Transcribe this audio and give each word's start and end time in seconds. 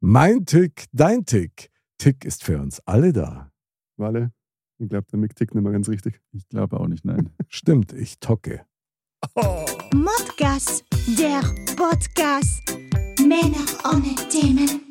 Mein 0.00 0.44
Tick, 0.44 0.84
dein 0.92 1.24
Tick. 1.24 1.70
Tick 1.96 2.26
ist 2.26 2.44
für 2.44 2.60
uns 2.60 2.80
alle 2.84 3.14
da. 3.14 3.50
Walle, 3.96 4.30
ich 4.78 4.90
glaube, 4.90 5.06
der 5.10 5.18
Mick 5.18 5.34
tickt 5.34 5.54
nicht 5.54 5.64
mehr 5.64 5.72
ganz 5.72 5.88
richtig. 5.88 6.20
Ich 6.32 6.46
glaube 6.50 6.78
auch 6.78 6.86
nicht, 6.86 7.06
nein. 7.06 7.30
Stimmt, 7.48 7.94
ich 7.94 8.20
tocke. 8.20 8.66
Modcast, 9.94 10.84
der 11.18 11.40
Podcast. 11.76 12.62
Männer 13.20 13.64
ohne 13.90 14.14
Themen. 14.28 14.82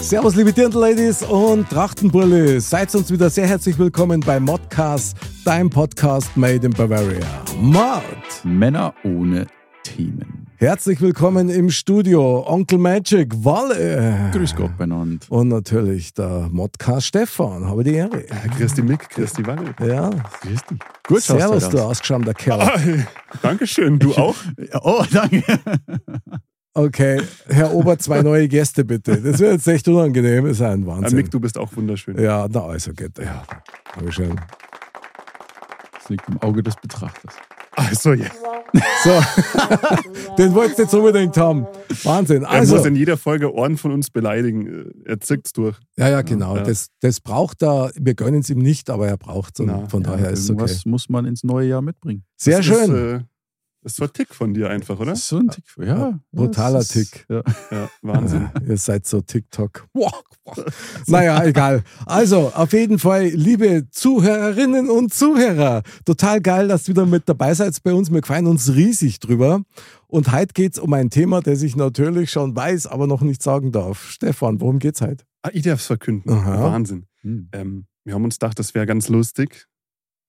Servus, 0.00 0.34
liebe 0.34 0.52
Dirndl-Ladies 0.52 1.22
und 1.22 1.68
Trachtenbrille. 1.68 2.60
Seid 2.60 2.92
uns 2.96 3.08
wieder 3.12 3.30
sehr 3.30 3.46
herzlich 3.46 3.78
willkommen 3.78 4.18
bei 4.18 4.40
Modcast, 4.40 5.16
dein 5.44 5.70
Podcast 5.70 6.36
made 6.36 6.66
in 6.66 6.72
Bavaria. 6.72 7.44
Mod! 7.60 8.02
Männer 8.42 8.92
ohne 9.04 9.46
Themen. 9.84 10.35
Herzlich 10.58 11.00
willkommen 11.02 11.50
im 11.50 11.68
Studio, 11.70 12.42
Onkel 12.48 12.78
Magic, 12.78 13.32
Walle. 13.44 14.30
Grüß 14.32 14.54
Gott 14.56 14.76
beieinander. 14.78 15.26
Und 15.28 15.48
natürlich 15.48 16.14
der 16.14 16.48
Modcast 16.50 17.08
Stefan, 17.08 17.66
habe 17.66 17.84
die 17.84 17.94
Ehre. 17.94 18.22
Christi 18.56 18.80
Mick, 18.82 19.08
Christi 19.10 19.46
Walle. 19.46 19.74
Ja, 19.86 20.08
Grüß 20.40 20.60
dich. 20.70 20.78
Gut 21.06 21.20
servus, 21.22 21.64
du 21.68 21.76
du 21.76 21.82
aus. 21.82 21.90
ausgeschämter 21.90 22.32
Kerl. 22.32 22.60
Ah, 22.62 22.80
Dankeschön, 23.42 23.98
du 23.98 24.14
auch? 24.14 24.34
Ja, 24.58 24.80
Oh, 24.82 25.04
danke. 25.12 25.42
Okay, 26.72 27.20
Herr 27.48 27.72
Ober, 27.74 27.98
zwei 27.98 28.22
neue 28.22 28.48
Gäste 28.48 28.84
bitte. 28.84 29.20
Das 29.20 29.38
wird 29.38 29.52
jetzt 29.52 29.66
echt 29.68 29.88
unangenehm, 29.88 30.46
ist 30.46 30.62
ein 30.62 30.84
Ah, 30.84 30.86
Wahnsinn. 30.86 31.16
Mick, 31.16 31.30
du 31.30 31.40
bist 31.40 31.58
auch 31.58 31.74
wunderschön. 31.76 32.18
Ja, 32.18 32.46
na 32.50 32.60
also 32.64 32.92
geht. 32.92 33.18
Ja, 33.18 33.42
Dankeschön. 33.94 34.40
Das 35.98 36.08
liegt 36.08 36.26
im 36.28 36.40
Auge 36.42 36.62
des 36.62 36.76
Betrachters. 36.76 37.34
Also, 37.76 38.14
ja. 38.14 38.30
So, 39.04 39.10
den 40.38 40.54
wolltest 40.54 40.78
du 40.78 40.82
jetzt 40.82 40.94
unbedingt 40.94 41.36
haben. 41.36 41.66
Wahnsinn. 42.02 42.42
Er 42.42 42.50
Also, 42.50 42.76
muss 42.76 42.86
in 42.86 42.96
jeder 42.96 43.16
Folge 43.16 43.52
Ohren 43.54 43.76
von 43.76 43.92
uns 43.92 44.10
beleidigen. 44.10 44.92
Er 45.04 45.20
zickt's 45.20 45.52
durch. 45.52 45.76
ja, 45.96 46.08
ja, 46.08 46.22
genau. 46.22 46.56
Ja. 46.56 46.62
Das, 46.62 46.88
das 47.00 47.20
braucht 47.20 47.62
er. 47.62 47.90
Wir 47.94 48.14
gönnen 48.14 48.40
es 48.40 48.50
ihm 48.50 48.58
nicht, 48.58 48.90
aber 48.90 49.06
er 49.06 49.16
braucht 49.16 49.60
es. 49.60 49.66
Von 49.88 50.02
daher 50.02 50.30
ist 50.30 50.40
es 50.40 50.50
okay. 50.50 50.60
Irgendwas 50.60 50.84
muss 50.86 51.08
man 51.08 51.26
ins 51.26 51.44
neue 51.44 51.68
Jahr 51.68 51.82
mitbringen. 51.82 52.24
Sehr 52.36 52.58
das 52.58 52.66
schön. 52.66 52.82
Ist, 52.82 52.90
äh, 52.90 53.20
das 53.86 53.92
ist 53.92 53.96
so 53.98 54.04
ein 54.04 54.12
Tick 54.12 54.34
von 54.34 54.52
dir 54.52 54.68
einfach, 54.68 54.98
oder? 54.98 55.10
Das 55.12 55.20
ist 55.20 55.28
so 55.28 55.38
ein 55.38 55.48
Tick. 55.48 55.64
Ja. 55.78 55.84
ja 55.84 56.20
brutaler 56.32 56.80
ist- 56.80 56.88
Tick. 56.92 57.24
Ja. 57.28 57.42
Ja, 57.70 57.88
Wahnsinn. 58.02 58.50
Ihr 58.68 58.76
seid 58.78 59.06
so 59.06 59.20
TikTok. 59.20 59.86
naja, 61.06 61.44
egal. 61.44 61.84
Also, 62.04 62.48
auf 62.52 62.72
jeden 62.72 62.98
Fall, 62.98 63.26
liebe 63.28 63.86
Zuhörerinnen 63.90 64.90
und 64.90 65.14
Zuhörer, 65.14 65.84
total 66.04 66.40
geil, 66.40 66.66
dass 66.66 66.88
ihr 66.88 66.94
wieder 66.96 67.06
mit 67.06 67.28
dabei 67.28 67.54
seid 67.54 67.80
bei 67.84 67.94
uns. 67.94 68.10
Wir 68.12 68.22
freuen 68.24 68.48
uns 68.48 68.74
riesig 68.74 69.20
drüber. 69.20 69.62
Und 70.08 70.32
heute 70.32 70.52
geht 70.52 70.72
es 70.72 70.78
um 70.80 70.92
ein 70.92 71.10
Thema, 71.10 71.40
das 71.40 71.62
ich 71.62 71.76
natürlich 71.76 72.32
schon 72.32 72.56
weiß, 72.56 72.88
aber 72.88 73.06
noch 73.06 73.20
nicht 73.22 73.40
sagen 73.40 73.70
darf. 73.70 74.08
Stefan, 74.10 74.60
worum 74.60 74.80
geht's 74.80 75.00
heute? 75.00 75.24
Ah, 75.42 75.50
ich 75.52 75.62
darf 75.62 75.78
es 75.78 75.86
verkünden. 75.86 76.32
Aha. 76.32 76.60
Wahnsinn. 76.72 77.06
Hm. 77.20 77.50
Ähm, 77.52 77.86
wir 78.04 78.14
haben 78.14 78.24
uns 78.24 78.40
gedacht, 78.40 78.58
das 78.58 78.74
wäre 78.74 78.86
ganz 78.86 79.08
lustig, 79.08 79.66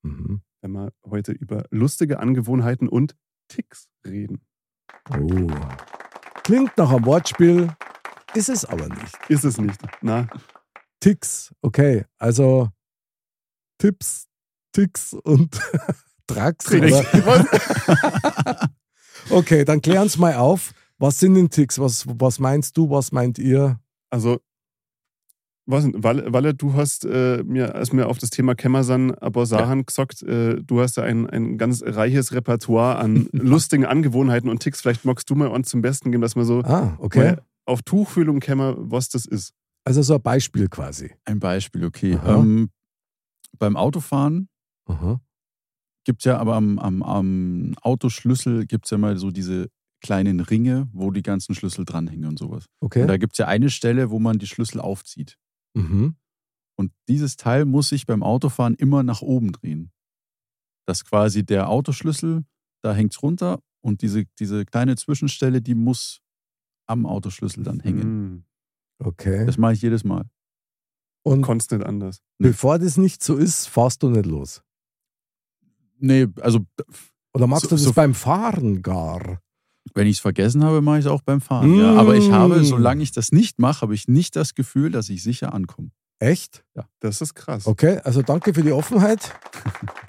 Mhm. 0.04 0.42
wenn 0.62 0.72
wir 0.74 0.92
heute 1.10 1.32
über 1.32 1.66
lustige 1.72 2.20
Angewohnheiten 2.20 2.88
und 2.88 3.16
Ticks 3.48 3.88
reden. 4.06 4.42
Oh. 5.10 5.48
Klingt 6.44 6.78
nach 6.78 6.92
einem 6.92 7.06
Wortspiel, 7.06 7.70
ist 8.34 8.50
es 8.50 8.66
aber 8.66 8.88
nicht. 8.90 9.18
Ist 9.30 9.44
es 9.44 9.58
nicht? 9.58 9.80
Na, 10.02 10.28
Ticks, 11.00 11.54
okay. 11.62 12.06
Also 12.18 12.70
Tipps, 13.78 14.28
Ticks 14.74 15.14
und 15.14 15.60
Tracks. 16.28 16.70
Okay, 19.30 19.66
dann 19.66 19.82
klär 19.82 20.02
uns 20.02 20.18
mal 20.18 20.36
auf. 20.36 20.74
Was 21.00 21.20
sind 21.20 21.36
denn 21.36 21.50
Ticks? 21.50 21.80
Was, 21.80 22.06
was 22.08 22.40
meinst 22.40 22.78
du? 22.78 22.90
Was 22.90 23.12
meint 23.12 23.38
ihr? 23.38 23.80
Also, 24.10 24.40
was, 25.68 25.84
denn? 25.84 26.04
Walle, 26.04 26.32
Walle, 26.34 26.54
du 26.54 26.74
hast 26.74 27.06
äh, 27.06 27.44
mir, 27.44 27.76
als 27.76 27.92
wir 27.94 28.08
auf 28.08 28.18
das 28.18 28.30
Thema 28.30 28.56
Kämmersan 28.56 29.14
aber 29.16 29.46
Sachen 29.46 29.86
gesagt, 29.86 30.24
äh, 30.24 30.62
du 30.64 30.82
hast 30.82 30.98
ja 30.98 31.04
ein, 31.04 31.30
ein 31.30 31.58
ganz 31.58 31.84
reiches 31.86 32.34
Repertoire 32.34 32.98
an 32.98 33.28
lustigen 33.34 33.86
Angewohnheiten 33.86 34.50
und 34.50 34.60
Ticks. 34.60 34.82
Vielleicht 34.82 35.06
magst 35.06 35.30
du 35.30 35.36
mal 35.36 35.48
uns 35.50 35.70
zum 35.70 35.82
Besten 35.82 36.12
geben, 36.12 36.22
dass 36.22 36.36
wir 36.36 36.46
so 36.46 36.62
Ah, 36.62 36.98
okay. 37.00 37.36
auf 37.66 37.82
Tuchfühlung 37.84 38.40
kämmer, 38.40 38.76
was 38.78 39.10
das 39.10 39.26
ist. 39.26 39.54
Also 39.84 40.02
so 40.02 40.16
ein 40.16 40.22
Beispiel 40.22 40.68
quasi. 40.70 41.12
Ein 41.26 41.40
Beispiel, 41.40 41.86
okay. 41.86 42.18
Ähm, 42.26 42.70
beim 43.60 43.76
Autofahren 43.76 44.50
gibt 46.06 46.22
es 46.22 46.26
ja 46.26 46.38
aber 46.38 46.56
am, 46.56 46.80
am, 46.80 47.04
am 47.04 47.76
Autoschlüssel 47.82 48.66
gibt 48.66 48.86
es 48.86 48.92
ja 48.92 48.98
mal 48.98 49.18
so 49.18 49.32
diese 49.32 49.68
kleinen 50.02 50.40
Ringe, 50.40 50.88
wo 50.94 51.12
die 51.12 51.24
ganzen 51.24 51.56
Schlüssel 51.56 51.84
dranhängen 51.84 52.30
und 52.30 52.40
sowas. 52.40 52.66
Okay. 52.80 53.02
Und 53.02 53.08
da 53.08 53.18
gibt 53.18 53.34
es 53.34 53.40
ja 53.40 53.48
eine 53.48 53.70
Stelle, 53.70 54.10
wo 54.10 54.20
man 54.20 54.38
die 54.38 54.48
Schlüssel 54.48 54.80
aufzieht. 54.80 55.38
Mhm. 55.78 56.16
Und 56.80 56.92
dieses 57.08 57.38
Teil 57.38 57.66
muss 57.66 57.90
sich 57.90 58.06
beim 58.06 58.22
Autofahren 58.24 58.76
immer 58.76 59.04
nach 59.04 59.22
oben 59.22 59.52
drehen. 59.52 59.92
Dass 60.86 61.04
quasi 61.06 61.44
der 61.46 61.70
Autoschlüssel, 61.70 62.46
da 62.84 62.94
hängt 62.94 63.14
es 63.14 63.22
runter 63.24 63.60
und 63.82 64.02
diese, 64.02 64.26
diese 64.40 64.66
kleine 64.66 64.96
Zwischenstelle, 64.96 65.62
die 65.62 65.76
muss 65.76 66.22
am 66.88 67.06
Autoschlüssel 67.06 67.64
dann 67.64 67.80
hängen. 67.80 68.02
Hm, 68.02 68.44
Okay. 69.00 69.46
Das 69.46 69.58
mache 69.58 69.74
ich 69.74 69.82
jedes 69.82 70.04
Mal. 70.04 70.26
Und 71.24 71.42
konntest 71.44 71.72
nicht 71.72 71.86
anders. 71.86 72.22
bevor 72.40 72.80
das 72.80 72.98
nicht 72.98 73.22
so 73.24 73.36
ist, 73.38 73.68
fahrst 73.68 74.02
du 74.02 74.10
nicht 74.10 74.26
los. 74.26 74.64
Nee, 76.00 76.28
also 76.42 76.66
Oder 77.34 77.48
magst 77.48 77.64
So- 77.64 77.70
du 77.70 77.76
das 77.76 77.84
so- 77.84 77.94
beim 77.94 78.14
Fahren 78.16 78.82
gar? 78.82 79.42
Wenn 79.94 80.08
ich 80.08 80.18
es 80.18 80.20
vergessen 80.22 80.64
habe, 80.64 80.82
mache 80.82 81.00
ich 81.00 81.06
es 81.06 81.12
auch 81.12 81.22
beim 81.22 81.42
Fahren. 81.42 81.76
Ja. 81.76 81.94
Mm. 81.94 81.98
Aber 81.98 82.16
ich 82.16 82.32
habe, 82.32 82.64
solange 82.64 83.04
ich 83.04 83.12
das 83.12 83.32
nicht 83.32 83.60
mache, 83.60 83.82
habe 83.82 83.94
ich 83.94 84.08
nicht 84.08 84.36
das 84.36 84.56
Gefühl, 84.56 84.92
dass 84.92 85.10
ich 85.10 85.24
sicher 85.24 85.54
ankomme. 85.54 85.92
Echt? 86.20 86.64
Das 87.00 87.22
ist 87.22 87.36
krass. 87.36 87.68
Okay, 87.68 88.00
also 88.04 88.22
danke 88.24 88.54
für 88.54 88.64
die 88.64 88.72
Offenheit 88.72 89.36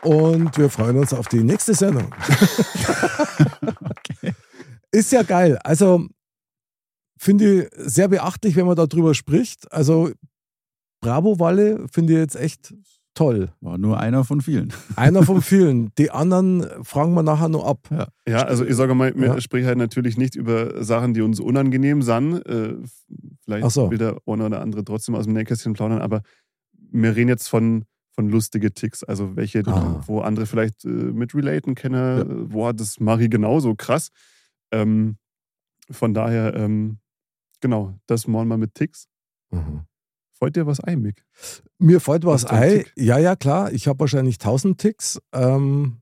und 0.03 0.57
wir 0.57 0.71
freuen 0.71 0.97
uns 0.97 1.13
auf 1.13 1.29
die 1.29 1.43
nächste 1.43 1.75
Sendung. 1.75 2.15
Ist 4.91 5.13
ja 5.13 5.23
geil. 5.23 5.59
Also 5.65 6.07
finde 7.19 7.65
ich 7.65 7.69
sehr 7.77 8.09
beachtlich, 8.09 8.57
wenn 8.57 8.65
man 8.67 8.77
darüber 8.77 9.15
spricht. 9.15 9.71
Also 9.71 10.11
Bravo 11.01 11.39
Walle 11.39 11.87
finde 11.93 12.15
ich 12.15 12.19
jetzt 12.19 12.37
echt 12.37 12.75
toll. 13.19 13.51
War 13.61 13.79
nur 13.79 13.99
einer 14.01 14.25
von 14.25 14.41
vielen. 14.41 14.73
Einer 14.97 15.23
von 15.25 15.43
vielen. 15.43 15.91
Die 15.99 16.11
anderen 16.11 16.65
fragen 16.85 17.15
wir 17.15 17.23
nachher 17.23 17.49
noch 17.49 17.65
ab. 17.67 17.89
Ja. 17.91 18.09
Ja, 18.29 18.43
also 18.45 18.65
ich 18.65 18.75
sage 18.77 18.95
mal, 18.95 19.15
wir 19.17 19.27
Ja. 19.27 19.41
sprechen 19.41 19.67
halt 19.67 19.79
natürlich 19.79 20.17
nicht 20.17 20.35
über 20.37 20.83
Sachen, 20.85 21.15
die 21.15 21.21
uns 21.23 21.41
unangenehm 21.41 22.03
sind. 22.03 22.47
Äh, 22.47 22.77
vielleicht 23.45 23.71
so. 23.71 23.91
will 23.91 23.99
der 23.99 24.17
eine 24.27 24.47
oder 24.47 24.61
andere 24.63 24.85
trotzdem 24.85 25.15
aus 25.15 25.25
dem 25.25 25.35
Nähkästchen 25.35 25.73
plaudern, 25.73 26.01
aber 26.01 26.23
wir 26.91 27.17
reden 27.17 27.29
jetzt 27.29 27.49
von, 27.49 27.85
von 28.15 28.29
lustige 28.31 28.73
Ticks, 28.73 29.03
also 29.05 29.37
welche, 29.37 29.63
Ah. 29.67 30.01
wo 30.07 30.21
andere 30.21 30.47
vielleicht 30.47 30.85
äh, 30.85 30.89
mit 30.89 31.35
relaten 31.35 31.75
können, 31.75 32.21
äh, 32.21 32.45
boah, 32.47 32.73
das 32.73 32.99
mache 33.01 33.25
ich 33.25 33.31
genauso, 33.31 33.75
krass. 33.75 34.09
Ähm, 34.73 35.17
von 35.91 36.15
daher, 36.15 36.55
ähm, 36.55 36.99
genau, 37.61 37.95
das 38.07 38.27
mal 38.27 38.45
mal 38.45 38.59
mit 38.59 38.75
Ticks. 38.75 39.07
Mhm. 39.51 39.83
Freut 40.39 40.55
dir 40.55 40.67
was 40.67 40.81
ein, 40.81 41.01
Mick? 41.01 41.25
Mir 41.79 42.01
fällt 42.01 42.25
was 42.25 42.45
ein. 42.45 42.85
Ja, 42.97 43.19
ja, 43.19 43.35
klar. 43.35 43.73
Ich 43.73 43.89
habe 43.89 44.01
wahrscheinlich 44.01 44.39
tausend 44.39 44.79
Ticks. 44.79 45.21
Ähm, 45.33 45.99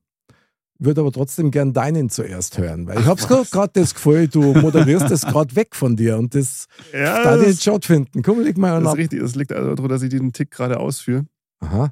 würde 0.79 1.01
aber 1.01 1.11
trotzdem 1.11 1.49
gern 1.49 1.73
deinen 1.73 2.11
zuerst 2.11 2.59
hören, 2.59 2.85
weil 2.85 2.99
ich 2.99 3.07
habe 3.07 3.19
gerade 3.19 3.71
das 3.73 3.95
Gefühl, 3.95 4.27
du 4.27 4.53
moderierst 4.53 5.09
das 5.09 5.23
gerade 5.23 5.55
weg 5.55 5.75
von 5.75 5.95
dir 5.95 6.19
und 6.19 6.35
das 6.35 6.67
Ja, 6.93 7.23
da 7.23 7.37
das, 7.37 7.45
den 7.45 7.57
Shot 7.57 7.85
finden. 7.85 8.21
Komm, 8.21 8.41
leg 8.41 8.59
mal 8.59 8.79
das 8.79 8.93
ist 8.93 8.97
richtig. 8.99 9.21
Es 9.21 9.33
liegt 9.33 9.51
also 9.51 9.73
daran, 9.73 9.89
dass 9.89 10.03
ich 10.03 10.09
diesen 10.09 10.33
Tick 10.33 10.51
gerade 10.51 10.79
ausführe. 10.79 11.25
Aha. 11.61 11.91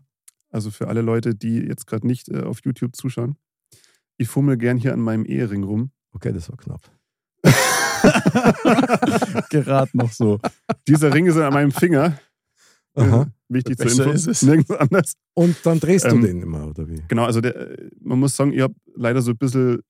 Also 0.51 0.69
für 0.69 0.87
alle 0.87 1.01
Leute, 1.01 1.33
die 1.33 1.57
jetzt 1.57 1.87
gerade 1.87 2.05
nicht 2.05 2.29
äh, 2.29 2.43
auf 2.43 2.59
YouTube 2.63 2.95
zuschauen. 2.95 3.37
Ich 4.17 4.27
fummel 4.27 4.57
gern 4.57 4.77
hier 4.77 4.93
an 4.93 4.99
meinem 4.99 5.25
Ehering 5.25 5.63
rum. 5.63 5.89
Okay, 6.13 6.31
das 6.31 6.49
war 6.49 6.57
knapp. 6.57 6.81
Gerade 9.49 9.97
noch 9.97 10.11
so. 10.11 10.39
Dieser 10.87 11.13
Ring 11.13 11.25
ist 11.25 11.37
an 11.37 11.53
meinem 11.53 11.71
Finger. 11.71 12.19
Aha. 12.95 13.21
Äh, 13.23 13.25
Wichtig 13.53 13.77
zur 13.77 13.85
Besser 13.85 14.03
Info. 14.05 14.15
ist 14.15 14.27
es. 14.27 14.41
Nirgends 14.41 14.71
anders. 14.71 15.13
Und 15.35 15.55
dann 15.65 15.79
drehst 15.79 16.05
du 16.05 16.09
Ähm, 16.15 16.21
den 16.21 16.41
immer, 16.41 16.67
oder 16.67 16.87
wie? 16.89 17.01
Genau, 17.07 17.25
also 17.25 17.41
der, 17.41 17.55
äh, 17.55 17.89
man 18.01 18.19
muss 18.19 18.35
sagen, 18.35 18.53
ich 18.53 18.61
habe 18.61 18.73
leider 18.95 19.21
so 19.21 19.31
ein 19.31 19.37
bisschen 19.37 19.81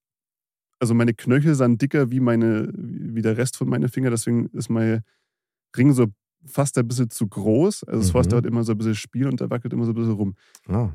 also 0.79 0.93
meine 0.93 1.13
Knöchel 1.13 1.55
sind 1.55 1.81
dicker 1.81 2.11
wie, 2.11 2.19
meine, 2.19 2.69
wie 2.75 3.21
der 3.21 3.37
Rest 3.37 3.55
von 3.55 3.69
meinen 3.69 3.87
Fingern, 3.87 4.11
deswegen 4.11 4.47
ist 4.47 4.69
mein 4.69 5.03
Ring 5.77 5.93
so 5.93 6.07
fast 6.45 6.77
ein 6.77 6.85
bisschen 6.87 7.09
zu 7.09 7.27
groß. 7.27 7.85
Also 7.85 8.01
es 8.01 8.07
Mhm. 8.07 8.11
fährst 8.11 8.33
halt 8.33 8.45
immer 8.45 8.63
so 8.63 8.73
ein 8.73 8.77
bisschen 8.77 8.93
Spiel 8.95 9.27
und 9.27 9.39
der 9.39 9.49
wackelt 9.49 9.71
immer 9.71 9.85
so 9.85 9.91
ein 9.93 9.95
bisschen 9.95 10.11
rum. 10.13 10.35
Ah. 10.67 10.89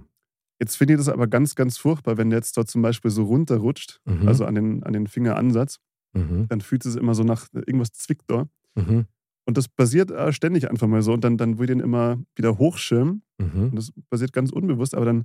Jetzt 0.60 0.76
finde 0.76 0.92
ich 0.94 0.98
das 1.00 1.08
aber 1.08 1.26
ganz, 1.26 1.54
ganz 1.54 1.78
furchtbar, 1.78 2.18
wenn 2.18 2.28
der 2.28 2.40
jetzt 2.40 2.56
dort 2.58 2.68
zum 2.68 2.82
Beispiel 2.82 3.10
so 3.10 3.24
runterrutscht, 3.24 4.00
Mhm. 4.04 4.28
also 4.28 4.44
an 4.44 4.54
den, 4.54 4.82
an 4.82 4.92
den 4.92 5.06
Fingeransatz, 5.06 5.78
Mhm. 6.12 6.46
dann 6.48 6.60
fühlt 6.60 6.84
es 6.84 6.94
immer 6.96 7.14
so 7.14 7.24
nach, 7.24 7.46
irgendwas 7.54 7.92
zwickt 7.92 8.24
da. 8.30 8.46
Mhm. 8.74 9.06
Und 9.50 9.56
das 9.58 9.66
passiert 9.68 10.12
äh, 10.12 10.32
ständig 10.32 10.70
einfach 10.70 10.86
mal 10.86 11.02
so. 11.02 11.12
Und 11.12 11.24
dann, 11.24 11.36
dann 11.36 11.58
will 11.58 11.64
ich 11.64 11.70
den 11.76 11.80
immer 11.80 12.18
wieder 12.36 12.56
hochschirmen. 12.58 13.22
Mhm. 13.38 13.64
Und 13.70 13.74
das 13.76 13.90
passiert 14.08 14.32
ganz 14.32 14.52
unbewusst, 14.52 14.94
aber 14.94 15.06
dann, 15.06 15.24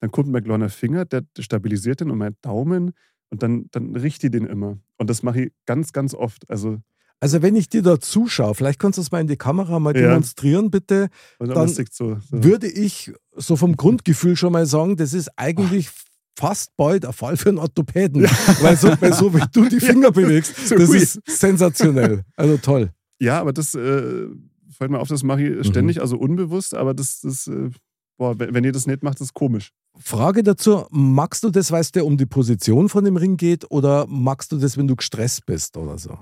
dann 0.00 0.10
kommt 0.10 0.30
mein 0.30 0.42
kleiner 0.42 0.70
Finger, 0.70 1.04
der 1.04 1.24
stabilisiert 1.38 2.00
den 2.00 2.10
und 2.10 2.16
mein 2.16 2.36
Daumen 2.40 2.92
und 3.28 3.42
dann, 3.42 3.66
dann 3.72 3.94
richte 3.94 4.28
ich 4.28 4.30
den 4.30 4.46
immer. 4.46 4.78
Und 4.96 5.10
das 5.10 5.22
mache 5.22 5.42
ich 5.42 5.52
ganz, 5.66 5.92
ganz 5.92 6.14
oft. 6.14 6.48
Also, 6.48 6.78
Also 7.20 7.42
wenn 7.42 7.54
ich 7.54 7.68
dir 7.68 7.82
da 7.82 8.00
zuschaue, 8.00 8.54
vielleicht 8.54 8.78
kannst 8.78 8.96
du 8.96 9.02
es 9.02 9.10
mal 9.10 9.20
in 9.20 9.26
die 9.26 9.36
Kamera 9.36 9.78
mal 9.78 9.94
Ja. 9.94 10.08
demonstrieren, 10.08 10.70
bitte, 10.70 11.08
und 11.38 11.48
Dann 11.48 11.56
dann 11.56 11.68
so. 11.68 11.84
so. 12.14 12.18
würde 12.30 12.66
ich 12.68 13.12
so 13.36 13.56
vom 13.56 13.76
Grundgefühl 13.76 14.36
schon 14.36 14.52
mal 14.54 14.64
sagen, 14.64 14.96
das 14.96 15.12
ist 15.12 15.28
eigentlich 15.36 15.90
fast 16.38 16.74
bald 16.78 17.04
ein 17.04 17.12
Fall 17.12 17.36
für 17.36 17.48
einen 17.50 17.58
Orthopäden. 17.58 18.22
Weil, 18.62 18.76
so, 18.76 18.88
weil 19.00 19.12
so 19.12 19.34
wie 19.34 19.42
du 19.52 19.68
die 19.68 19.80
Finger 19.80 20.10
bewegst, 20.12 20.54
so 20.68 20.76
das 20.76 20.86
gut. 20.88 20.96
ist 20.96 21.20
sensationell. 21.26 22.24
Also 22.36 22.56
toll. 22.58 22.90
Ja, 23.20 23.40
aber 23.40 23.52
das 23.52 23.74
äh, 23.74 24.26
fällt 24.70 24.90
mir 24.90 24.98
auf, 24.98 25.08
das 25.08 25.22
mache 25.22 25.40
Mhm. 25.40 25.60
ich 25.60 25.66
ständig, 25.68 26.00
also 26.00 26.16
unbewusst, 26.18 26.74
aber 26.74 26.92
das, 26.94 27.20
das 27.20 27.46
äh, 27.46 27.70
boah, 28.18 28.38
wenn 28.38 28.64
ihr 28.64 28.72
das 28.72 28.86
nicht 28.86 29.02
macht, 29.02 29.20
das 29.20 29.28
ist 29.28 29.34
komisch. 29.34 29.72
Frage 29.98 30.42
dazu, 30.42 30.86
magst 30.90 31.42
du 31.44 31.50
das, 31.50 31.70
weil 31.72 31.80
es 31.80 31.92
dir 31.92 32.04
um 32.04 32.16
die 32.18 32.26
Position 32.26 32.88
von 32.90 33.04
dem 33.04 33.16
Ring 33.16 33.36
geht 33.38 33.70
oder 33.70 34.06
magst 34.06 34.52
du 34.52 34.58
das, 34.58 34.76
wenn 34.76 34.86
du 34.86 34.96
gestresst 34.96 35.46
bist 35.46 35.76
oder 35.78 35.96
so? 35.98 36.18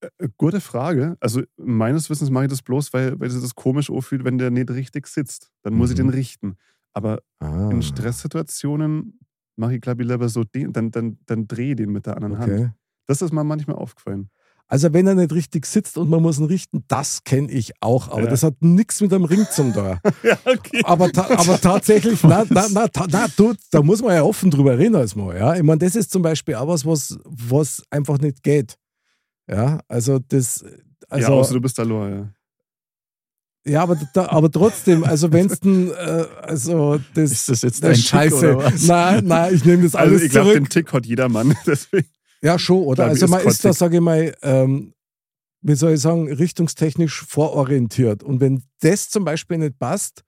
Äh, 0.00 0.28
Gute 0.36 0.60
Frage. 0.60 1.16
Also 1.20 1.42
meines 1.56 2.10
Wissens 2.10 2.30
mache 2.30 2.44
ich 2.46 2.50
das 2.50 2.62
bloß, 2.62 2.92
weil, 2.92 3.18
weil 3.20 3.30
sich 3.30 3.40
das 3.40 3.54
komisch 3.54 3.90
anfühlt, 3.90 4.24
wenn 4.24 4.38
der 4.38 4.50
nicht 4.50 4.70
richtig 4.70 5.06
sitzt. 5.06 5.50
Dann 5.62 5.74
muss 5.74 5.90
ich 5.90 5.96
Mhm. 5.98 6.04
den 6.04 6.10
richten. 6.10 6.56
Aber 6.92 7.20
Ah, 7.40 7.68
in 7.70 7.82
Stresssituationen 7.82 9.18
mache 9.56 9.76
ich, 9.76 9.80
glaube 9.80 10.02
ich, 10.02 10.08
lieber 10.08 10.28
so, 10.28 10.44
den, 10.44 10.72
dann, 10.72 10.90
dann, 10.90 11.18
dann 11.26 11.46
drehe 11.46 11.70
ich 11.70 11.76
den 11.76 11.90
mit 11.92 12.06
der 12.06 12.16
anderen 12.16 12.38
Hand. 12.38 12.52
okay. 12.52 12.70
Das 13.06 13.22
ist 13.22 13.32
mir 13.32 13.44
manchmal 13.44 13.76
aufgefallen. 13.76 14.30
Also 14.68 14.92
wenn 14.92 15.06
er 15.06 15.14
nicht 15.14 15.32
richtig 15.32 15.64
sitzt 15.66 15.96
und 15.96 16.10
man 16.10 16.20
muss 16.22 16.38
ihn 16.38 16.46
richten, 16.46 16.82
das 16.88 17.22
kenne 17.22 17.50
ich 17.52 17.72
auch. 17.80 18.08
Aber 18.08 18.22
Ja. 18.24 18.30
das 18.30 18.42
hat 18.42 18.54
nichts 18.60 19.00
mit 19.00 19.12
dem 19.12 19.24
Ring 19.24 19.46
zum 19.50 19.72
da. 19.72 20.00
Ja, 20.24 20.36
okay. 20.44 20.80
Aber, 20.84 21.12
ta 21.12 21.28
aber 21.36 21.60
tatsächlich, 21.60 22.22
na, 22.24 22.44
na, 22.50 22.66
na, 22.72 22.88
ta- 22.88 23.06
na, 23.08 23.26
du, 23.36 23.54
da 23.70 23.80
muss 23.82 24.02
man 24.02 24.14
ja 24.14 24.22
offen 24.24 24.50
drüber 24.50 24.76
reden 24.76 24.96
als 24.96 25.14
mal. 25.14 25.36
Ja? 25.36 25.54
Ich 25.54 25.62
meine, 25.62 25.78
das 25.78 25.94
ist 25.94 26.10
zum 26.10 26.22
Beispiel 26.22 26.56
auch 26.56 26.66
was, 26.66 26.84
was, 26.84 27.16
was 27.24 27.82
einfach 27.90 28.18
nicht 28.18 28.42
geht. 28.42 28.76
Ja, 29.48 29.78
also 29.86 30.18
das, 30.18 30.64
also, 31.08 31.28
ja, 31.28 31.34
außer 31.34 31.54
du 31.54 31.60
bist 31.60 31.78
da 31.78 31.84
Lor, 31.84 32.08
ja. 32.08 32.28
ja, 33.64 33.82
aber, 33.84 33.96
da, 34.12 34.28
aber 34.30 34.50
trotzdem, 34.50 35.04
also 35.04 35.30
wenn 35.32 35.46
es 35.46 35.60
denn, 35.60 35.92
äh, 35.92 36.24
also 36.42 36.98
das, 37.14 37.30
Ist 37.30 37.48
das 37.48 37.62
jetzt 37.62 37.84
das 37.84 37.98
Tick 37.98 38.06
scheiße. 38.08 38.56
oder 38.56 38.64
was? 38.72 38.82
Nein, 38.88 39.24
nein, 39.26 39.54
ich 39.54 39.64
nehme 39.64 39.84
das 39.84 39.94
Also 39.94 40.10
alles 40.10 40.22
ich 40.24 40.30
glaube, 40.32 40.48
zurück. 40.50 40.64
den 40.64 40.68
Tick 40.70 40.92
hat 40.92 41.06
jeder 41.06 41.28
Mann. 41.28 41.56
Deswegen. 41.66 42.08
Ja, 42.42 42.58
schon, 42.58 42.82
oder? 42.82 43.04
Glaub 43.04 43.08
Also 43.08 43.24
ist 43.24 43.30
man 43.30 43.40
ist 43.40 43.46
da, 43.46 43.50
Kontext. 43.50 43.78
sage 43.78 43.96
ich 43.96 44.02
mal, 44.02 44.34
ähm, 44.42 44.92
wie 45.62 45.74
soll 45.74 45.94
ich 45.94 46.00
sagen, 46.00 46.32
richtungstechnisch 46.32 47.22
vororientiert. 47.24 48.22
Und 48.22 48.40
wenn 48.40 48.62
das 48.80 49.10
zum 49.10 49.24
Beispiel 49.24 49.58
nicht 49.58 49.78
passt, 49.78 50.22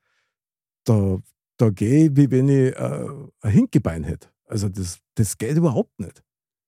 da, 0.85 1.19
da 1.59 1.71
gehe 1.71 2.07
ich, 2.07 2.17
wie 2.17 2.31
wenn 2.31 2.49
ich 2.49 2.75
äh, 2.75 3.07
ein 3.43 3.51
Hinkebein 3.51 4.05
hätte. 4.05 4.29
Also 4.47 4.69
das, 4.69 4.99
das 5.15 5.37
geht 5.39 5.57
überhaupt 5.57 5.99
nicht. 6.01 6.23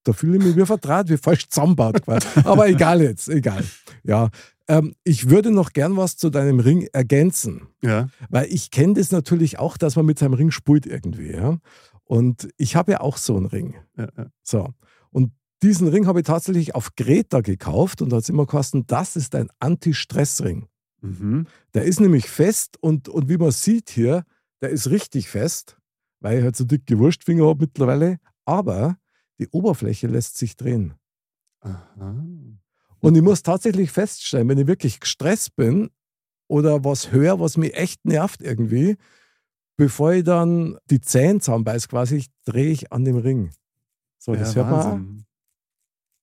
Da 0.04 0.12
fühle 0.12 0.38
ich 0.38 0.44
mich 0.44 0.56
wie 0.56 0.66
vertraut, 0.66 1.08
wie 1.08 1.16
falsch 1.16 1.48
zusammenbaut 1.48 2.02
quasi. 2.02 2.26
Aber 2.44 2.68
egal 2.68 3.02
jetzt, 3.02 3.28
egal. 3.28 3.64
Ja, 4.02 4.30
ähm, 4.68 4.94
ich 5.04 5.28
würde 5.28 5.50
noch 5.50 5.72
gern 5.72 5.96
was 5.96 6.16
zu 6.16 6.30
deinem 6.30 6.60
Ring 6.60 6.88
ergänzen. 6.92 7.68
Ja. 7.82 8.08
Weil 8.28 8.46
ich 8.52 8.70
kenne 8.70 8.94
das 8.94 9.10
natürlich 9.10 9.58
auch, 9.58 9.76
dass 9.76 9.96
man 9.96 10.06
mit 10.06 10.18
seinem 10.18 10.34
Ring 10.34 10.50
spult 10.50 10.86
irgendwie. 10.86 11.32
Ja? 11.32 11.58
Und 12.04 12.48
ich 12.56 12.76
habe 12.76 12.92
ja 12.92 13.00
auch 13.00 13.16
so 13.16 13.36
einen 13.36 13.46
Ring. 13.46 13.74
ja, 13.98 14.08
ja. 14.16 14.26
So. 14.42 14.68
Und 15.10 15.32
diesen 15.62 15.88
Ring 15.88 16.06
habe 16.06 16.20
ich 16.20 16.26
tatsächlich 16.26 16.74
auf 16.74 16.94
Greta 16.96 17.40
gekauft 17.40 18.02
und 18.02 18.10
da 18.10 18.16
hat 18.16 18.24
es 18.24 18.28
immer 18.28 18.46
gekostet, 18.46 18.84
das 18.88 19.16
ist 19.16 19.34
ein 19.34 19.48
Anti-Stress-Ring. 19.58 20.66
Mhm. 21.02 21.46
Der 21.74 21.84
ist 21.84 22.00
nämlich 22.00 22.28
fest 22.28 22.76
und, 22.80 23.08
und 23.08 23.28
wie 23.28 23.36
man 23.36 23.50
sieht 23.50 23.90
hier, 23.90 24.24
der 24.60 24.70
ist 24.70 24.90
richtig 24.90 25.28
fest, 25.28 25.78
weil 26.20 26.38
ich 26.38 26.44
halt 26.44 26.56
so 26.56 26.64
dicke 26.64 26.98
Wurstfinger 26.98 27.46
habe 27.46 27.64
mittlerweile. 27.64 28.18
Aber 28.44 28.96
die 29.38 29.48
Oberfläche 29.48 30.06
lässt 30.06 30.36
sich 30.36 30.56
drehen. 30.56 30.94
Aha. 31.60 32.24
Und 33.00 33.14
ich 33.16 33.22
muss 33.22 33.42
tatsächlich 33.42 33.90
feststellen, 33.90 34.48
wenn 34.48 34.58
ich 34.58 34.66
wirklich 34.66 35.00
gestresst 35.00 35.56
bin 35.56 35.90
oder 36.48 36.84
was 36.84 37.12
höre, 37.12 37.40
was 37.40 37.56
mich 37.56 37.74
echt 37.74 38.04
nervt 38.04 38.42
irgendwie, 38.42 38.96
bevor 39.76 40.12
ich 40.12 40.24
dann 40.24 40.76
die 40.90 41.00
Zähne 41.00 41.40
zusammenbeiß, 41.40 41.88
quasi, 41.88 42.26
drehe 42.44 42.70
ich 42.70 42.92
an 42.92 43.04
dem 43.04 43.16
Ring. 43.16 43.50
So, 44.22 44.34
das 44.34 44.54
ja, 44.54 44.62
hört 44.62 44.70
man 44.70 44.80
auch. 44.80 44.92
Wahnsinn. 44.92 45.24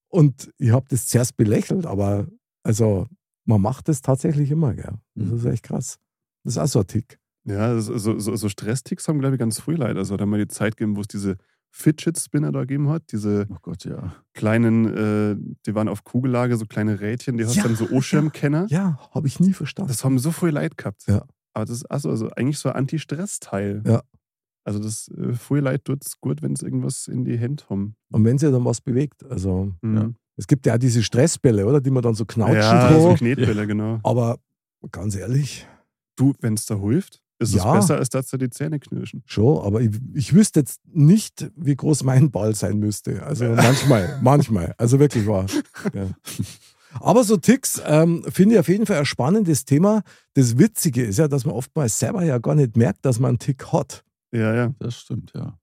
Und 0.09 0.51
ich 0.57 0.71
habe 0.71 0.85
das 0.89 1.07
zuerst 1.07 1.35
belächelt, 1.35 1.85
aber 1.85 2.27
also 2.63 3.07
man 3.45 3.61
macht 3.61 3.87
das 3.89 4.01
tatsächlich 4.01 4.51
immer, 4.51 4.73
gell? 4.73 4.93
Das 5.15 5.27
Mhm. 5.27 5.35
ist 5.37 5.45
echt 5.45 5.63
krass. 5.63 5.97
Das 6.43 6.53
ist 6.53 6.57
auch 6.59 6.67
so 6.67 6.79
ein 6.79 6.87
Tick. 6.87 7.19
Ja, 7.45 7.79
so, 7.79 7.97
so, 7.97 8.19
so, 8.19 8.49
Stressticks 8.49 9.07
haben, 9.07 9.19
glaube 9.19 9.35
ich, 9.35 9.39
ganz 9.39 9.59
früh 9.59 9.75
leider. 9.75 9.99
Also, 9.99 10.17
da 10.17 10.25
mal 10.25 10.37
die 10.39 10.47
Zeit 10.49 10.75
gegeben, 10.75 10.97
wo 10.97 11.01
es 11.01 11.07
diese 11.07 11.37
Fidget 11.71 12.17
Spinner 12.19 12.51
da 12.51 12.61
gegeben 12.61 12.89
hat. 12.89 13.03
Diese 13.11 13.47
Oh 13.49 13.57
Gott, 13.61 13.85
ja. 13.85 14.13
kleinen, 14.33 14.85
äh, 14.85 15.35
die 15.65 15.73
waren 15.75 15.87
auf 15.87 16.03
Kugellage, 16.03 16.57
so 16.57 16.65
kleine 16.65 16.99
Rädchen, 16.99 17.37
die 17.37 17.45
hast 17.45 17.55
Ja, 17.55 17.63
dann 17.63 17.75
so 17.75 17.89
Oschirmkenner. 17.89 18.67
Ja, 18.69 18.99
habe 19.11 19.27
ich 19.27 19.39
nie 19.39 19.53
verstanden. 19.53 19.87
Das 19.89 20.03
haben 20.03 20.19
so 20.19 20.31
viel 20.31 20.49
Leid 20.49 20.77
gehabt. 20.77 21.05
Ja. 21.07 21.25
Aber 21.53 21.65
das 21.65 21.77
ist 21.77 21.85
also, 21.85 22.09
also 22.09 22.29
eigentlich 22.31 22.59
so 22.59 22.69
ein 22.69 22.75
Anti-Stress-Teil. 22.75 23.81
Ja. 23.85 24.01
Also 24.67 24.79
das 24.79 25.07
äh, 25.17 25.33
viel 25.33 25.59
Leid 25.59 25.85
tut 25.85 26.03
es 26.05 26.19
gut, 26.19 26.41
wenn 26.41 26.51
es 26.51 26.61
irgendwas 26.61 27.07
in 27.07 27.23
die 27.23 27.37
Hände 27.37 27.63
haben. 27.69 27.95
Und 28.11 28.25
wenn 28.25 28.37
sie 28.37 28.51
dann 28.51 28.65
was 28.65 28.81
bewegt, 28.81 29.23
also 29.29 29.71
Mhm. 29.81 30.15
es 30.35 30.45
gibt 30.45 30.65
ja 30.65 30.73
auch 30.75 30.77
diese 30.77 31.01
Stressbälle, 31.03 31.65
oder? 31.65 31.79
Die 31.79 31.89
man 31.89 32.03
dann 32.03 32.15
so 32.15 32.25
knautschen 32.25 32.57
Ja, 32.61 32.89
kann. 32.89 33.01
so 33.01 33.13
Knetbälle, 33.13 33.65
genau. 33.65 33.99
aber 34.03 34.37
ganz 34.91 35.15
ehrlich, 35.15 35.65
Du, 36.19 36.33
wenn 36.41 36.55
es 36.55 36.65
da 36.65 36.75
hilft, 36.79 37.21
ist 37.39 37.49
es 37.49 37.63
Ja. 37.63 37.71
besser, 37.73 37.97
als 37.97 38.09
dass 38.09 38.27
da 38.29 38.37
die 38.37 38.49
Zähne 38.49 38.79
knirschen. 38.79 39.21
schon, 39.27 39.63
aber 39.63 39.81
ich, 39.81 39.91
ich 40.15 40.33
wüsste 40.33 40.61
jetzt 40.61 40.81
nicht, 40.91 41.51
wie 41.55 41.75
groß 41.75 42.03
mein 42.03 42.31
Ball 42.31 42.55
sein 42.55 42.79
müsste. 42.79 43.21
Also 43.23 43.45
manchmal, 43.45 44.19
manchmal. 44.23 44.73
Also 44.79 44.99
wirklich 44.99 45.27
wahr. 45.27 45.45
Ja. 45.93 46.07
Aber 46.99 47.23
so 47.23 47.37
Ticks 47.37 47.79
ähm, 47.85 48.23
finde 48.29 48.55
ich 48.55 48.59
auf 48.59 48.67
jeden 48.67 48.85
Fall 48.87 48.97
ein 48.97 49.05
spannendes 49.05 49.63
Thema. 49.65 50.01
Das 50.33 50.57
Witzige 50.57 51.03
ist 51.05 51.19
ja, 51.19 51.27
dass 51.27 51.45
man 51.45 51.53
oftmals 51.53 51.99
selber 51.99 52.23
ja 52.23 52.39
gar 52.39 52.55
nicht 52.55 52.75
merkt, 52.75 53.05
dass 53.05 53.19
man 53.19 53.29
einen 53.29 53.39
Tick 53.39 53.71
hat. 53.71 54.03
Ja, 54.31 54.53
ja. 54.53 54.73
Das 54.79 54.99
stimmt, 54.99 55.33
ja. 55.33 55.57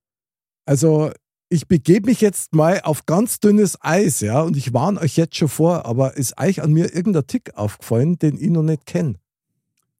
Also 0.66 1.10
ich 1.48 1.68
begebe 1.68 2.06
mich 2.06 2.20
jetzt 2.20 2.54
mal 2.54 2.80
auf 2.82 3.06
ganz 3.06 3.38
dünnes 3.38 3.78
Eis, 3.80 4.20
ja, 4.20 4.40
und 4.40 4.56
ich 4.56 4.72
warne 4.72 5.00
euch 5.00 5.16
jetzt 5.16 5.36
schon 5.36 5.48
vor, 5.48 5.86
aber 5.86 6.16
ist 6.16 6.38
euch 6.40 6.62
an 6.62 6.72
mir 6.72 6.94
irgendein 6.94 7.26
Tick 7.26 7.54
aufgefallen, 7.56 8.18
den 8.18 8.36
ich 8.36 8.50
noch 8.50 8.62
nicht 8.62 8.86
kenne? 8.86 9.14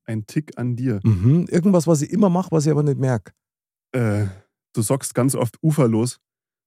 Ein 0.07 0.27
Tick 0.27 0.59
an 0.59 0.77
dir. 0.77 1.01
Mhm. 1.03 1.47
Irgendwas, 1.49 1.87
was 1.87 2.03
ich 2.03 2.11
immer 2.11 2.29
mache, 2.29 2.51
was 2.51 2.67
ich 2.67 2.73
aber 2.73 2.83
nicht 2.83 2.99
merke. 2.99 3.33
Äh, 3.93 4.27
du 4.73 4.83
sagst 4.83 5.15
ganz 5.15 5.35
oft 5.35 5.63
uferlos. 5.63 6.19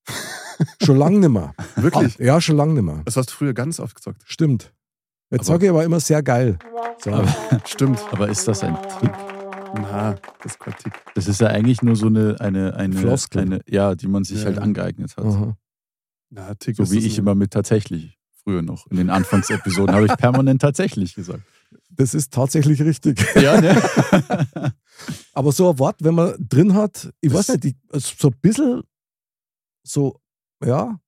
Schon 0.82 0.98
lange 0.98 1.20
nicht 1.20 1.30
mehr. 1.30 1.54
Wirklich? 1.76 2.20
Ah, 2.20 2.24
ja, 2.24 2.42
schon 2.42 2.58
lange 2.58 2.74
nicht 2.74 2.84
mehr. 2.84 3.02
Das 3.06 3.16
hast 3.16 3.30
du 3.30 3.34
früher 3.36 3.54
ganz 3.54 3.80
oft 3.80 3.96
gesagt. 3.96 4.24
Stimmt. 4.26 4.74
Jetzt 5.30 5.46
sage 5.46 5.66
ich 5.66 5.70
aber 5.70 5.84
immer 5.84 6.00
sehr 6.00 6.24
geil. 6.24 6.58
So. 7.04 7.12
Aber, 7.12 7.28
Stimmt. 7.66 8.00
aber 8.12 8.30
ist 8.30 8.48
das 8.48 8.64
ein 8.64 8.76
Tick? 9.00 9.37
Na, 9.76 10.16
das 10.44 10.58
Tick. 10.84 10.94
Das 11.16 11.28
ist 11.28 11.42
ja 11.42 11.48
eigentlich 11.48 11.82
nur 11.82 11.96
so 11.96 12.08
eine, 12.08 12.40
eine, 12.40 12.76
eine, 12.76 12.96
Floskel. 12.96 13.42
eine 13.42 13.62
ja, 13.68 13.96
die 13.96 14.08
man 14.08 14.24
sich 14.24 14.40
Ja, 14.40 14.46
halt 14.46 14.58
ja. 14.58 14.62
angeeignet 14.62 15.16
hat. 15.18 15.26
Aha. 15.26 15.58
Na, 16.30 16.54
Tick 16.56 16.76
So 16.78 16.92
wie 16.92 17.00
ich 17.00 17.18
immer 17.18 17.36
mit 17.36 17.52
tatsächlich 17.52 18.18
früher 18.44 18.62
noch. 18.62 18.88
In 18.88 18.98
den 18.98 19.10
Anfangsepisoden 19.10 19.94
habe 19.96 20.06
ich 20.06 20.16
permanent 20.18 20.62
tatsächlich 20.62 21.16
gesagt. 21.16 21.44
Das 21.90 22.14
ist 22.14 22.32
tatsächlich 22.34 22.82
richtig. 22.82 23.20
Ja, 23.36 23.60
ne? 23.60 23.76
Aber 25.34 25.52
so 25.52 25.70
ein 25.70 25.80
Wort, 25.80 25.98
wenn 26.04 26.16
man 26.16 26.36
drin 26.40 26.74
hat, 26.74 27.12
ich 27.22 27.32
Das- 27.32 27.50
weiß 27.50 27.60
nicht, 27.62 27.64
die, 27.64 27.76
so 28.00 28.30
ein 28.30 28.36
bisschen, 28.42 28.84
so, 29.84 30.20
ja, 30.64 31.00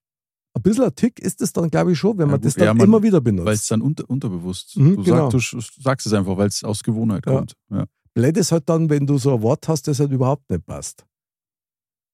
ein 0.54 0.62
bisschen 0.62 0.84
ein 0.86 0.96
Tick 0.96 1.20
ist 1.20 1.42
es 1.42 1.54
dann, 1.54 1.70
glaube 1.70 1.92
ich, 1.94 2.00
schon, 2.00 2.18
wenn 2.18 2.28
Ja, 2.28 2.32
man 2.32 2.40
gut, 2.42 2.46
das 2.46 2.56
dann 2.56 2.66
ja, 2.66 2.74
man- 2.74 2.86
immer 2.88 3.02
wieder 3.04 3.24
Weil 3.24 3.32
es 3.34 3.36
benutzt. 3.36 3.72
dann 3.72 3.82
unter, 3.82 4.10
unterbewusst. 4.10 4.78
Mhm, 4.78 4.96
du, 4.98 5.04
genau. 5.04 5.30
sag, 5.32 5.50
du 5.52 5.60
sagst 5.82 6.08
es 6.08 6.14
einfach, 6.14 6.38
weil 6.38 6.48
es 6.48 6.64
aus 6.64 6.84
Gewohnheit 6.84 7.26
Ja. 7.26 7.34
kommt. 7.38 7.54
Ja. 7.70 7.86
Blöd 8.20 8.38
ist 8.38 8.52
halt 8.52 8.68
dann, 8.70 8.90
wenn 8.90 9.06
du 9.08 9.18
so 9.18 9.34
ein 9.36 9.42
Wort 9.42 9.68
hast, 9.68 9.88
das 9.88 10.00
halt 10.00 10.12
überhaupt 10.12 10.50
nicht 10.50 10.66
passt. 10.66 11.06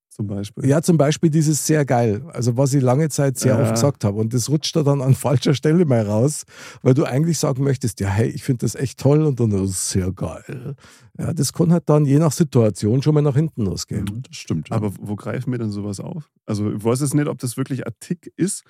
zum 0.09 0.27
Beispiel. 0.27 0.65
Ja, 0.65 0.81
zum 0.81 0.97
Beispiel 0.97 1.29
dieses 1.29 1.65
sehr 1.67 1.83
geil. 1.83 2.23
Also 2.31 2.55
was 2.55 2.73
ich 2.73 2.81
lange 2.81 3.09
Zeit 3.09 3.37
sehr 3.37 3.55
Ja. 3.57 3.63
oft 3.63 3.73
gesagt 3.73 4.05
habe. 4.05 4.17
Und 4.17 4.33
das 4.33 4.49
rutscht 4.49 4.73
da 4.75 4.81
dann 4.83 5.01
an 5.01 5.13
falscher 5.25 5.53
Stelle 5.53 5.83
mal 5.85 6.03
raus, 6.05 6.43
weil 6.83 6.93
du 6.93 7.03
eigentlich 7.03 7.37
sagen 7.37 7.63
möchtest, 7.65 7.99
ja, 7.99 8.07
hey, 8.07 8.29
ich 8.29 8.41
finde 8.43 8.59
das 8.65 8.75
echt 8.75 8.97
toll 8.99 9.23
und 9.23 9.39
dann 9.41 9.49
das 9.49 9.69
ist 9.71 9.89
sehr 9.89 10.11
geil. 10.13 10.75
Ja, 11.17 11.33
das 11.33 11.51
kann 11.51 11.73
halt 11.73 11.89
dann 11.89 12.05
je 12.05 12.17
nach 12.19 12.31
Situation 12.31 13.01
schon 13.01 13.13
mal 13.13 13.21
nach 13.21 13.35
hinten 13.35 13.63
losgehen. 13.65 14.05
Ja, 14.07 14.13
das 14.29 14.37
stimmt. 14.37 14.69
Ja. 14.69 14.77
Aber 14.77 14.91
wo 15.01 15.15
greifen 15.17 15.51
wir 15.51 15.59
denn 15.59 15.71
sowas 15.71 15.99
auf? 15.99 16.29
Also 16.45 16.71
ich 16.71 16.81
weiß 16.83 17.01
jetzt 17.01 17.13
nicht, 17.13 17.27
ob 17.27 17.39
das 17.39 17.57
wirklich 17.57 17.85
ein 17.85 17.93
Tick 17.99 18.31
ist, 18.37 18.63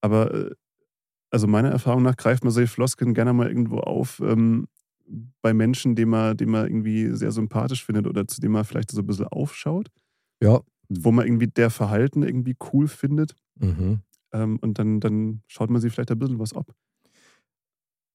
aber 0.00 0.34
äh, 0.34 0.50
also 1.30 1.46
meiner 1.46 1.70
Erfahrung 1.70 2.02
nach 2.02 2.16
greift 2.16 2.42
man 2.42 2.52
solche 2.52 2.72
Floskeln 2.72 3.14
gerne 3.14 3.32
mal 3.34 3.46
irgendwo 3.48 3.78
auf 3.78 4.18
ähm, 4.20 4.66
bei 5.42 5.54
Menschen, 5.54 5.94
die 5.94 6.04
man, 6.04 6.36
die 6.36 6.46
man 6.46 6.66
irgendwie 6.66 7.14
sehr 7.16 7.32
sympathisch 7.32 7.84
findet 7.84 8.06
oder 8.06 8.26
zu 8.26 8.40
dem 8.40 8.52
man 8.52 8.64
vielleicht 8.64 8.90
so 8.90 9.00
ein 9.00 9.06
bisschen 9.06 9.26
aufschaut, 9.28 9.88
Ja. 10.42 10.60
wo 10.88 11.10
man 11.12 11.26
irgendwie 11.26 11.48
der 11.48 11.70
Verhalten 11.70 12.22
irgendwie 12.22 12.56
cool 12.72 12.88
findet 12.88 13.34
Mhm. 13.60 14.00
ähm, 14.32 14.58
und 14.60 14.78
dann, 14.78 15.00
dann 15.00 15.42
schaut 15.46 15.70
man 15.70 15.80
sich 15.80 15.92
vielleicht 15.92 16.10
ein 16.10 16.18
bisschen 16.18 16.38
was 16.38 16.52
ab. 16.54 16.70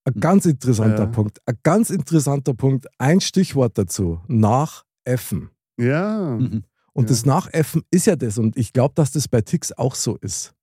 Ein 0.06 0.20
ganz 0.20 0.46
interessanter 0.46 1.04
Ja. 1.04 1.10
Punkt. 1.10 1.40
Ein 1.46 1.58
ganz 1.64 1.90
interessanter 1.90 2.54
Punkt. 2.54 2.88
Ein 3.00 3.22
Stichwort 3.22 3.78
dazu. 3.78 4.20
Nachäffen. 4.28 5.50
Ja, 5.80 6.36
Mhm. 6.38 6.64
Und 6.96 7.06
Ja. 7.06 7.10
das 7.10 7.26
Nachäffen 7.26 7.82
ist 7.90 8.06
ja 8.06 8.16
das. 8.16 8.38
Und 8.38 8.56
ich 8.56 8.72
glaube, 8.74 8.94
dass 8.96 9.12
das 9.12 9.28
bei 9.28 9.42
Ticks 9.42 9.72
auch 9.72 9.96
so 9.96 10.18
ist. 10.18 10.54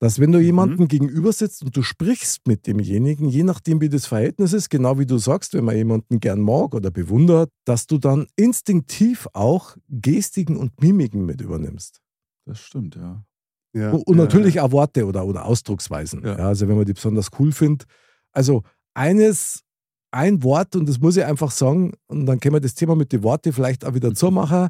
Dass 0.00 0.18
wenn 0.18 0.32
du 0.32 0.38
Mhm. 0.38 0.44
jemandem 0.44 0.88
gegenüber 0.88 1.32
sitzt 1.32 1.62
und 1.62 1.76
du 1.76 1.82
sprichst 1.82 2.46
mit 2.46 2.66
demjenigen, 2.66 3.28
je 3.28 3.44
nachdem 3.44 3.80
wie 3.80 3.88
das 3.88 4.06
Verhältnis 4.06 4.52
ist, 4.52 4.68
genau 4.68 4.98
wie 4.98 5.06
du 5.06 5.18
sagst, 5.18 5.54
wenn 5.54 5.64
man 5.64 5.76
jemanden 5.76 6.20
gern 6.20 6.40
mag 6.40 6.74
oder 6.74 6.90
bewundert, 6.90 7.50
dass 7.64 7.86
du 7.86 7.98
dann 7.98 8.26
instinktiv 8.36 9.28
auch 9.32 9.76
Gestiken 9.88 10.56
und 10.56 10.80
Mimiken 10.80 11.24
mit 11.24 11.40
übernimmst. 11.40 12.00
Das 12.44 12.58
stimmt, 12.60 12.96
ja. 12.96 13.24
ja. 13.72 13.92
und 13.92 14.06
und 14.06 14.18
ja, 14.18 14.24
natürlich 14.24 14.56
ja. 14.56 14.64
auch 14.64 14.72
Worte 14.72 15.06
oder, 15.06 15.24
oder 15.24 15.44
Ausdrucksweisen. 15.46 16.22
Ja. 16.24 16.38
Ja, 16.38 16.48
also 16.48 16.68
wenn 16.68 16.76
man 16.76 16.84
die 16.84 16.92
besonders 16.92 17.30
cool 17.38 17.52
findet. 17.52 17.88
Also 18.32 18.62
eines, 18.94 19.62
ein 20.10 20.42
Wort, 20.42 20.76
und 20.76 20.88
das 20.88 20.98
muss 20.98 21.16
ich 21.16 21.24
einfach 21.24 21.50
sagen, 21.50 21.92
und 22.08 22.26
dann 22.26 22.40
können 22.40 22.56
wir 22.56 22.60
das 22.60 22.74
Thema 22.74 22.96
mit 22.96 23.12
den 23.12 23.22
Worten 23.22 23.52
vielleicht 23.52 23.84
auch 23.84 23.94
wieder 23.94 24.12
zumachen, 24.12 24.68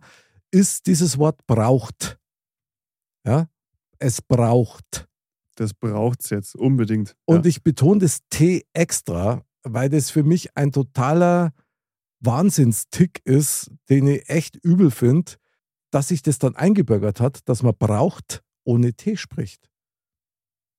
ist 0.50 0.87
dieses 0.87 1.19
Wort 1.19 1.40
braucht. 1.47 2.19
Ja, 3.26 3.49
es 3.99 4.21
braucht. 4.23 5.09
Das 5.56 5.75
braucht 5.75 6.23
es 6.23 6.30
jetzt 6.30 6.56
unbedingt. 6.56 7.16
Und 7.25 7.44
ja. 7.44 7.49
ich 7.50 7.62
betone 7.62 8.00
das 8.00 8.20
T 8.30 8.64
extra, 8.73 9.44
weil 9.62 9.88
das 9.88 10.11
für 10.11 10.23
mich 10.23 10.56
ein 10.56 10.73
totaler 10.73 11.52
Wahnsinnstick 12.20 13.20
ist, 13.25 13.70
den 13.88 14.06
ich 14.06 14.28
echt 14.28 14.56
übel 14.56 14.90
finde, 14.90 15.32
dass 15.90 16.08
sich 16.08 16.23
das 16.23 16.38
dann 16.38 16.56
eingebürgert 16.56 17.20
hat, 17.20 17.49
dass 17.49 17.62
man 17.62 17.75
braucht 17.78 18.42
ohne 18.64 18.94
T 18.94 19.16
spricht. 19.16 19.70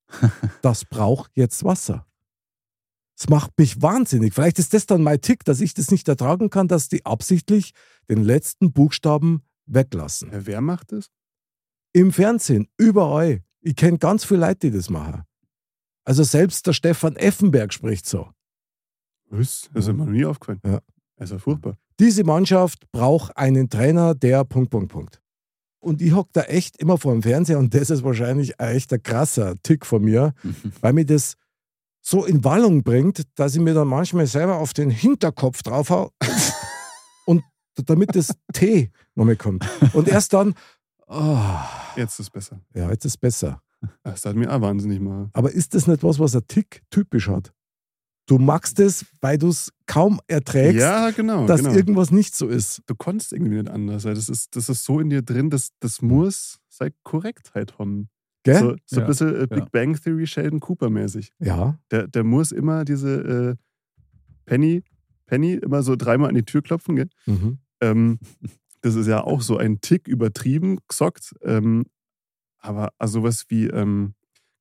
Das 0.62 0.86
braucht 0.86 1.32
jetzt 1.36 1.64
Wasser. 1.64 2.08
Das 3.18 3.30
macht 3.30 3.58
mich 3.58 3.82
wahnsinnig. 3.82 4.34
Vielleicht 4.34 4.60
ist 4.60 4.74
das 4.74 4.86
dann 4.86 5.02
mein 5.02 5.22
Tick, 5.22 5.46
dass 5.46 5.62
ich 5.62 5.74
das 5.74 5.90
nicht 5.90 6.08
ertragen 6.08 6.50
kann, 6.50 6.68
dass 6.68 6.90
die 6.90 7.06
absichtlich 7.06 7.72
den 8.10 8.24
letzten 8.24 8.74
Buchstaben 8.74 9.42
weglassen. 9.66 10.30
Wer 10.32 10.62
macht 10.62 10.92
das? 10.92 11.10
Im 11.94 12.12
Fernsehen, 12.12 12.68
überall. 12.78 13.44
Ich 13.66 13.76
kenne 13.76 13.98
ganz 13.98 14.24
viele 14.24 14.42
Leute, 14.42 14.70
die 14.70 14.72
das 14.72 14.92
machen. 14.92 15.24
Also 16.04 16.22
selbst 16.22 16.68
der 16.68 16.74
Stefan 16.74 17.16
Effenberg 17.16 17.74
spricht 17.74 18.06
so. 18.06 18.30
Was? 19.32 19.70
Das 19.74 19.88
ist 19.88 19.94
mir 19.94 20.06
noch 20.06 20.12
nie 20.12 20.24
aufgefallen. 20.24 20.60
Ja. 20.64 20.80
Ja 21.20 21.40
furchtbar. 21.40 21.76
Diese 22.00 22.24
Mannschaft 22.24 22.92
braucht 22.92 23.36
einen 23.36 23.70
Trainer, 23.70 24.14
der 24.14 24.46
Punkt, 24.46 24.70
Punkt, 24.70 24.92
Punkt. 24.92 25.22
Und 25.80 26.02
ich 26.04 26.14
hocke 26.14 26.30
da 26.34 26.42
echt 26.44 26.78
immer 26.78 27.00
vor 27.00 27.14
dem 27.14 27.24
Fernseher 27.24 27.58
und 27.58 27.74
das 27.74 27.90
ist 27.90 28.04
wahrscheinlich 28.04 28.60
ein 28.60 28.76
echter 28.76 29.00
krasser 29.00 29.56
Tick 29.64 29.84
von 29.84 30.04
mir, 30.04 30.36
weil 30.82 30.94
mir 30.94 31.06
das 31.06 31.34
so 32.02 32.24
in 32.24 32.44
Wallung 32.44 32.84
bringt, 32.84 33.24
dass 33.34 33.56
ich 33.56 33.62
mir 33.62 33.74
dann 33.74 33.88
manchmal 33.88 34.28
selber 34.28 34.58
auf 34.58 34.74
den 34.74 34.92
Hinterkopf 34.92 35.64
draufhau 35.64 36.12
und 37.26 37.44
damit 37.84 38.16
das 38.16 38.32
T 38.54 38.92
nochmal 39.16 39.38
kommt. 39.38 39.68
Und 39.94 40.08
erst 40.08 40.34
dann, 40.34 40.54
oh, 41.08 41.40
Jetzt 41.96 42.14
ist 42.14 42.28
es 42.28 42.30
besser. 42.30 42.60
ja, 42.74 42.90
jetzt 42.90 43.06
ist 43.06 43.14
es 43.14 43.18
besser. 43.18 43.62
Das 44.04 44.26
hat 44.26 44.36
mir 44.36 44.52
auch 44.52 44.62
wahnsinnig 44.62 45.00
mal. 45.00 45.30
Aber 45.34 45.52
ist 45.52 45.76
das 45.76 45.86
nicht 45.88 46.02
was, 46.04 46.18
was 46.20 46.36
ein 46.36 46.42
Tick 46.48 46.82
typisch 46.90 47.28
hat? 47.30 47.54
Du 48.28 48.40
magst 48.40 48.80
es, 48.80 49.06
weil 49.22 49.38
du 49.38 49.50
es 49.50 49.72
kaum 49.86 50.20
erträgst, 50.28 50.80
Ja, 50.80 51.12
genau. 51.12 51.46
dass 51.46 51.62
genau. 51.62 51.76
irgendwas 51.76 52.10
nicht 52.10 52.36
so 52.36 52.48
ist. 52.48 52.82
du 52.88 52.96
konntest 52.96 53.34
irgendwie 53.34 53.58
nicht 53.58 53.70
anders. 53.70 54.02
Das 54.04 54.30
ist, 54.30 54.56
das 54.56 54.68
ist 54.70 54.84
so 54.84 55.00
in 55.00 55.12
dir 55.12 55.22
drin, 55.22 55.52
das, 55.52 55.70
das 55.80 56.02
muss 56.02 56.60
seine 56.70 56.94
Korrektheit 57.04 57.78
haben. 57.78 58.10
Gell? 58.44 58.60
So, 58.60 58.76
so 58.88 58.96
Ja, 58.96 59.02
ein 59.04 59.08
bisschen 59.08 59.36
äh, 59.42 59.48
Big 59.48 59.60
ja. 59.60 59.68
Bang 59.72 59.94
Theory 60.02 60.26
Sheldon 60.26 60.60
Cooper 60.60 60.90
mäßig. 60.90 61.32
Ja. 61.40 61.78
Der, 61.92 62.08
der 62.08 62.24
muss 62.24 62.52
immer 62.52 62.84
diese 62.86 63.12
äh, 63.52 63.56
Penny, 64.46 64.84
Penny 65.28 65.54
immer 65.54 65.84
so 65.84 65.96
dreimal 65.96 66.30
an 66.30 66.36
die 66.36 66.44
Tür 66.44 66.64
klopfen. 66.64 66.96
Gell? 66.96 67.10
Mhm. 67.28 67.60
Ähm, 67.82 68.20
das 68.86 68.96
ist 68.96 69.08
ja 69.08 69.24
auch 69.24 69.42
so 69.42 69.58
ein 69.58 69.82
Tick 69.82 70.08
übertrieben 70.08 70.80
gesagt. 70.88 71.34
Ähm, 71.42 71.86
aber 72.60 72.90
also 73.00 73.24
was 73.24 73.46
wie 73.50 73.66
ähm, 73.68 74.14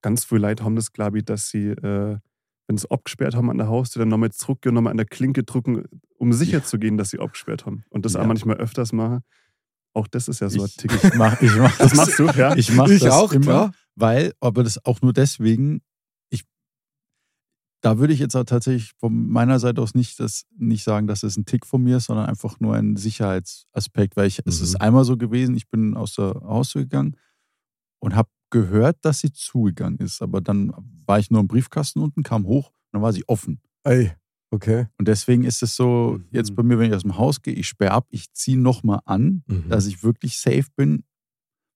ganz 0.02 0.24
viele 0.24 0.40
Leute 0.42 0.64
haben 0.64 0.76
das, 0.76 0.92
glaube 0.92 1.18
ich, 1.18 1.24
dass 1.24 1.48
sie, 1.48 1.68
äh, 1.68 2.18
wenn 2.66 2.76
sie 2.78 2.90
abgesperrt 2.90 3.34
haben 3.36 3.50
an 3.50 3.58
der 3.58 3.68
Haustür, 3.68 4.00
dann 4.00 4.08
nochmal 4.08 4.30
zurückgehen 4.32 4.70
und 4.70 4.74
nochmal 4.76 4.90
an 4.92 4.96
der 4.96 5.06
Klinke 5.06 5.44
drücken, 5.44 5.84
um 6.18 6.32
sicher 6.32 6.64
zu 6.64 6.78
gehen, 6.78 6.96
dass 6.96 7.10
sie 7.10 7.18
abgesperrt 7.18 7.66
haben. 7.66 7.84
Und 7.90 8.04
das 8.04 8.14
Ja. 8.14 8.20
auch 8.22 8.26
manchmal 8.26 8.56
öfters 8.56 8.92
machen. 8.92 9.20
Auch 9.92 10.08
das 10.08 10.28
ist 10.28 10.40
ja 10.40 10.48
so 10.48 10.62
ein 10.62 10.70
Tick. 10.76 10.92
ich 10.92 11.14
mach, 11.14 11.40
ich 11.40 11.54
mach 11.56 11.76
Das 11.78 11.94
machst 11.94 12.18
du, 12.18 12.26
ja? 12.28 12.56
Ich 12.56 12.72
mache 12.72 12.94
Ich 12.94 13.02
das 13.02 13.12
auch, 13.14 13.32
immer, 13.32 13.44
klar. 13.44 13.72
weil, 13.94 14.32
aber 14.40 14.64
das 14.64 14.84
auch 14.84 15.02
nur 15.02 15.12
deswegen, 15.12 15.82
da 17.84 17.98
würde 17.98 18.14
ich 18.14 18.18
jetzt 18.20 18.34
auch 18.34 18.44
tatsächlich 18.44 18.92
von 18.98 19.28
meiner 19.28 19.58
Seite 19.58 19.82
aus 19.82 19.94
nicht, 19.94 20.18
das, 20.18 20.46
nicht 20.56 20.82
sagen, 20.84 21.06
dass 21.06 21.22
es 21.22 21.36
ein 21.36 21.44
Tick 21.44 21.66
von 21.66 21.82
mir 21.82 21.98
ist, 21.98 22.06
sondern 22.06 22.26
einfach 22.26 22.58
nur 22.58 22.74
ein 22.74 22.96
Sicherheitsaspekt, 22.96 24.16
weil 24.16 24.26
ich, 24.26 24.40
es 24.46 24.58
Mhm. 24.60 24.64
ist 24.64 24.76
einmal 24.80 25.04
so 25.04 25.16
gewesen, 25.18 25.54
ich 25.54 25.68
bin 25.68 25.94
aus 25.94 26.14
der 26.14 26.34
Haustür 26.42 26.82
gegangen 26.82 27.16
und 28.00 28.14
habe 28.14 28.30
gehört, 28.50 28.98
dass 29.02 29.18
sie 29.18 29.32
zugegangen 29.32 29.98
ist, 29.98 30.22
aber 30.22 30.40
dann 30.40 30.72
war 31.06 31.18
ich 31.18 31.30
nur 31.30 31.40
im 31.40 31.48
Briefkasten 31.48 31.98
unten, 32.00 32.22
kam 32.22 32.46
hoch 32.46 32.68
und 32.68 32.74
dann 32.92 33.02
war 33.02 33.12
sie 33.12 33.24
offen. 33.28 33.60
Ey, 33.82 34.12
okay. 34.50 34.86
Und 34.98 35.08
deswegen 35.08 35.44
ist 35.44 35.62
es 35.62 35.76
so, 35.76 36.18
Mhm. 36.18 36.28
jetzt 36.30 36.54
bei 36.54 36.62
mir, 36.62 36.78
wenn 36.78 36.88
ich 36.88 36.96
aus 36.96 37.02
dem 37.02 37.18
Haus 37.18 37.42
gehe, 37.42 37.52
ich 37.54 37.68
sperre 37.68 37.92
ab, 37.92 38.06
ich 38.10 38.32
ziehe 38.32 38.58
nochmal 38.58 39.00
an, 39.04 39.42
Mhm. 39.46 39.68
dass 39.68 39.86
ich 39.86 40.02
wirklich 40.02 40.38
safe 40.38 40.68
bin, 40.74 41.04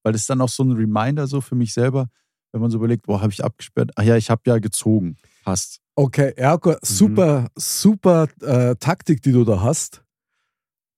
weil 0.03 0.15
ist 0.15 0.29
dann 0.29 0.41
auch 0.41 0.49
so 0.49 0.63
ein 0.63 0.71
Reminder 0.71 1.27
so 1.27 1.39
für 1.41 1.55
mich 1.55 1.73
selber, 1.73 2.09
wenn 2.51 2.61
man 2.61 2.71
so 2.71 2.77
überlegt, 2.77 3.05
boah, 3.05 3.21
habe 3.21 3.31
ich 3.31 3.43
abgesperrt? 3.43 3.91
Ach 3.95 4.03
ja, 4.03 4.17
ich 4.17 4.29
habe 4.29 4.41
ja 4.45 4.57
gezogen. 4.59 5.17
Passt. 5.43 5.79
Okay, 5.95 6.33
Erko, 6.35 6.75
super, 6.81 7.47
super 7.55 8.27
äh, 8.41 8.75
Taktik, 8.75 9.21
die 9.21 9.31
du 9.31 9.43
da 9.43 9.61
hast. 9.61 10.03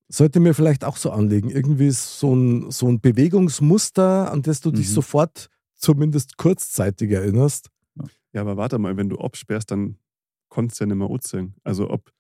Sollte 0.10 0.40
mir 0.40 0.54
vielleicht 0.54 0.84
auch 0.84 0.98
so 0.98 1.12
anlegen. 1.12 1.50
Irgendwie 1.50 1.90
so 1.92 2.36
ein, 2.36 2.70
so 2.72 2.88
ein 2.88 3.00
Bewegungsmuster, 3.00 4.32
an 4.32 4.42
das 4.42 4.62
du 4.62 4.72
dich 4.72 4.90
Mhm. 4.90 4.94
sofort 4.94 5.50
zumindest 5.76 6.38
kurzzeitig 6.38 7.12
erinnerst. 7.12 7.70
Ja, 8.34 8.42
aber 8.42 8.56
warte 8.58 8.78
mal, 8.78 8.96
wenn 8.98 9.10
du 9.10 9.18
absperrst, 9.18 9.72
dann 9.72 9.98
konntest 10.50 10.80
du 10.80 10.84
ja 10.84 10.88
nicht 10.90 10.98
mehr 10.98 11.10
anziehen. 11.10 11.56
Also 11.64 11.90
ob, 11.90 12.12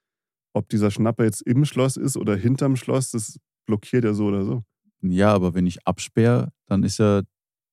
ob 0.54 0.68
dieser 0.70 0.90
Schnapper 0.92 1.24
jetzt 1.26 1.42
im 1.44 1.66
Schloss 1.66 1.98
ist 1.98 2.18
oder 2.18 2.36
hinterm 2.36 2.76
Schloss, 2.76 3.12
das 3.12 3.38
blockiert 3.66 4.04
ja 4.06 4.14
so 4.14 4.26
oder 4.26 4.44
so. 4.46 4.64
Ja, 5.02 5.34
aber 5.34 5.54
wenn 5.54 5.68
ich 5.68 5.86
absperre, 5.86 6.52
dann 6.68 6.84
ist 6.84 6.98
ja 6.98 7.22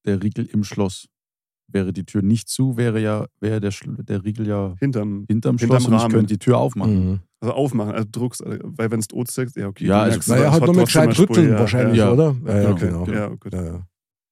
der 0.04 0.22
Riegel 0.22 0.46
im 0.46 0.64
Schloss. 0.64 1.08
Wäre 1.70 1.92
die 1.92 2.04
Tür 2.04 2.22
nicht 2.22 2.48
zu, 2.48 2.76
wäre 2.78 2.98
ja 3.00 3.26
wäre 3.40 3.60
der, 3.60 3.72
der 4.02 4.24
Riegel 4.24 4.46
ja 4.46 4.74
Hinterm, 4.80 5.26
hinterm 5.28 5.58
Hinterm 5.58 5.58
Schloss 5.58 5.86
und 5.86 5.94
ich 5.94 6.08
könnte 6.08 6.26
die 6.34 6.38
Tür 6.38 6.56
aufmachen. 6.58 7.10
Mhm. 7.10 7.20
also 7.40 7.52
aufmachen, 7.54 7.92
also 7.92 8.08
druckst, 8.10 8.40
äh, 8.42 8.58
weil 8.62 8.90
wenn 8.90 9.00
du 9.00 9.20
anziehst, 9.20 9.56
ja 9.56 9.68
okay. 9.68 9.86
Ja, 9.86 10.06
du 10.06 10.12
also- 10.12 10.32
Naja, 10.32 10.44
es 10.46 10.50
halt 10.52 10.62
hat 10.62 10.66
nur 10.66 10.76
mit 10.76 10.84
gescheit 10.86 11.18
rütteln 11.18 11.50
ja, 11.50 11.58
wahrscheinlich, 11.58 11.98
ja, 11.98 12.10
oder? 12.12 12.34
Ja, 12.46 12.62
ja, 12.62 12.70
Okay, 12.70 12.86
genau. 12.86 13.00
okay. 13.02 13.14
Ja, 13.14 13.28
gut. 13.28 13.52
Ja, 13.52 13.62
ja. 13.64 13.86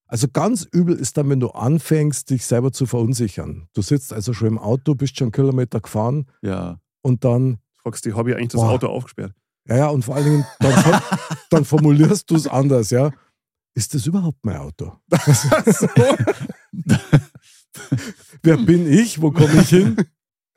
Also 0.09 0.29
ganz 0.33 0.67
übel 0.71 0.95
ist 0.95 1.17
dann, 1.19 1.29
wenn 1.29 1.41
du 1.41 1.49
anfängst, 1.51 2.31
dich 2.31 2.47
selber 2.47 2.73
zu 2.73 2.87
verunsichern. 2.87 3.67
Du 3.75 3.83
sitzt 3.83 4.13
also 4.13 4.33
schon 4.33 4.49
im 4.49 4.59
Auto, 4.59 4.95
bist 4.95 5.19
schon 5.19 5.27
einen 5.27 5.33
Kilometer 5.33 5.81
gefahren 5.81 6.27
Ja. 6.43 6.79
und 7.03 7.25
dann 7.25 7.59
Fragst 7.83 8.05
die 8.05 8.15
Hobby 8.15 8.33
eigentlich 8.35 8.49
das 8.49 8.61
Boah. 8.61 8.71
Auto 8.71 8.87
aufgesperrt? 8.87 9.33
Ja, 9.69 9.77
ja, 9.77 9.89
und 9.89 10.05
vor 10.05 10.15
allen 10.15 10.25
Dingen, 10.25 10.45
dann, 10.61 10.73
dann 11.51 11.65
formulierst 11.65 12.31
du 12.31 12.37
es 12.37 12.47
anders, 12.47 12.91
ja. 12.91 13.11
Ist 13.77 13.93
das 13.93 14.07
überhaupt 14.07 14.39
mein 14.43 14.57
Auto? 14.57 14.93
Wer 18.43 18.57
bin 18.57 18.91
ich? 18.91 19.21
Wo 19.21 19.31
komme 19.31 19.61
ich 19.61 19.69
hin? 19.69 19.97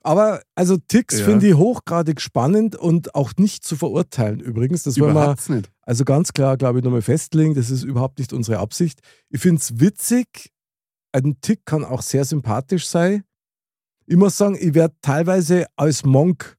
Aber 0.02 0.42
also 0.56 0.78
Ticks 0.78 1.20
Ja. 1.20 1.26
finde 1.26 1.48
ich 1.50 1.56
hochgradig 1.56 2.22
spannend 2.22 2.78
und 2.78 3.16
auch 3.16 3.34
nicht 3.38 3.66
zu 3.66 3.76
verurteilen 3.76 4.40
übrigens. 4.40 4.84
Das 4.84 4.98
wollen 5.00 5.14
wir 5.14 5.36
nicht. 5.50 5.70
also 5.82 6.06
ganz 6.06 6.32
klar, 6.32 6.56
glaube 6.56 6.80
ich, 6.80 6.86
nochmal 6.86 7.02
festlegen. 7.02 7.54
Das 7.56 7.70
ist 7.70 7.84
überhaupt 7.84 8.20
nicht 8.20 8.32
unsere 8.32 8.60
Absicht. 8.60 9.02
Ich 9.30 9.42
finde 9.42 9.60
es 9.60 9.80
witzig. 9.82 10.52
Ein 11.12 11.42
Tick 11.42 11.66
kann 11.66 11.84
auch 11.84 12.02
sehr 12.02 12.24
sympathisch 12.24 12.88
sein. 12.88 13.24
Ich 14.06 14.16
muss 14.16 14.38
sagen, 14.38 14.56
ich 14.58 14.74
werde 14.74 14.96
teilweise 15.02 15.66
als 15.76 16.06
Monk 16.06 16.58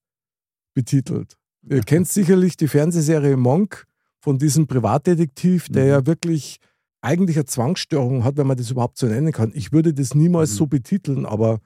betitelt. 0.75 1.39
Ihr 1.63 1.81
kennt 1.87 2.09
sicherlich 2.09 2.59
die 2.59 2.69
Fernsehserie 2.69 3.39
Monk 3.39 3.87
von 4.21 4.39
diesem 4.39 4.67
Privatdetektiv, 4.67 5.69
der 5.69 5.85
Mhm. 5.85 5.91
ja 5.91 6.07
wirklich 6.07 6.59
eigentlich 7.01 7.37
eine 7.37 7.47
Zwangsstörung 7.47 8.25
hat, 8.25 8.37
wenn 8.37 8.47
man 8.47 8.57
das 8.59 8.71
überhaupt 8.71 8.99
so 8.99 9.07
nennen 9.07 9.33
kann. 9.33 9.53
Ich 9.55 9.73
würde 9.73 9.95
das 9.95 10.15
niemals 10.15 10.53
Mhm. 10.53 10.57
so 10.57 10.67
betiteln, 10.67 11.25
aber 11.27 11.61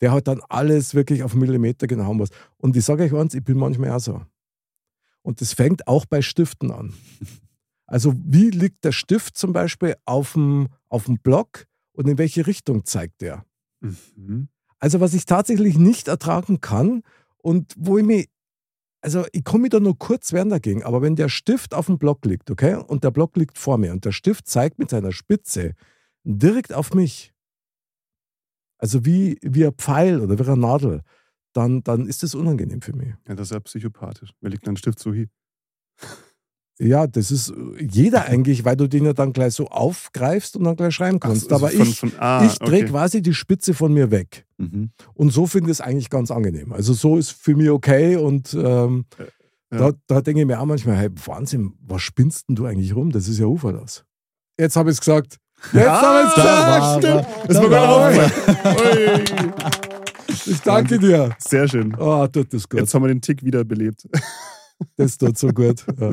der 0.00 0.12
hat 0.12 0.26
dann 0.26 0.40
alles 0.48 0.94
wirklich 0.94 1.22
auf 1.22 1.34
Millimeter 1.34 1.86
genau 1.86 2.18
was. 2.18 2.30
Und 2.56 2.76
ich 2.76 2.84
sage 2.84 3.04
euch 3.04 3.12
eins, 3.14 3.34
ich 3.34 3.44
bin 3.44 3.58
manchmal 3.58 3.90
auch 3.90 4.00
so. 4.00 4.22
Und 5.22 5.40
das 5.40 5.52
fängt 5.52 5.86
auch 5.86 6.06
bei 6.06 6.22
Stiften 6.22 6.70
an. 6.72 6.94
Also 7.86 8.14
wie 8.24 8.50
liegt 8.50 8.84
der 8.84 8.92
Stift 8.92 9.36
zum 9.36 9.52
Beispiel 9.52 9.94
auf 10.06 10.32
dem, 10.32 10.68
auf 10.88 11.04
dem 11.04 11.18
Block 11.18 11.66
und 11.92 12.08
in 12.08 12.16
welche 12.18 12.46
Richtung 12.46 12.84
zeigt 12.86 13.20
der? 13.20 13.44
Mhm. 13.80 14.48
Also 14.78 14.98
was 15.00 15.12
ich 15.14 15.26
tatsächlich 15.26 15.76
nicht 15.78 16.08
ertragen 16.08 16.60
kann 16.60 17.02
und 17.36 17.74
wo 17.76 17.98
ich 17.98 18.04
mich, 18.04 18.28
also 19.02 19.26
ich 19.32 19.44
komme 19.44 19.68
da 19.68 19.80
nur 19.80 19.98
kurz 19.98 20.32
wehren 20.32 20.48
dagegen, 20.48 20.84
aber 20.84 21.02
wenn 21.02 21.16
der 21.16 21.28
Stift 21.28 21.74
auf 21.74 21.86
dem 21.86 21.98
Block 21.98 22.24
liegt, 22.24 22.50
okay, 22.50 22.76
und 22.76 23.04
der 23.04 23.10
Block 23.10 23.36
liegt 23.36 23.58
vor 23.58 23.76
mir 23.76 23.92
und 23.92 24.04
der 24.04 24.12
Stift 24.12 24.46
zeigt 24.48 24.78
mit 24.78 24.90
seiner 24.90 25.12
Spitze 25.12 25.74
direkt 26.24 26.72
auf 26.72 26.94
mich, 26.94 27.34
also 28.78 29.04
wie, 29.04 29.38
wie 29.42 29.66
ein 29.66 29.74
Pfeil 29.74 30.20
oder 30.20 30.38
wie 30.38 30.48
eine 30.48 30.56
Nadel, 30.56 31.02
dann, 31.52 31.82
dann 31.82 32.06
ist 32.06 32.22
das 32.22 32.34
unangenehm 32.34 32.80
für 32.80 32.96
mich. 32.96 33.14
Ja, 33.28 33.34
das 33.34 33.48
ist 33.48 33.54
ja 33.54 33.60
psychopathisch. 33.60 34.32
Wer 34.40 34.50
legt 34.50 34.66
einen 34.66 34.76
Stift 34.76 34.98
so 34.98 35.12
hin? 35.12 35.28
Ja, 36.82 37.06
das 37.06 37.30
ist 37.30 37.52
jeder 37.78 38.24
eigentlich, 38.26 38.64
weil 38.64 38.76
du 38.76 38.88
den 38.88 39.04
ja 39.04 39.12
dann 39.12 39.32
gleich 39.32 39.54
so 39.54 39.68
aufgreifst 39.68 40.56
und 40.56 40.64
dann 40.64 40.74
gleich 40.76 40.94
schreiben 40.94 41.20
kannst. 41.20 41.52
Also 41.52 41.64
aber 41.66 41.72
von- 41.74 41.86
ich, 41.86 41.98
von- 42.00 42.12
ah, 42.18 42.44
ich 42.44 42.58
drehe 42.58 42.82
okay. 42.82 42.90
quasi 42.90 43.22
die 43.22 43.34
Spitze 43.34 43.72
von 43.74 43.92
mir 43.94 44.10
weg. 44.10 44.44
Mhm. 44.58 44.90
Und 45.14 45.30
so 45.32 45.46
finde 45.46 45.70
ich 45.70 45.78
es 45.78 45.80
eigentlich 45.80 46.10
ganz 46.10 46.30
angenehm. 46.30 46.72
Also 46.72 46.92
so 46.92 47.16
ist 47.16 47.30
für 47.30 47.54
mich 47.54 47.70
okay 47.70 48.16
und 48.16 48.52
ähm, 48.54 49.04
Ja. 49.72 49.78
da, 49.78 49.92
da 50.06 50.20
denke 50.20 50.40
ich 50.40 50.46
mir 50.46 50.60
auch 50.60 50.66
manchmal, 50.66 50.96
hey, 50.96 51.08
Wahnsinn, 51.26 51.74
was 51.86 52.02
spinnst 52.02 52.48
denn 52.48 52.56
du 52.56 52.66
eigentlich 52.66 52.94
rum? 52.96 53.10
Das 53.12 53.28
ist 53.28 53.38
ja 53.38 53.46
uferlos. 53.46 54.04
Jetzt 54.58 54.74
habe 54.76 54.90
ich 54.90 54.96
es 54.96 55.00
gesagt. 55.00 55.36
Jetzt 55.72 55.86
habe 55.88 56.22
ich 56.22 56.28
es 56.28 56.34
gesagt. 56.34 57.04
Stimmt. 57.04 57.26
Das 57.48 57.60
Da 57.60 57.70
war. 57.70 58.12
Ich 60.46 60.60
danke 60.62 60.98
dir. 60.98 61.34
Sehr 61.38 61.68
schön. 61.68 61.94
Oh, 61.98 62.26
tut 62.26 62.52
das 62.52 62.68
gut. 62.68 62.80
Jetzt 62.80 62.94
haben 62.94 63.02
wir 63.02 63.08
den 63.08 63.20
Tick 63.20 63.44
wiederbelebt. 63.44 64.08
Das 64.96 65.18
tut 65.18 65.38
so 65.38 65.48
gut. 65.48 65.84
Ja. 65.98 66.12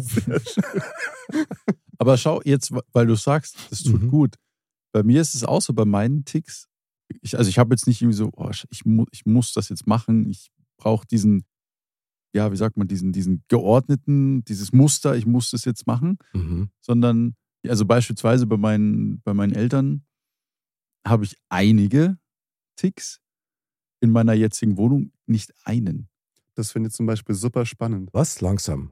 Aber 1.98 2.18
schau, 2.18 2.42
jetzt, 2.44 2.72
weil 2.94 3.06
du 3.08 3.16
sagst, 3.16 3.58
das 3.70 3.84
tut 3.84 4.02
Mhm. 4.02 4.10
gut. 4.10 4.36
Bei 4.92 5.04
mir 5.04 5.22
ist 5.22 5.36
es 5.36 5.44
auch 5.44 5.62
so, 5.62 5.74
bei 5.74 5.86
meinen 5.86 6.26
Ticks. 6.26 6.68
Ich, 7.22 7.38
also 7.38 7.50
ich 7.50 7.60
habe 7.60 7.74
jetzt 7.74 7.86
nicht 7.88 8.02
irgendwie 8.02 8.18
so, 8.18 8.32
oh, 8.36 8.50
ich, 8.72 8.86
mu 8.86 9.06
ich 9.12 9.26
muss 9.26 9.54
das 9.54 9.70
jetzt 9.70 9.86
machen. 9.86 10.28
Ich 10.30 10.50
brauche 10.78 11.06
diesen, 11.06 11.46
ja, 12.34 12.52
wie 12.52 12.56
sagt 12.58 12.78
man, 12.78 12.88
diesen, 12.88 13.12
diesen 13.12 13.44
geordneten, 13.48 14.44
dieses 14.46 14.72
Muster, 14.72 15.16
ich 15.16 15.26
muss 15.26 15.52
das 15.52 15.66
jetzt 15.66 15.86
machen. 15.88 16.18
Mhm. 16.34 16.70
Sondern, 16.82 17.36
also 17.68 17.86
beispielsweise 17.86 18.48
bei 18.48 18.58
meinen, 18.58 19.22
bei 19.22 19.34
meinen 19.34 19.54
Eltern 19.54 20.06
habe 21.06 21.26
ich 21.26 21.36
einige 21.50 22.18
Ticks. 22.76 23.20
In 24.02 24.12
meiner 24.12 24.34
jetzigen 24.34 24.78
Wohnung 24.78 25.12
nicht 25.28 25.54
einen. 25.66 26.09
Das 26.60 26.72
finde 26.74 26.90
ich 26.90 26.94
zum 26.94 27.06
Beispiel 27.06 27.34
super 27.36 27.66
spannend. 27.66 28.10
Was? 28.12 28.42
Langsam. 28.42 28.92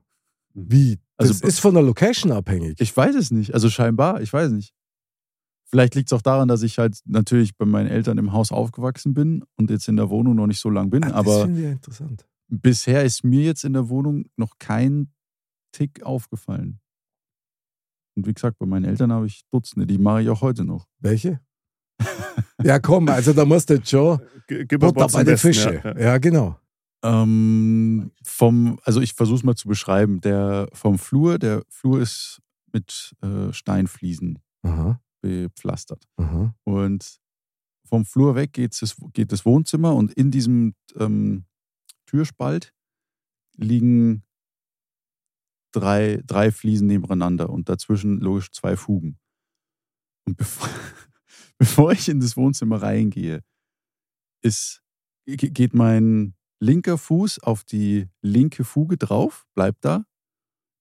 Wie? 0.54 1.00
Das 1.18 1.30
Also- 1.30 1.46
ist 1.48 1.60
von 1.60 1.74
der 1.74 1.84
Location 1.84 2.32
abhängig. 2.32 2.80
Ich 2.80 2.96
weiß 2.96 3.14
es 3.16 3.30
nicht. 3.30 3.54
Also 3.54 3.70
scheinbar, 3.70 4.22
ich 4.22 4.32
weiß 4.32 4.52
nicht. 4.52 4.74
Vielleicht 5.70 5.96
liegt 5.96 6.10
es 6.10 6.14
auch 6.18 6.22
daran, 6.22 6.48
dass 6.48 6.62
ich 6.64 6.80
halt 6.80 6.98
natürlich 7.06 7.58
bei 7.58 7.66
meinen 7.66 7.88
Eltern 7.90 8.18
im 8.20 8.32
Haus 8.32 8.54
aufgewachsen 8.54 9.14
bin 9.14 9.44
und 9.58 9.70
jetzt 9.70 9.90
in 9.90 9.98
der 9.98 10.10
Wohnung 10.10 10.36
noch 10.36 10.48
nicht 10.48 10.62
so 10.62 10.70
lang 10.70 10.90
bin. 10.90 11.04
Ah, 11.04 11.08
das 11.08 11.16
aber 11.18 11.42
finde 11.42 11.60
ich 11.60 11.66
ja 11.66 11.72
interessant. 11.74 12.26
bisher 12.48 13.04
ist 13.04 13.26
mir 13.26 13.44
jetzt 13.44 13.66
in 13.66 13.74
der 13.74 13.90
Wohnung 13.90 14.28
noch 14.38 14.54
kein 14.60 15.12
Tick 15.74 16.04
aufgefallen. 16.04 16.80
Und 18.16 18.28
wie 18.28 18.34
gesagt, 18.34 18.58
bei 18.60 18.66
meinen 18.66 18.86
Eltern 18.86 19.12
habe 19.12 19.28
ich 19.28 19.42
Dutzende, 19.52 19.86
die 19.86 19.98
mache 19.98 20.22
ich 20.22 20.30
auch 20.30 20.40
heute 20.42 20.64
noch. 20.64 20.88
Welche? 21.00 21.42
ja, 22.64 22.80
komm, 22.80 23.10
also 23.10 23.34
da 23.34 23.44
musst 23.44 23.70
du 23.70 23.74
jetzt 23.74 23.90
schon 23.90 24.20
G 24.48 24.64
gib 24.64 24.82
mal 24.82 24.94
Butter 24.94 25.10
bei 25.12 25.24
den 25.26 25.38
Fische. 25.38 25.82
Ja, 25.84 25.92
Ja, 25.92 26.00
ja. 26.00 26.18
genau. 26.18 26.58
Ähm, 27.04 28.12
vom, 28.24 28.80
also 28.84 29.02
ich 29.02 29.14
versuche 29.14 29.38
es 29.38 29.44
mal 29.44 29.56
zu 29.56 29.68
beschreiben. 29.68 30.20
Der 30.22 30.68
vom 30.74 30.98
Flur, 30.98 31.38
der 31.40 31.64
Flur 31.70 32.02
ist 32.02 32.42
mit 32.74 33.16
äh, 33.22 33.54
Steinfliesen 33.54 34.40
Aha, 34.64 35.00
bepflastert. 35.22 36.04
aha. 36.18 36.56
Und 36.64 37.20
vom 37.86 38.06
Flur 38.06 38.36
weg 38.36 38.54
geht's 38.54 38.96
geht 39.14 39.32
das 39.32 39.46
Wohnzimmer 39.46 39.96
und 39.96 40.12
in 40.14 40.32
diesem 40.32 40.74
ähm, 40.98 41.46
Türspalt 42.06 42.74
liegen 43.56 44.24
drei, 45.74 46.22
drei 46.26 46.52
Fliesen 46.52 46.88
nebeneinander 46.88 47.50
und 47.50 47.70
dazwischen 47.70 48.20
logisch 48.20 48.52
zwei 48.52 48.76
Fugen. 48.76 49.20
Und 50.26 50.38
bevor, 50.38 50.68
bevor 51.58 51.92
ich 51.92 52.10
in 52.10 52.20
das 52.20 52.36
Wohnzimmer 52.36 52.82
reingehe, 52.82 53.44
ist, 54.44 54.82
ge- 55.26 55.50
geht 55.50 55.74
mein 55.74 56.34
linker 56.60 56.98
Fuß 56.98 57.44
auf 57.44 57.64
die 57.64 58.08
linke 58.22 58.64
Fuge 58.64 58.98
drauf, 58.98 59.46
bleibt 59.54 59.86
da. 59.86 60.06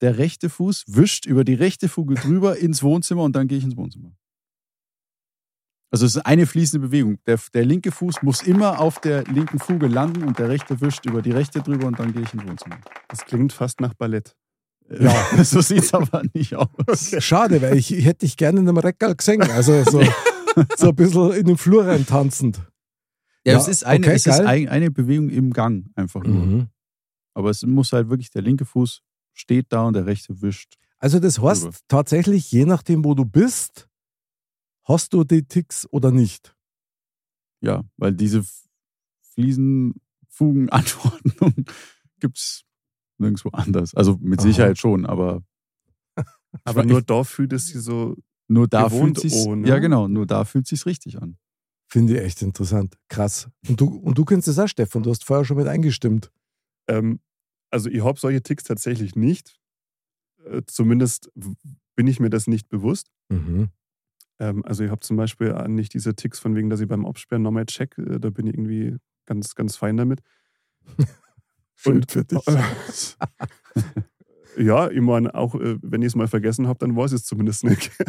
Der 0.01 0.19
rechte 0.19 0.51
Fuß 0.51 0.85
wischt 0.89 1.27
über 1.27 1.45
die 1.45 1.55
rechte 1.55 1.89
Fuge 1.89 2.15
drüber 2.15 2.57
ins 2.59 2.83
Wohnzimmer 2.83 3.23
und 3.23 3.35
dann 3.35 3.49
gehe 3.49 3.59
ich 3.59 3.65
ins 3.65 3.77
Wohnzimmer. 3.77 4.13
Also 5.91 6.05
es 6.05 6.17
ist 6.17 6.27
eine 6.27 6.47
fließende 6.47 6.89
Bewegung. 6.89 7.19
Der, 7.27 7.39
der 7.55 7.65
linke 7.65 7.93
Fuß 7.93 8.23
muss 8.23 8.43
immer 8.43 8.81
auf 8.81 9.01
der 9.01 9.25
linken 9.25 9.59
Fuge 9.59 9.87
landen 9.87 10.25
und 10.25 10.39
der 10.39 10.49
rechte 10.49 10.81
wischt 10.81 11.07
über 11.07 11.23
die 11.23 11.31
rechte 11.31 11.63
drüber 11.63 11.87
und 11.87 11.99
dann 11.99 12.13
gehe 12.13 12.23
ich 12.23 12.35
ins 12.35 12.45
Wohnzimmer. 12.47 12.79
Das 13.09 13.25
klingt 13.25 13.53
fast 13.53 13.81
nach 13.81 13.95
Ballett. 13.95 14.37
Ja, 14.91 15.15
so 15.45 15.61
sieht 15.61 15.85
es 15.85 15.95
aber 15.95 16.23
nicht 16.35 16.55
aus. 16.55 17.15
Schade, 17.19 17.63
weil 17.63 17.77
ich, 17.77 17.93
ich 17.93 18.05
hätte 18.05 18.27
dich 18.27 18.37
gerne 18.37 18.61
in 18.61 18.69
einem 18.69 18.79
Reckerl 18.79 19.15
gesehen. 19.15 19.43
Also 19.43 19.85
so, 19.85 20.03
so 20.77 20.89
ein 20.89 20.97
bisschen 20.97 21.33
in 21.33 21.47
den 21.47 21.57
Flur 21.57 21.87
rein 21.87 22.07
tanzend. 22.07 22.61
Ja, 23.47 23.53
Ja, 23.53 23.59
es 23.61 23.69
ist, 23.69 23.85
eine, 23.85 24.05
okay, 24.05 24.17
es 24.17 24.27
ist 24.27 24.41
ein, 24.41 24.69
eine 24.69 24.91
Bewegung 24.91 25.31
im 25.31 25.53
Gang 25.53 25.87
einfach 25.95 26.25
nur. 26.25 26.45
Mhm. 26.45 26.69
Aber 27.35 27.51
es 27.51 27.63
muss 27.63 27.93
halt 27.93 28.09
wirklich, 28.11 28.31
der 28.31 28.43
linke 28.43 28.65
Fuß 28.65 29.03
steht 29.35 29.67
da 29.71 29.85
und 29.85 29.93
der 29.95 30.07
rechte 30.07 30.43
wischt. 30.43 30.75
Also 30.99 31.21
das 31.21 31.41
heißt 31.41 31.65
Drüber. 31.65 31.77
tatsächlich, 31.89 32.51
je 32.51 32.65
nachdem, 32.65 33.05
wo 33.05 33.15
du 33.15 33.25
bist, 33.25 33.89
hast 34.85 35.13
du 35.13 35.23
die 35.25 35.43
Ticks 35.45 35.87
oder 35.93 36.11
nicht. 36.11 36.55
Ja, 37.61 37.85
weil 37.97 38.13
diese 38.15 38.45
Fliesenfugenanordnung 39.35 41.65
gibt 42.21 42.39
es 42.39 42.65
nirgendwo 43.19 43.51
anders. 43.51 43.95
Also 43.95 44.19
mit 44.21 44.41
Aha. 44.41 44.47
Sicherheit 44.49 44.79
schon, 44.79 45.07
aber 45.07 45.43
Aber 46.65 46.83
Ich- 46.85 46.91
nur 46.91 47.03
da 47.03 47.25
fühlt 47.25 47.53
es 47.53 47.69
sich 47.69 47.83
so. 47.83 48.17
nur 48.49 48.69
da 48.69 48.85
Gewohnt 48.85 49.19
fühlt 49.21 49.33
sich's, 49.33 49.47
ohne. 49.47 49.69
Ja, 49.69 49.79
genau, 49.79 50.09
nur 50.09 50.27
da 50.27 50.45
fühlt 50.45 50.67
sich's 50.67 50.87
richtig 50.87 51.21
an. 51.21 51.37
Finde 51.89 52.15
ich 52.15 52.21
echt 52.21 52.43
interessant. 52.43 52.97
Krass. 53.09 53.49
Und 53.69 53.81
du, 53.81 53.87
und 53.87 54.19
du 54.19 54.25
kennst 54.25 54.49
das 54.49 54.59
auch, 54.59 54.67
Stefan. 54.69 55.03
Du 55.03 55.11
hast 55.11 55.25
vorher 55.25 55.45
schon 55.45 55.57
mit 55.57 55.69
eingestimmt. 55.69 56.31
Ähm, 56.89 57.21
also 57.71 57.89
ich 57.89 58.03
habe 58.03 58.19
solche 58.19 58.43
Ticks 58.43 58.65
tatsächlich 58.65 59.15
nicht. 59.15 59.59
Äh, 60.45 60.63
zumindest 60.67 61.31
bin 61.95 62.07
ich 62.07 62.19
mir 62.21 62.31
das 62.31 62.47
nicht 62.47 62.69
bewusst. 62.69 63.11
Mhm. 63.29 63.71
Ähm, 64.39 64.65
also 64.65 64.85
ich 64.85 64.91
habe 64.91 65.01
zum 65.01 65.17
Beispiel 65.17 65.53
nicht 65.69 65.95
diese 65.95 66.15
Ticks 66.15 66.39
von 66.39 66.55
wegen, 66.57 66.71
dass 66.71 66.81
ich 66.81 66.89
beim 66.89 67.07
Absperren 67.07 67.43
nochmal 67.43 67.67
check. 67.67 67.97
Äh, 67.99 68.19
da 68.19 68.31
bin 68.31 68.47
ich 68.47 68.55
irgendwie 68.55 68.97
ganz, 69.25 69.55
ganz 69.55 69.77
fein 69.77 69.97
damit. 69.97 70.21
Schön 71.75 71.97
Und- 71.97 72.11
für 72.11 72.25
dich. 72.25 72.45
Ja, 74.59 74.91
ich 74.91 75.01
meine, 75.01 75.35
auch 75.35 75.55
äh, 75.55 75.77
wenn 75.83 76.03
ich 76.03 76.09
es 76.09 76.15
mal 76.15 76.29
vergessen 76.29 76.67
habe, 76.67 76.79
dann 76.79 76.97
weiß 76.97 77.13
ich 77.13 77.21
es 77.21 77.25
zumindest 77.25 77.65
nicht. 77.65 77.91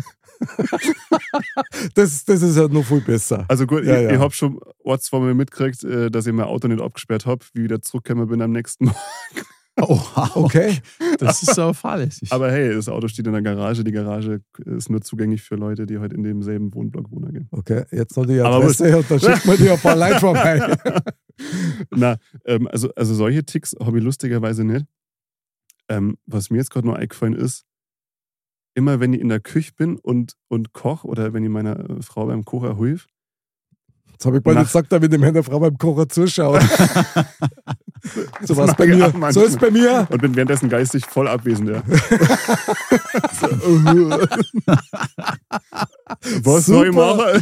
Das, 1.95 2.25
das 2.25 2.41
ist 2.41 2.57
ja 2.57 2.67
noch 2.67 2.83
viel 2.85 3.01
besser. 3.01 3.45
Also 3.47 3.65
gut, 3.65 3.83
Ja, 3.83 3.97
ich, 3.97 4.03
ja. 4.03 4.11
ich 4.11 4.19
habe 4.19 4.33
schon 4.33 4.59
Orts 4.83 5.05
zweimal 5.05 5.33
mitgekriegt, 5.33 5.83
äh, 5.83 6.11
dass 6.11 6.27
ich 6.27 6.33
mein 6.33 6.45
Auto 6.45 6.67
nicht 6.67 6.81
abgesperrt 6.81 7.25
habe, 7.25 7.43
wie 7.53 7.63
wieder 7.63 7.81
zurückgekommen 7.81 8.27
bin 8.27 8.41
am 8.41 8.51
nächsten 8.51 8.85
Mal. 8.85 8.95
Oh. 9.79 10.01
Okay. 10.33 10.79
Das 11.19 11.43
ist 11.43 11.57
aber 11.59 11.73
fahrlässig. 11.73 12.31
Aber 12.31 12.51
hey, 12.51 12.73
das 12.73 12.89
Auto 12.89 13.07
steht 13.07 13.27
in 13.27 13.33
der 13.33 13.43
Garage. 13.43 13.83
Die 13.83 13.91
Garage 13.91 14.41
ist 14.65 14.89
nur 14.89 15.01
zugänglich 15.01 15.43
für 15.43 15.55
Leute, 15.55 15.85
die 15.85 15.99
halt 15.99 16.13
in 16.13 16.23
demselben 16.23 16.73
Wohnblock 16.73 17.11
wohnen. 17.11 17.31
Gell? 17.31 17.45
Okay, 17.51 17.83
jetzt 17.91 18.17
noch 18.17 18.25
die 18.25 18.39
Aber 18.39 18.55
Adresse 18.55 18.97
und 18.97 19.09
dann 19.09 19.19
schickt 19.19 19.45
man 19.45 19.57
dir 19.57 19.73
ein 19.73 19.79
paar 19.79 19.95
Leute 19.95 20.19
vorbei. 20.19 20.75
Na, 21.91 22.17
ähm, 22.45 22.67
also, 22.67 22.89
also 22.95 23.13
solche 23.13 23.43
Ticks 23.43 23.75
habe 23.79 23.99
ich 23.99 24.03
lustigerweise 24.03 24.63
nicht. 24.63 24.85
Ähm, 25.89 26.17
was 26.25 26.49
mir 26.49 26.57
jetzt 26.57 26.69
gerade 26.71 26.87
nur 26.87 26.97
eingefallen 26.97 27.33
ist, 27.33 27.65
immer 28.75 28.99
wenn 28.99 29.13
ich 29.13 29.21
in 29.21 29.29
der 29.29 29.39
Küche 29.39 29.71
bin 29.73 29.97
und, 29.97 30.33
und 30.49 30.73
koche 30.73 31.07
oder 31.07 31.33
wenn 31.33 31.43
ich 31.43 31.49
meiner 31.49 31.89
äh, 31.89 32.01
Frau 32.01 32.25
beim 32.27 32.45
Kocher 32.45 32.77
hilf, 32.77 33.07
Jetzt 34.11 34.25
habe 34.25 34.37
ich 34.37 34.43
bald 34.43 34.57
Nach- 34.57 34.63
gesagt, 34.63 34.91
damit 34.91 35.13
ich 35.13 35.19
meiner 35.19 35.43
Frau 35.43 35.59
beim 35.59 35.77
Kocher 35.77 36.09
zuschaut. 36.09 36.59
so 38.43 38.57
was 38.57 38.67
mag 38.67 38.77
bei 38.77 38.87
mir. 38.87 39.07
auch 39.07 39.31
So 39.31 39.43
ist 39.43 39.59
bei 39.59 39.71
mir. 39.71 40.07
und 40.09 40.21
bin 40.21 40.35
währenddessen 40.35 40.69
geistig 40.69 41.05
voll 41.05 41.27
abwesend. 41.27 41.69
Ja. 41.69 41.83
Was 46.43 46.65
soll 46.65 46.87
ich 46.87 46.93
machen? 46.95 47.41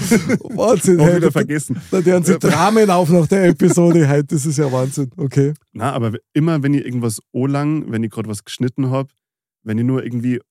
Wahnsinn. 0.57 0.99
Auch 0.99 1.05
hey, 1.05 1.17
wieder 1.17 1.31
vergessen. 1.31 1.79
da 1.91 1.99
hören 1.99 2.23
sie 2.23 2.37
Dramen 2.39 2.89
auf 2.89 3.09
nach 3.09 3.27
der 3.27 3.45
Episode 3.47 4.07
heute. 4.09 4.25
Das 4.35 4.45
ist 4.45 4.57
ja 4.57 4.71
Wahnsinn. 4.71 5.11
Okay. 5.17 5.53
Na, 5.73 5.91
aber 5.93 6.13
immer 6.33 6.61
wenn 6.63 6.73
ich 6.73 6.85
irgendwas 6.85 7.19
lang, 7.33 7.91
wenn 7.91 8.03
ich 8.03 8.11
gerade 8.11 8.29
was 8.29 8.43
geschnitten 8.43 8.89
habe, 8.89 9.09
wenn 9.63 9.77
ich 9.77 9.85
nur 9.85 10.03
irgendwie 10.03 10.41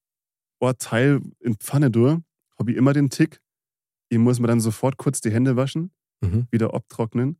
ein 0.61 0.73
Teil 0.79 1.21
in 1.41 1.53
die 1.53 1.59
Pfanne 1.59 1.91
tue, 1.93 2.23
habe 2.59 2.71
ich 2.71 2.77
immer 2.77 2.93
den 2.93 3.11
Tick, 3.11 3.41
ich 4.09 4.19
muss 4.19 4.41
mir 4.41 4.47
dann 4.49 4.61
sofort 4.61 4.97
kurz 4.97 5.21
die 5.21 5.31
Hände 5.31 5.57
waschen, 5.57 5.91
Mhm. 6.23 6.47
wieder 6.51 6.73
abtrocknen. 6.73 7.37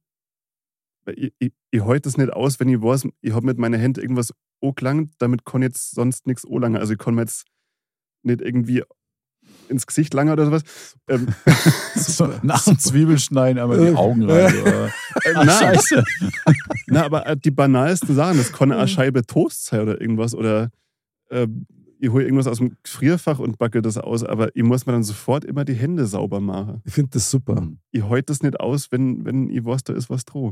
Ich, 1.07 1.33
ich, 1.39 1.53
ich 1.71 1.85
halte 1.85 2.03
das 2.03 2.17
nicht 2.17 2.33
aus, 2.33 2.61
wenn 2.61 2.69
ich 2.69 2.81
weiß, 2.81 3.09
ich 3.21 3.33
habe 3.33 3.47
mit 3.47 3.59
meinen 3.59 3.81
Händen 3.81 4.01
irgendwas 4.01 4.33
angelangt, 4.63 5.13
damit 5.19 5.45
kann 5.45 5.63
jetzt 5.63 5.93
sonst 5.93 6.27
nichts 6.27 6.45
anlangen. 6.47 6.81
Also 6.81 6.93
ich 6.93 6.99
kann 6.99 7.15
mir 7.15 7.23
jetzt 7.23 7.45
nicht 8.23 8.41
irgendwie 8.41 8.83
ins 9.69 9.87
Gesicht 9.87 10.15
langen 10.15 10.33
oder 10.33 10.47
sowas. 10.47 10.63
Ähm, 11.09 11.29
So, 11.95 12.29
nach 12.43 12.65
dem 12.65 12.79
Zwiebelschneiden 12.79 13.61
einmal 13.63 13.79
die 13.79 13.93
Äh, 13.93 13.95
Augen 13.95 14.29
rein. 14.29 14.55
Oder? 14.63 14.93
Ach, 15.15 15.45
na, 15.45 15.53
scheiße. 15.53 16.05
na, 16.87 17.05
aber 17.05 17.27
äh, 17.27 17.37
die 17.37 17.51
banalsten 17.51 18.15
Sachen, 18.15 18.39
das 18.39 18.53
kann 18.53 18.73
eine 18.73 18.89
Scheibe 18.89 19.25
Toast 19.25 19.67
sein 19.67 19.81
oder 19.81 20.01
irgendwas. 20.01 20.35
Oder 20.35 20.71
äh, 21.31 21.47
ich 21.99 22.11
hole 22.11 22.25
irgendwas 22.25 22.47
aus 22.47 22.59
dem 22.59 22.77
Gefrierfach 22.83 23.39
und 23.39 23.59
backe 23.59 23.81
das 23.81 23.97
aus, 23.97 24.25
aber 24.25 24.55
ich 24.55 24.63
muss 24.63 24.85
mir 24.85 24.93
dann 24.93 25.05
sofort 25.05 25.45
immer 25.45 25.65
die 25.65 25.75
Hände 25.75 26.07
sauber 26.07 26.41
machen. 26.41 26.83
Ich 26.85 26.93
finde 26.93 27.11
das 27.13 27.31
super. 27.31 27.57
Hm. 27.57 27.79
Ich 27.93 28.03
halte 28.03 28.27
das 28.27 28.43
nicht 28.43 28.61
aus, 28.61 28.93
wenn, 28.93 29.25
wenn 29.25 29.49
ich 29.49 29.65
weiß, 29.65 29.85
da 29.85 29.95
ist 29.95 30.11
was 30.11 30.25
droh. 30.25 30.51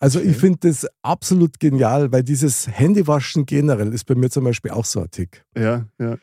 Also 0.00 0.18
Okay. 0.18 0.30
ich 0.30 0.36
finde 0.38 0.58
das 0.62 0.86
absolut 1.02 1.60
genial, 1.60 2.10
weil 2.10 2.22
dieses 2.24 2.66
Händewaschen 2.66 3.46
generell 3.46 3.92
ist 3.92 4.04
bei 4.04 4.14
mir 4.14 4.30
zum 4.30 4.44
Beispiel 4.44 4.70
auch 4.70 4.84
so 4.86 5.00
ein 5.02 5.10
Tick. 5.10 5.44
Ja, 5.56 5.86
ja. 5.98 6.16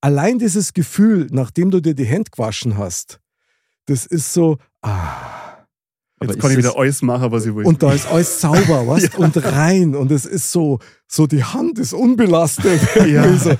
Allein 0.00 0.38
dieses 0.38 0.72
Gefühl, 0.74 1.28
nachdem 1.30 1.70
du 1.70 1.80
dir 1.80 1.94
die 1.94 2.04
Hände 2.04 2.30
gewaschen 2.30 2.76
hast, 2.76 3.20
das 3.86 4.04
ist 4.06 4.32
so, 4.32 4.58
ah, 4.82 5.40
Jetzt 6.22 6.38
kann 6.38 6.52
ich 6.52 6.58
wieder 6.58 6.78
alles 6.78 7.02
machen, 7.02 7.32
was 7.32 7.46
ich 7.46 7.54
will. 7.54 7.64
und 7.66 7.82
da 7.82 7.92
ist 7.92 8.06
alles 8.06 8.40
sauber, 8.40 8.86
weißt, 8.86 9.16
und 9.16 9.36
rein 9.44 9.96
und 9.96 10.12
es 10.12 10.24
ist 10.24 10.52
so, 10.52 10.78
so 11.08 11.26
die 11.26 11.42
Hand 11.42 11.78
ist 11.80 11.92
unbelastet. 11.94 12.80
Ja. 13.06 13.22
Also, 13.32 13.54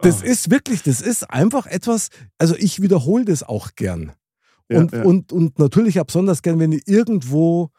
das 0.00 0.22
ist 0.22 0.50
wirklich, 0.50 0.82
das 0.82 1.00
ist 1.00 1.30
einfach 1.30 1.66
etwas, 1.66 2.08
also 2.38 2.54
ich 2.56 2.80
wiederhole 2.80 3.24
das 3.24 3.42
auch 3.42 3.70
gern. 3.76 4.12
Ja, 4.70 4.78
und, 4.78 4.92
ja. 4.92 5.02
und, 5.02 5.32
und 5.32 5.58
natürlich 5.58 6.00
auch 6.00 6.04
besonders 6.04 6.42
gern, 6.42 6.58
wenn 6.58 6.72
ich 6.72 6.86
irgendwo, 6.86 7.70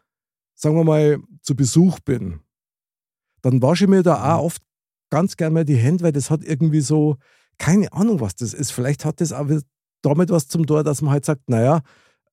sagen 0.60 0.76
wir 0.76 0.84
mal, 0.84 1.18
zu 1.42 1.56
Besuch 1.56 2.00
bin, 2.00 2.40
dann 3.42 3.62
wasche 3.62 3.86
ich 3.86 3.90
mir 3.90 4.02
da 4.04 4.16
Mhm. 4.18 4.24
auch 4.24 4.44
oft 4.46 4.62
ganz 5.10 5.38
gern 5.38 5.54
mal 5.54 5.64
die 5.66 5.76
Hände, 5.78 6.04
weil 6.04 6.12
das 6.12 6.30
hat 6.32 6.44
irgendwie 6.44 6.82
so, 6.82 7.18
keine 7.60 7.94
Ahnung, 7.94 8.20
was 8.20 8.36
das 8.36 8.54
ist. 8.54 8.72
Vielleicht 8.72 9.06
hat 9.06 9.22
das 9.22 9.32
auch 9.32 9.48
damit 10.02 10.30
was 10.30 10.48
zum 10.48 10.66
Tor, 10.66 10.84
dass 10.84 11.02
man 11.02 11.12
halt 11.12 11.26
sagt, 11.26 11.48
naja, 11.48 11.82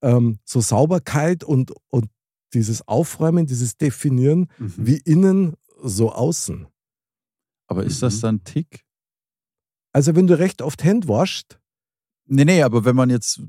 ähm, 0.02 0.38
so 0.44 0.60
Sauberkeit 0.60 1.44
und, 1.44 1.72
und 1.90 2.06
dieses 2.54 2.86
Aufräumen, 2.88 3.46
dieses 3.46 3.76
Definieren, 3.76 4.48
Mhm. 4.58 4.74
wie 4.78 4.98
innen, 5.04 5.54
so 5.82 6.10
außen. 6.12 6.66
Aber 7.66 7.84
ist 7.84 8.02
das 8.02 8.16
Mhm. 8.16 8.20
dann 8.22 8.44
Tick? 8.44 8.84
Also 9.92 10.16
wenn 10.16 10.26
du 10.26 10.38
recht 10.38 10.62
oft 10.62 10.82
Hände 10.82 11.08
waschst, 11.08 11.60
Nee, 12.26 12.46
nee, 12.46 12.62
aber 12.62 12.86
wenn 12.86 12.96
man 12.96 13.10
jetzt, 13.10 13.42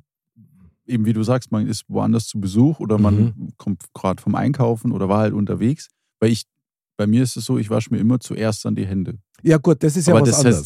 eben 0.86 1.06
wie 1.06 1.14
du 1.14 1.24
sagst, 1.24 1.50
man 1.50 1.66
ist 1.66 1.86
woanders 1.90 2.28
zu 2.28 2.42
Besuch 2.42 2.82
oder 2.82 2.98
man 2.98 3.16
Mhm. 3.16 3.54
Kommt 3.66 3.84
gerade 3.94 4.22
vom 4.22 4.36
Einkaufen 4.36 4.92
oder 4.92 5.10
war 5.10 5.20
halt 5.20 5.34
unterwegs, 5.34 5.90
weil 6.20 6.32
ich, 6.32 6.44
bei 6.98 7.08
mir 7.08 7.24
ist 7.24 7.36
es 7.36 7.46
so, 7.46 7.58
ich 7.58 7.70
wasche 7.70 7.90
mir 7.92 7.98
immer 8.00 8.20
zuerst 8.20 8.64
dann 8.64 8.76
die 8.76 8.86
Hände. 8.86 9.18
ja 9.44 9.58
gut, 9.58 9.82
das 9.84 9.98
ist 9.98 10.08
ja 10.08 10.14
aber 10.14 10.22
was 10.22 10.30
das 10.30 10.40
anderes. 10.46 10.58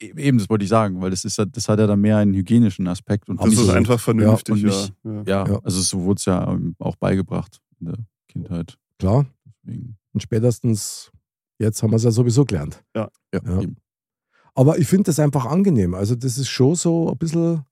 heißt, 0.00 0.18
eben, 0.18 0.38
das 0.38 0.50
wollte 0.50 0.64
ich 0.64 0.68
sagen, 0.68 1.00
weil 1.00 1.10
das 1.10 1.24
ist 1.24 1.38
ja- 1.38 1.44
das 1.46 1.68
hat 1.68 1.78
ja 1.78 1.86
dann 1.86 2.00
mehr 2.00 2.18
einen 2.18 2.34
hygienischen 2.34 2.86
Aspekt 2.88 3.28
und 3.28 3.40
Das 3.40 3.52
ist 3.52 3.58
nicht- 3.60 3.70
einfach 3.70 3.98
vernünftig, 4.00 4.52
und 4.54 4.60
ja. 4.60 4.66
nicht- 4.68 4.94
ja. 5.04 5.22
Ja, 5.26 5.48
Ja. 5.48 5.60
also 5.62 5.80
so 5.80 6.02
wurde 6.04 6.18
es 6.18 6.24
ja 6.26 6.52
ähm, 6.52 6.74
auch 6.78 6.96
beigebracht 6.96 7.60
in 7.80 7.86
der 7.86 7.96
Kindheit. 8.28 8.76
Klar. 8.98 9.26
Deswegen, 9.64 9.96
Und 10.12 10.20
spätestens 10.22 11.10
jetzt 11.58 11.82
haben 11.82 11.90
wir 11.92 11.96
es 11.96 12.04
ja 12.04 12.10
sowieso 12.10 12.44
gelernt. 12.44 12.82
ja, 12.94 13.08
Ja. 13.32 13.60
eben. 13.62 13.76
Aber 14.54 14.78
ich 14.78 14.88
finde 14.88 15.04
das 15.04 15.20
einfach 15.20 15.46
angenehm. 15.46 15.94
Also 15.94 16.16
das 16.16 16.36
ist 16.36 16.48
schon 16.48 16.74
so 16.74 17.10
ein 17.12 17.16
bisschen, 17.18 17.62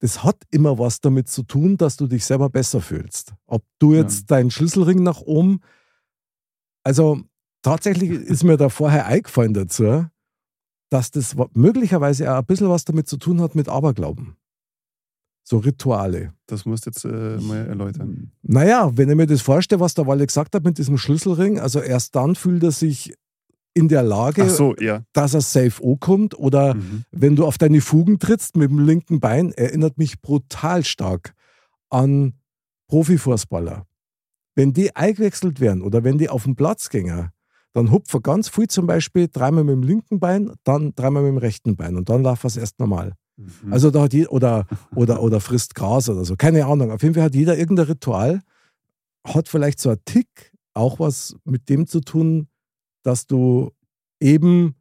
das 0.00 0.22
hat 0.22 0.36
immer 0.50 0.78
was 0.78 1.00
damit 1.00 1.28
zu 1.28 1.42
tun, 1.42 1.76
dass 1.76 1.96
du 1.96 2.06
dich 2.06 2.24
selber 2.24 2.50
besser 2.50 2.80
fühlst. 2.80 3.34
Ob 3.46 3.64
du 3.78 3.94
jetzt 3.94 4.30
deinen 4.30 4.50
Schlüsselring 4.50 5.02
nach 5.02 5.20
oben, 5.20 5.60
also 6.84 7.20
tatsächlich 7.62 8.10
ist 8.10 8.44
mir 8.44 8.56
da 8.56 8.68
vorher 8.68 9.06
eingefallen 9.06 9.54
dazu, 9.54 10.06
dass 10.90 11.10
das 11.10 11.36
möglicherweise 11.54 12.32
auch 12.32 12.38
ein 12.38 12.46
bisschen 12.46 12.68
was 12.68 12.84
damit 12.84 13.08
zu 13.08 13.16
tun 13.16 13.40
hat 13.40 13.54
mit 13.54 13.68
Aberglauben. 13.68 14.36
So 15.42 15.58
Rituale. 15.58 16.34
Das 16.46 16.66
musst 16.66 16.86
du 16.86 16.90
jetzt 16.90 17.04
äh, 17.04 17.38
mal 17.40 17.66
erläutern. 17.66 18.32
Naja, 18.42 18.90
wenn 18.94 19.08
ich 19.08 19.16
mir 19.16 19.26
das 19.26 19.40
vorstelle, 19.40 19.80
was 19.80 19.94
der 19.94 20.06
Walle 20.06 20.26
gesagt 20.26 20.54
hat 20.54 20.62
mit 20.62 20.78
diesem 20.78 20.98
Schlüsselring, 20.98 21.58
also 21.58 21.80
erst 21.80 22.14
dann 22.14 22.34
fühlt 22.36 22.62
er 22.62 22.70
sich 22.70 23.14
in 23.78 23.88
der 23.88 24.02
Lage, 24.02 24.48
so, 24.50 24.74
ja. 24.80 25.02
dass 25.12 25.34
er 25.34 25.40
safe 25.40 25.82
O 25.82 25.96
kommt 25.96 26.36
oder 26.38 26.74
Mhm. 26.74 27.04
wenn 27.12 27.36
du 27.36 27.46
auf 27.46 27.58
deine 27.58 27.80
Fugen 27.80 28.18
trittst 28.18 28.56
mit 28.56 28.70
dem 28.70 28.80
linken 28.80 29.20
Bein, 29.20 29.52
erinnert 29.52 29.96
mich 29.98 30.20
brutal 30.20 30.84
stark 30.84 31.32
an 31.90 32.34
Profifußballer. 32.88 33.84
Wenn 34.54 34.72
die 34.72 34.94
eingewechselt 34.96 35.60
werden 35.60 35.82
oder 35.82 36.02
wenn 36.04 36.18
die 36.18 36.28
auf 36.28 36.44
den 36.44 36.56
Platz 36.56 36.88
gehen, 36.88 37.30
dann 37.74 37.90
hupfen 37.92 38.22
ganz 38.22 38.48
viel 38.48 38.66
zum 38.66 38.86
Beispiel 38.86 39.28
dreimal 39.30 39.62
mit 39.62 39.74
dem 39.74 39.82
linken 39.82 40.18
Bein, 40.18 40.50
dann 40.64 40.92
dreimal 40.96 41.22
mit 41.22 41.32
dem 41.32 41.38
rechten 41.38 41.76
Bein 41.76 41.96
und 41.96 42.08
dann 42.08 42.22
laufen 42.22 42.46
es 42.48 42.56
erst 42.56 42.80
normal. 42.80 43.12
Mhm. 43.36 43.72
Also 43.72 43.90
da 43.90 44.02
hat 44.02 44.12
die, 44.12 44.26
oder, 44.26 44.66
oder, 44.96 45.22
oder 45.22 45.40
frisst 45.40 45.74
Gras 45.76 46.08
oder 46.08 46.24
so, 46.24 46.34
keine 46.34 46.66
Ahnung. 46.66 46.90
Auf 46.90 47.02
jeden 47.02 47.14
Fall 47.14 47.24
hat 47.24 47.34
jeder 47.34 47.56
irgendein 47.56 47.86
Ritual, 47.86 48.40
hat 49.24 49.48
vielleicht 49.48 49.78
so 49.80 49.90
ein 49.90 49.98
Tick 50.04 50.52
auch 50.74 50.98
was 50.98 51.36
mit 51.44 51.68
dem 51.68 51.86
zu 51.86 52.00
tun, 52.00 52.48
dass 53.02 53.26
du 53.26 53.70
eben 54.20 54.74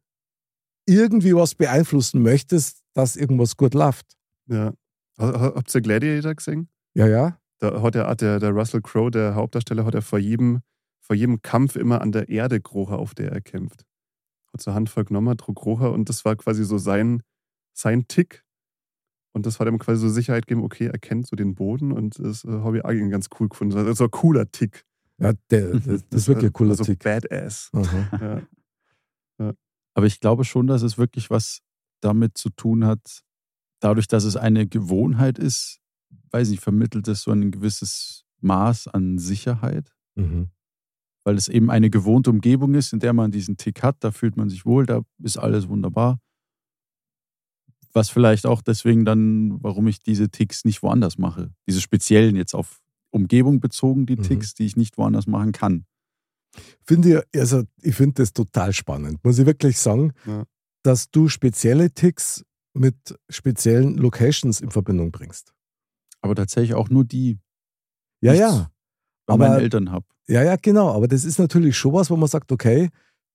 irgendwie 0.85 1.35
was 1.35 1.55
beeinflussen 1.55 2.21
möchtest, 2.21 2.81
dass 2.93 3.15
irgendwas 3.15 3.57
gut 3.57 3.73
läuft. 3.73 4.17
ja. 4.49 4.73
Ha- 5.19 5.39
ha- 5.39 5.53
Habt 5.55 5.73
ihr 5.73 5.81
Gladiator 5.81 6.35
gesehen? 6.35 6.69
Ja, 6.93 7.07
ja. 7.07 7.39
Da 7.59 7.81
hat 7.81 7.95
der, 7.95 8.13
der, 8.15 8.39
der 8.39 8.51
Russell 8.51 8.81
Crowe, 8.83 9.09
der 9.09 9.33
Hauptdarsteller, 9.33 9.83
hat 9.83 9.95
er 9.95 10.03
vor 10.03 10.19
jedem, 10.19 10.61
vor 11.01 11.15
jedem 11.15 11.41
Kampf 11.41 11.75
immer 11.75 12.01
an 12.01 12.11
der 12.11 12.29
Erde 12.29 12.61
gerochen, 12.61 12.95
auf 12.95 13.15
der 13.15 13.31
er 13.31 13.41
kämpft. 13.41 13.83
Hat 14.53 14.61
so 14.61 14.69
eine 14.69 14.75
Handvoll 14.75 15.05
genommen, 15.05 15.35
trug 15.37 15.55
gerochen 15.55 15.87
und 15.87 16.07
das 16.09 16.23
war 16.23 16.35
quasi 16.35 16.63
so 16.63 16.77
sein, 16.77 17.23
sein 17.73 18.07
Tick. 18.07 18.43
Und 19.33 19.47
das 19.47 19.59
hat 19.59 19.67
ihm 19.67 19.79
quasi 19.79 20.01
so 20.01 20.09
Sicherheit 20.09 20.45
gegeben, 20.45 20.63
okay, 20.63 20.85
er 20.85 20.99
kennt 20.99 21.25
so 21.27 21.35
den 21.35 21.55
Boden 21.55 21.91
und 21.91 22.19
das 22.19 22.43
äh, 22.45 22.49
habe 22.49 22.77
ich 22.77 22.83
irgendwie 22.83 23.09
ganz 23.11 23.27
cool 23.39 23.49
gefunden. 23.49 23.75
Das 23.75 23.87
ist 23.87 23.97
so 23.97 24.03
ein 24.05 24.11
cooler 24.11 24.51
Tick. 24.51 24.85
Ja 25.19 25.33
der, 25.49 25.79
das 25.79 26.03
ist 26.11 26.27
wirklich 26.27 26.47
ein 26.51 26.53
cooler 26.53 26.71
also 26.71 26.83
Tick. 26.83 27.03
Badass. 27.03 27.69
Aha. 27.73 28.41
Ja. 29.39 29.53
Aber 29.93 30.07
ich 30.07 30.19
glaube 30.19 30.45
schon, 30.45 30.65
dass 30.65 30.81
es 30.81 30.97
wirklich 30.97 31.29
was 31.29 31.59
damit 32.01 32.39
zu 32.39 32.49
tun 32.49 32.85
hat, 32.85 33.21
dadurch, 33.79 34.07
dass 34.07 34.23
es 34.23 34.35
eine 34.35 34.65
Gewohnheit 34.65 35.37
ist, 35.37 35.79
weiß 36.31 36.49
ich, 36.49 36.59
vermittelt 36.59 37.07
es 37.07 37.21
so 37.21 37.31
ein 37.31 37.51
gewisses 37.51 38.25
Maß 38.41 38.87
an 38.87 39.19
Sicherheit, 39.19 39.93
Mhm. 40.15 40.49
weil 41.23 41.35
es 41.35 41.49
eben 41.49 41.69
eine 41.69 41.91
gewohnte 41.91 42.31
Umgebung 42.31 42.73
ist, 42.73 42.93
in 42.93 42.99
der 42.99 43.13
man 43.13 43.29
diesen 43.29 43.57
Tick 43.57 43.83
hat, 43.83 43.97
da 44.03 44.09
fühlt 44.11 44.37
man 44.37 44.49
sich 44.49 44.65
wohl, 44.65 44.87
da 44.87 45.01
ist 45.21 45.37
alles 45.37 45.67
wunderbar. 45.67 46.19
Was 47.93 48.09
vielleicht 48.09 48.47
auch 48.47 48.63
deswegen 48.63 49.05
dann, 49.05 49.61
warum 49.63 49.87
ich 49.87 49.99
diese 50.01 50.29
Ticks 50.29 50.65
nicht 50.65 50.81
woanders 50.81 51.19
mache. 51.19 51.53
Diese 51.67 51.81
speziellen 51.81 52.35
jetzt 52.35 52.55
auf 52.55 52.81
Umgebung 53.11 53.59
bezogen, 53.59 54.05
die 54.05 54.15
Mhm. 54.17 54.23
Ticks, 54.23 54.53
die 54.53 54.65
ich 54.65 54.75
nicht 54.77 54.97
woanders 54.97 55.27
machen 55.27 55.51
kann. 55.51 55.85
Finde 56.85 57.23
ich, 57.33 57.39
also 57.41 57.63
ich 57.81 57.95
finde 57.95 58.15
das 58.21 58.33
total 58.33 58.73
spannend, 58.73 59.23
muss 59.23 59.37
ich 59.39 59.45
wirklich 59.45 59.77
sagen, 59.79 60.13
Ja. 60.25 60.43
dass 60.83 61.09
du 61.11 61.27
spezielle 61.27 61.91
Ticks 61.91 62.43
mit 62.73 62.95
speziellen 63.29 63.97
Locations 63.97 64.61
in 64.61 64.71
Verbindung 64.71 65.11
bringst. 65.11 65.53
Aber 66.21 66.35
tatsächlich 66.35 66.73
auch 66.75 66.89
nur 66.89 67.03
die, 67.05 67.39
Ja, 68.21 68.31
Nichts. 68.31 68.47
ja. 68.47 68.71
Aber- 69.27 69.49
meinen 69.49 69.59
Eltern 69.59 69.91
habe. 69.91 70.05
Ja, 70.27 70.41
ja, 70.43 70.55
genau. 70.55 70.91
Aber 70.91 71.07
das 71.07 71.23
ist 71.23 71.37
natürlich 71.37 71.77
schon 71.77 71.93
was, 71.93 72.09
wo 72.09 72.15
man 72.17 72.27
sagt, 72.27 72.51
okay, 72.51 72.89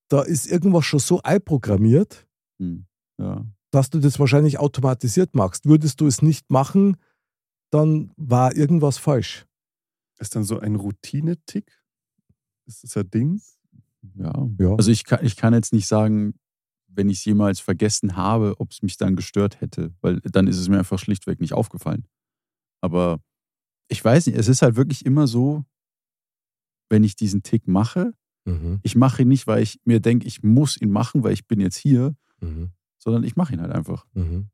da 0.09 0.23
ist 0.23 0.47
irgendwas 0.47 0.85
schon 0.85 0.99
so 1.01 1.23
einprogrammiert, 1.23 2.27
Hm. 2.61 2.87
Ja. 3.19 3.45
dass 3.71 3.91
du 3.91 4.01
das 4.01 4.19
wahrscheinlich 4.19 4.59
automatisiert 4.59 5.35
machst. 5.35 5.67
Würdest 5.67 6.01
du 6.01 6.07
es 6.07 6.21
nicht 6.23 6.51
machen, 6.51 6.97
dann 7.71 8.13
war 8.17 8.55
irgendwas 8.57 8.99
falsch. 8.99 9.47
Ist 10.23 10.37
dann 10.37 10.45
so 10.45 10.61
ein 10.61 10.77
Routine-Tick? 10.77 11.83
Ist 12.67 12.85
das 12.85 12.97
ein 12.97 13.11
Ding? 13.11 13.43
Ja. 14.15 14.49
Ja. 14.59 14.75
Also 14.77 14.91
ich 14.91 15.05
kann, 15.05 15.25
ich 15.25 15.37
kann 15.37 15.53
jetzt 15.53 15.73
nicht 15.73 15.87
sagen, 15.89 16.35
wenn 16.87 17.11
ich 17.11 17.19
es 17.19 17.25
jemals 17.25 17.59
vergessen 17.61 18.17
habe, 18.17 18.55
ob 18.61 18.71
es 18.71 18.83
mich 18.83 18.97
dann 18.97 19.17
gestört 19.17 19.61
hätte, 19.61 19.93
weil 20.01 20.21
dann 20.21 20.47
ist 20.47 20.59
es 20.59 20.69
mir 20.69 20.79
einfach 20.79 20.99
schlichtweg 20.99 21.41
nicht 21.41 21.55
aufgefallen. 21.55 22.07
Aber 22.81 23.21
ich 23.89 24.05
weiß 24.05 24.27
nicht, 24.27 24.39
es 24.39 24.49
ist 24.49 24.63
halt 24.63 24.77
wirklich 24.77 25.05
immer 25.05 25.27
so, 25.27 25.65
wenn 26.89 27.05
ich 27.05 27.17
diesen 27.17 27.43
Tick 27.43 27.67
mache, 27.67 28.15
Mhm. 28.45 28.81
ich 28.83 28.97
mache 28.97 29.23
ihn 29.23 29.29
nicht, 29.29 29.47
weil 29.47 29.63
ich 29.63 29.81
mir 29.85 30.01
denke, 30.01 30.27
ich 30.27 30.43
muss 30.43 30.77
ihn 30.81 30.91
machen, 30.91 31.23
weil 31.23 31.33
ich 31.33 31.47
bin 31.47 31.61
jetzt 31.61 31.77
hier, 31.77 32.17
Mhm. 32.41 32.73
sondern 32.99 33.23
ich 33.25 33.37
mache 33.37 33.53
ihn 33.55 33.61
halt 33.61 33.73
einfach. 33.73 34.05
Mhm. 34.15 34.51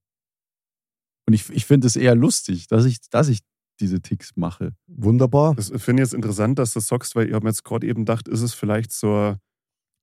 Und 1.27 1.33
ich, 1.35 1.49
ich 1.51 1.65
finde 1.67 1.87
es 1.87 1.97
eher 1.97 2.15
lustig, 2.15 2.67
dass 2.69 2.85
ich, 2.85 3.01
dass 3.11 3.29
ich 3.29 3.41
diese 3.81 4.01
Ticks 4.01 4.37
mache. 4.37 4.75
Wunderbar. 4.87 5.55
Das 5.55 5.69
finde 5.77 6.03
ich 6.03 6.09
jetzt 6.09 6.15
interessant, 6.15 6.59
dass 6.59 6.73
du 6.73 6.79
das 6.79 6.89
sagst, 6.89 7.17
weil 7.17 7.29
ich 7.29 7.35
habe 7.35 7.45
mir 7.45 7.51
jetzt 7.51 7.65
gerade 7.65 7.87
eben 7.87 8.01
gedacht, 8.01 8.29
ist 8.29 8.43
es 8.43 8.55
vielleicht 8.55 8.93
so 8.93 9.15
ein, 9.15 9.37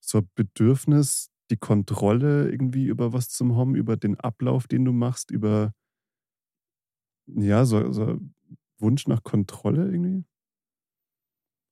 so 0.02 0.20
ein 0.20 0.30
Bedürfnis, 0.36 1.30
die 1.52 1.58
Kontrolle 1.58 2.50
irgendwie 2.50 2.86
über 2.86 3.14
was 3.14 3.30
zu 3.30 3.56
haben, 3.56 3.76
über 3.76 3.98
den 3.98 4.20
Ablauf, 4.20 4.68
den 4.68 4.86
du 4.86 4.92
machst, 4.92 5.32
über 5.32 5.74
ja, 7.28 7.66
so, 7.66 7.92
so 7.92 8.20
Wunsch 8.80 9.08
nach 9.08 9.24
Kontrolle 9.24 9.86
irgendwie. 9.90 10.26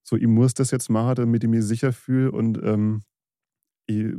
So, 0.05 0.17
ich 0.17 0.27
muss 0.27 0.53
das 0.53 0.71
jetzt 0.71 0.89
machen, 0.89 1.15
damit 1.15 1.43
ich 1.43 1.49
mich 1.49 1.63
sicher 1.63 1.93
fühle 1.93 2.31
und 2.31 2.61
ähm, 2.61 3.03
ich 3.87 4.13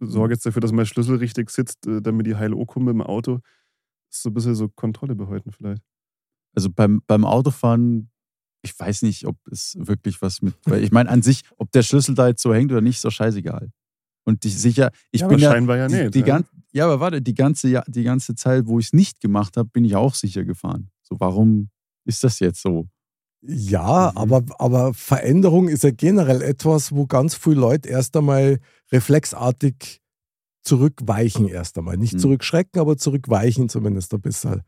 sorge 0.00 0.34
jetzt 0.34 0.46
dafür, 0.46 0.60
dass 0.60 0.72
mein 0.72 0.86
Schlüssel 0.86 1.16
richtig 1.16 1.50
sitzt, 1.50 1.86
äh, 1.86 2.00
damit 2.00 2.26
ich 2.26 2.34
heil 2.36 2.54
komme 2.66 2.90
im 2.90 3.02
Auto. 3.02 3.40
Das 4.08 4.18
ist 4.18 4.22
so 4.22 4.30
ein 4.30 4.34
bisschen 4.34 4.54
so 4.54 4.68
Kontrolle 4.68 5.14
behalten 5.14 5.52
vielleicht. 5.52 5.82
Also 6.54 6.70
beim, 6.70 7.02
beim 7.06 7.24
Autofahren, 7.24 8.10
ich 8.62 8.78
weiß 8.78 9.02
nicht, 9.02 9.26
ob 9.26 9.36
es 9.50 9.76
wirklich 9.78 10.20
was 10.22 10.42
mit. 10.42 10.54
Weil 10.64 10.84
ich 10.84 10.92
meine, 10.92 11.08
an 11.10 11.22
sich, 11.22 11.42
ob 11.56 11.72
der 11.72 11.82
Schlüssel 11.82 12.14
da 12.14 12.28
jetzt 12.28 12.42
so 12.42 12.54
hängt 12.54 12.70
oder 12.70 12.80
nicht, 12.80 12.96
ist 12.96 13.04
doch 13.04 13.10
scheißegal. 13.10 13.70
Und 14.24 14.44
ich 14.44 14.56
sicher, 14.56 14.90
ich 15.10 15.22
Ja, 15.22 15.26
bin 15.28 15.34
aber 15.36 15.42
ja. 15.42 15.50
scheinbar 15.50 15.76
ja 15.78 15.88
die, 15.88 15.94
nicht, 15.94 16.14
Die 16.14 16.20
ja. 16.20 16.24
gan- 16.26 16.44
ja, 16.72 16.84
aber 16.84 17.00
warte, 17.00 17.20
die 17.20 17.34
ganze, 17.34 17.82
die 17.88 18.02
ganze 18.04 18.34
Zeit, 18.34 18.66
wo 18.66 18.78
ich 18.78 18.86
es 18.86 18.92
nicht 18.92 19.20
gemacht 19.20 19.56
habe, 19.56 19.68
bin 19.68 19.84
ich 19.84 19.96
auch 19.96 20.14
sicher 20.14 20.44
gefahren. 20.44 20.90
So, 21.02 21.18
warum 21.18 21.70
ist 22.04 22.22
das 22.24 22.38
jetzt 22.38 22.62
so? 22.62 22.88
Ja, 23.44 24.12
Mhm. 24.12 24.18
aber, 24.18 24.44
aber 24.60 24.94
Veränderung 24.94 25.68
ist 25.68 25.82
ja 25.82 25.90
generell 25.90 26.40
etwas, 26.42 26.92
wo 26.92 27.06
ganz 27.06 27.34
viele 27.34 27.56
Leute 27.60 27.88
erst 27.88 28.16
einmal 28.16 28.60
reflexartig 28.92 30.00
zurückweichen 30.62 31.48
erst 31.48 31.76
einmal. 31.76 31.96
Nicht 31.96 32.14
Mhm. 32.14 32.18
zurückschrecken, 32.20 32.80
aber 32.80 32.96
zurückweichen 32.96 33.68
zumindest 33.68 34.14
ein 34.14 34.20
bisschen. 34.20 34.62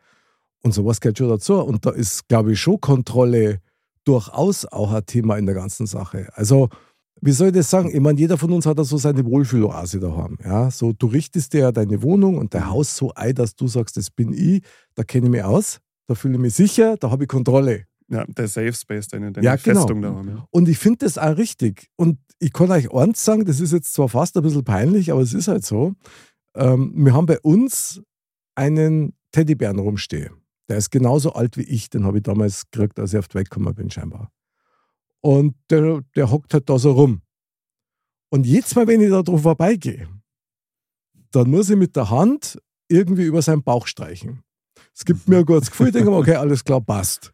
Und 0.65 0.73
sowas 0.73 1.01
gehört 1.01 1.19
schon 1.19 1.29
dazu. 1.29 1.55
Und 1.57 1.85
da 1.85 1.91
ist, 1.91 2.27
glaube 2.27 2.53
ich, 2.53 2.61
schon 2.61 2.81
Kontrolle 2.81 3.61
durchaus 4.05 4.65
auch 4.65 4.93
ein 4.93 5.05
Thema 5.05 5.37
in 5.37 5.47
der 5.47 5.55
ganzen 5.55 5.87
Sache. 5.87 6.29
Also, 6.35 6.69
wie 7.21 7.33
soll 7.33 7.49
ich 7.49 7.55
das 7.55 7.71
sagen? 7.71 7.91
Ich 7.95 8.01
meine, 8.01 8.19
jeder 8.19 8.39
von 8.39 8.51
uns 8.51 8.67
hat 8.67 8.79
da 8.79 8.85
so 8.85 8.97
seine 8.97 9.25
Wohlfühloase 9.25 10.01
daheim. 10.01 10.39
Ja? 10.43 10.71
So, 10.71 10.93
du 10.93 11.07
richtest 11.07 11.53
dir 11.53 11.61
ja 11.61 11.73
deine 11.73 12.03
Wohnung 12.03 12.39
und 12.39 12.55
dein 12.55 12.69
Haus 12.69 12.97
so 12.97 13.13
ein, 13.15 13.35
dass 13.35 13.55
du 13.57 13.69
sagst, 13.69 13.97
das 13.97 14.11
bin 14.11 14.33
ich, 14.33 14.63
da 14.95 15.05
kenne 15.05 15.27
ich 15.27 15.31
mich 15.31 15.45
aus, 15.45 15.81
da 16.07 16.15
fühle 16.15 16.35
ich 16.35 16.41
mich 16.41 16.55
sicher, 16.55 16.97
da 16.97 17.11
habe 17.11 17.25
ich 17.25 17.29
Kontrolle. 17.29 17.85
Ja, 18.09 18.25
der 18.27 18.49
Safe 18.49 18.73
Space, 18.73 19.09
deine, 19.09 19.33
deine 19.33 19.45
Ja, 19.45 19.57
genau. 19.57 19.81
Festung 19.81 20.03
da 20.03 20.15
haben. 20.15 20.29
Ja. 20.29 20.47
Und 20.51 20.69
ich 20.69 20.79
finde 20.79 20.99
das 21.01 21.17
auch 21.17 21.37
richtig. 21.37 21.89
Und 21.97 22.19
ich 22.39 22.53
kann 22.53 22.71
euch 22.71 22.93
eins 22.93 23.25
sagen, 23.25 23.45
das 23.45 23.61
ist 23.61 23.73
jetzt 23.73 23.95
zwar 23.95 24.09
fast 24.09 24.37
ein 24.37 24.43
bisschen 24.43 24.65
peinlich, 24.65 25.13
aber 25.13 25.23
es 25.23 25.33
ist 25.33 25.49
halt 25.49 25.65
so. 25.65 25.95
Ähm, 26.55 26.93
wir 26.95 27.15
haben 27.15 27.27
bei 27.27 27.41
uns 27.41 28.03
einen 28.55 29.15
Teddybären 29.33 29.79
rumstehen. 29.79 30.44
Der 30.69 30.79
ist 30.79 30.91
genauso 30.91 31.33
alt 31.33 31.57
wie 31.57 31.63
ich. 31.63 31.91
Den 31.91 32.05
habe 32.05 32.19
ich 32.19 32.23
damals 32.23 32.71
gekriegt, 32.71 32.99
als 32.99 33.13
ich 33.13 33.19
auf 33.19 33.29
die 33.29 33.35
Welt 33.35 33.51
gekommen 33.51 33.75
bin, 33.75 33.91
scheinbar. 33.91 34.31
Und 35.21 35.55
der, 35.71 36.03
der 36.17 36.31
hockt 36.31 36.53
halt 36.55 36.69
da 36.69 36.79
so 36.79 36.93
rum. 36.93 37.23
Und 38.31 38.47
jedes 38.47 38.75
Mal, 38.75 38.87
wenn 38.87 39.01
ich 39.01 39.11
da 39.11 39.23
drauf 39.23 39.43
vorbeigehe, 39.43 40.09
dann 41.31 41.51
muss 41.51 41.71
ich 41.71 41.77
mit 41.77 41.97
der 41.97 42.11
Hand 42.11 42.59
irgendwie 42.89 43.25
über 43.25 43.43
seinen 43.43 43.63
Bauch 43.63 43.87
streichen. 43.87 44.43
Es 44.95 45.05
gibt 45.05 45.29
mir 45.29 45.39
ein 45.39 45.47
gutes 45.47 45.71
Gefühl, 45.71 45.89
ich 45.89 45.93
denke 45.93 46.11
mir, 46.11 46.17
okay, 46.17 46.35
alles 46.35 46.65
klar, 46.65 46.81
passt. 46.81 47.33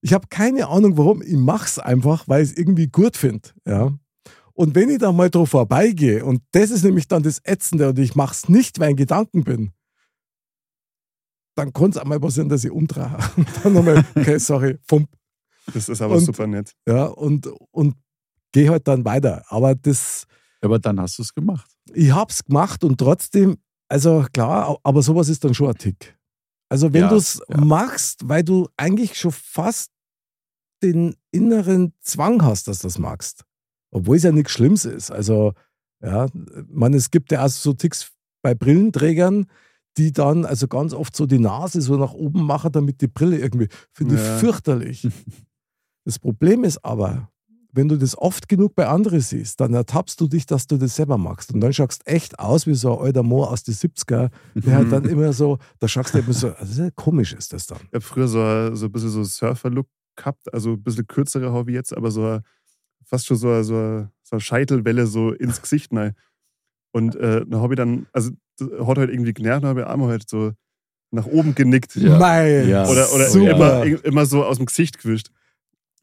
Ich 0.00 0.12
habe 0.12 0.26
keine 0.28 0.68
Ahnung, 0.68 0.96
warum. 0.98 1.22
Ich 1.22 1.36
mache 1.36 1.66
es 1.66 1.78
einfach, 1.78 2.26
weil 2.28 2.42
ich 2.42 2.50
es 2.50 2.56
irgendwie 2.56 2.88
gut 2.88 3.16
finde. 3.16 3.50
Ja? 3.66 3.96
Und 4.54 4.74
wenn 4.74 4.90
ich 4.90 4.98
da 4.98 5.12
mal 5.12 5.30
drauf 5.30 5.50
vorbeigehe, 5.50 6.24
und 6.24 6.42
das 6.52 6.70
ist 6.70 6.84
nämlich 6.84 7.08
dann 7.08 7.22
das 7.22 7.40
Ätzende, 7.44 7.88
und 7.88 7.98
ich 7.98 8.14
mache 8.14 8.32
es 8.32 8.48
nicht, 8.48 8.78
weil 8.78 8.88
ich 8.88 8.92
in 8.92 8.96
Gedanken 8.96 9.44
bin, 9.44 9.72
dann 11.54 11.72
kann 11.72 11.90
es 11.90 11.96
einmal 11.98 12.18
passieren, 12.20 12.48
dass 12.48 12.64
ich 12.64 12.70
umdrehe. 12.70 13.16
Und 13.36 13.48
dann 13.64 13.72
nochmal, 13.72 14.04
okay, 14.14 14.38
sorry, 14.38 14.78
fump. 14.88 15.08
Das 15.72 15.88
ist 15.88 16.00
aber 16.02 16.14
Und- 16.16 16.24
super 16.24 16.46
nett. 16.46 16.72
Ja, 16.88 17.04
und, 17.06 17.46
und 17.70 17.94
gehe 18.52 18.68
halt 18.70 18.88
dann 18.88 19.04
weiter. 19.04 19.44
Aber 19.48 19.74
das, 19.76 20.26
Aber 20.60 20.78
dann 20.80 20.98
hast 21.00 21.18
du 21.18 21.22
es 21.22 21.32
gemacht. 21.34 21.70
ich 21.94 22.10
hab's 22.12 22.42
gemacht 22.44 22.82
und 22.82 22.98
trotzdem, 22.98 23.58
also 23.88 24.26
klar, 24.32 24.76
aber 24.82 25.02
sowas 25.02 25.28
ist 25.28 25.44
dann 25.44 25.54
schon 25.54 25.68
ein 25.68 25.76
Tick. 25.78 26.18
Also 26.68 26.92
wenn 26.92 27.02
Ja, 27.02 27.08
du 27.10 27.16
es 27.16 27.40
ja. 27.48 27.58
machst, 27.58 28.28
weil 28.28 28.42
du 28.42 28.68
eigentlich 28.76 29.16
schon 29.18 29.30
fast 29.30 29.90
den 30.82 31.14
inneren 31.30 31.92
Zwang 32.00 32.42
hast, 32.42 32.66
dass 32.66 32.80
du 32.80 32.88
das 32.88 32.98
magst. 32.98 33.44
Obwohl 33.92 34.16
es 34.16 34.24
ja 34.24 34.32
nichts 34.32 34.50
Schlimmes 34.52 34.84
ist. 34.84 35.10
Also, 35.12 35.52
ja, 36.02 36.26
man, 36.68 36.92
es 36.94 37.10
gibt 37.10 37.30
ja 37.30 37.44
auch 37.44 37.48
so 37.48 37.72
Ticks 37.72 38.10
bei 38.42 38.54
Brillenträgern, 38.54 39.46
die 39.98 40.12
dann 40.12 40.44
also 40.44 40.68
ganz 40.68 40.94
oft 40.94 41.14
so 41.16 41.26
die 41.26 41.38
Nase 41.38 41.80
so 41.82 41.96
nach 41.96 42.12
oben 42.14 42.44
machen, 42.44 42.72
damit 42.72 43.00
die 43.00 43.08
Brille 43.08 43.38
irgendwie, 43.38 43.68
finde 43.92 44.14
Ja. 44.16 44.20
ich 44.20 44.40
fürchterlich. 44.40 45.08
Das 46.04 46.18
Problem 46.18 46.64
ist 46.64 46.84
aber, 46.84 47.30
wenn 47.72 47.86
du 47.88 47.96
das 47.96 48.18
oft 48.18 48.48
genug 48.48 48.74
bei 48.74 48.88
anderen 48.88 49.20
siehst, 49.20 49.60
dann 49.60 49.72
ertappst 49.72 50.20
du 50.20 50.26
dich, 50.26 50.46
dass 50.46 50.66
du 50.66 50.76
das 50.76 50.96
selber 50.96 51.16
magst. 51.16 51.54
Und 51.54 51.60
dann 51.60 51.72
schaust 51.72 52.04
echt 52.08 52.40
aus 52.40 52.66
wie 52.66 52.74
so 52.74 52.98
ein 52.98 53.06
alter 53.06 53.22
Mo 53.22 53.44
aus 53.44 53.62
den 53.62 53.72
70er, 53.74 54.30
der 54.56 54.74
halt 54.74 54.90
dann 54.90 55.04
immer 55.08 55.32
so, 55.32 55.58
da 55.78 55.86
schaust 55.86 56.12
du 56.14 56.18
immer 56.18 56.32
so, 56.32 56.48
also 56.54 56.88
komisch 56.96 57.32
ist 57.34 57.52
das 57.52 57.68
dann. 57.68 57.78
Ich 57.84 57.92
habe 57.94 58.00
früher 58.00 58.26
so, 58.26 58.74
so 58.74 58.86
ein 58.86 58.92
bisschen 58.92 59.10
so 59.10 59.22
Surfer-Look 59.22 59.86
gehabt, 60.16 60.52
also 60.52 60.72
ein 60.72 60.82
bisschen 60.82 61.06
kürzere 61.06 61.52
Hobby 61.52 61.74
jetzt, 61.74 61.96
aber 61.96 62.10
so 62.10 62.40
fast 63.04 63.26
schon 63.26 63.36
so, 63.36 63.62
so, 63.62 64.08
so 64.24 64.32
eine 64.32 64.40
Scheitelwelle 64.40 65.06
so 65.06 65.30
ins 65.32 65.62
Gesicht 65.62 65.92
rein. 65.92 66.14
Und 66.92 67.16
äh, 67.16 67.44
dann 67.46 67.60
habe 67.60 67.74
ich 67.74 67.76
dann, 67.76 68.06
also 68.12 68.30
hat 68.60 68.98
halt 68.98 69.10
irgendwie 69.10 69.32
genervt, 69.32 69.64
dann 69.64 69.70
habe 69.70 69.80
ich 69.80 69.86
einmal 69.86 70.08
halt 70.10 70.28
so 70.28 70.52
nach 71.10 71.26
oben 71.26 71.54
genickt. 71.54 71.96
Ja. 71.96 72.18
Mein, 72.18 72.68
Ja. 72.68 72.86
Oder, 72.88 73.12
oder 73.12 73.28
super. 73.28 73.84
immer, 73.84 74.04
immer 74.04 74.26
so 74.26 74.44
aus 74.44 74.56
dem 74.58 74.66
Gesicht 74.66 74.98
gewischt. 74.98 75.30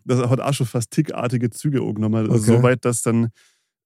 Das 0.06 0.20
hat 0.28 0.40
auch 0.40 0.54
schon 0.54 0.68
fast 0.68 0.92
tickartige 0.92 1.50
Züge 1.50 1.82
angenommen. 1.82 2.16
Also 2.16 2.34
Okay. 2.34 2.58
So 2.58 2.64
weit, 2.64 2.86
dass 2.86 3.02
dann 3.02 3.30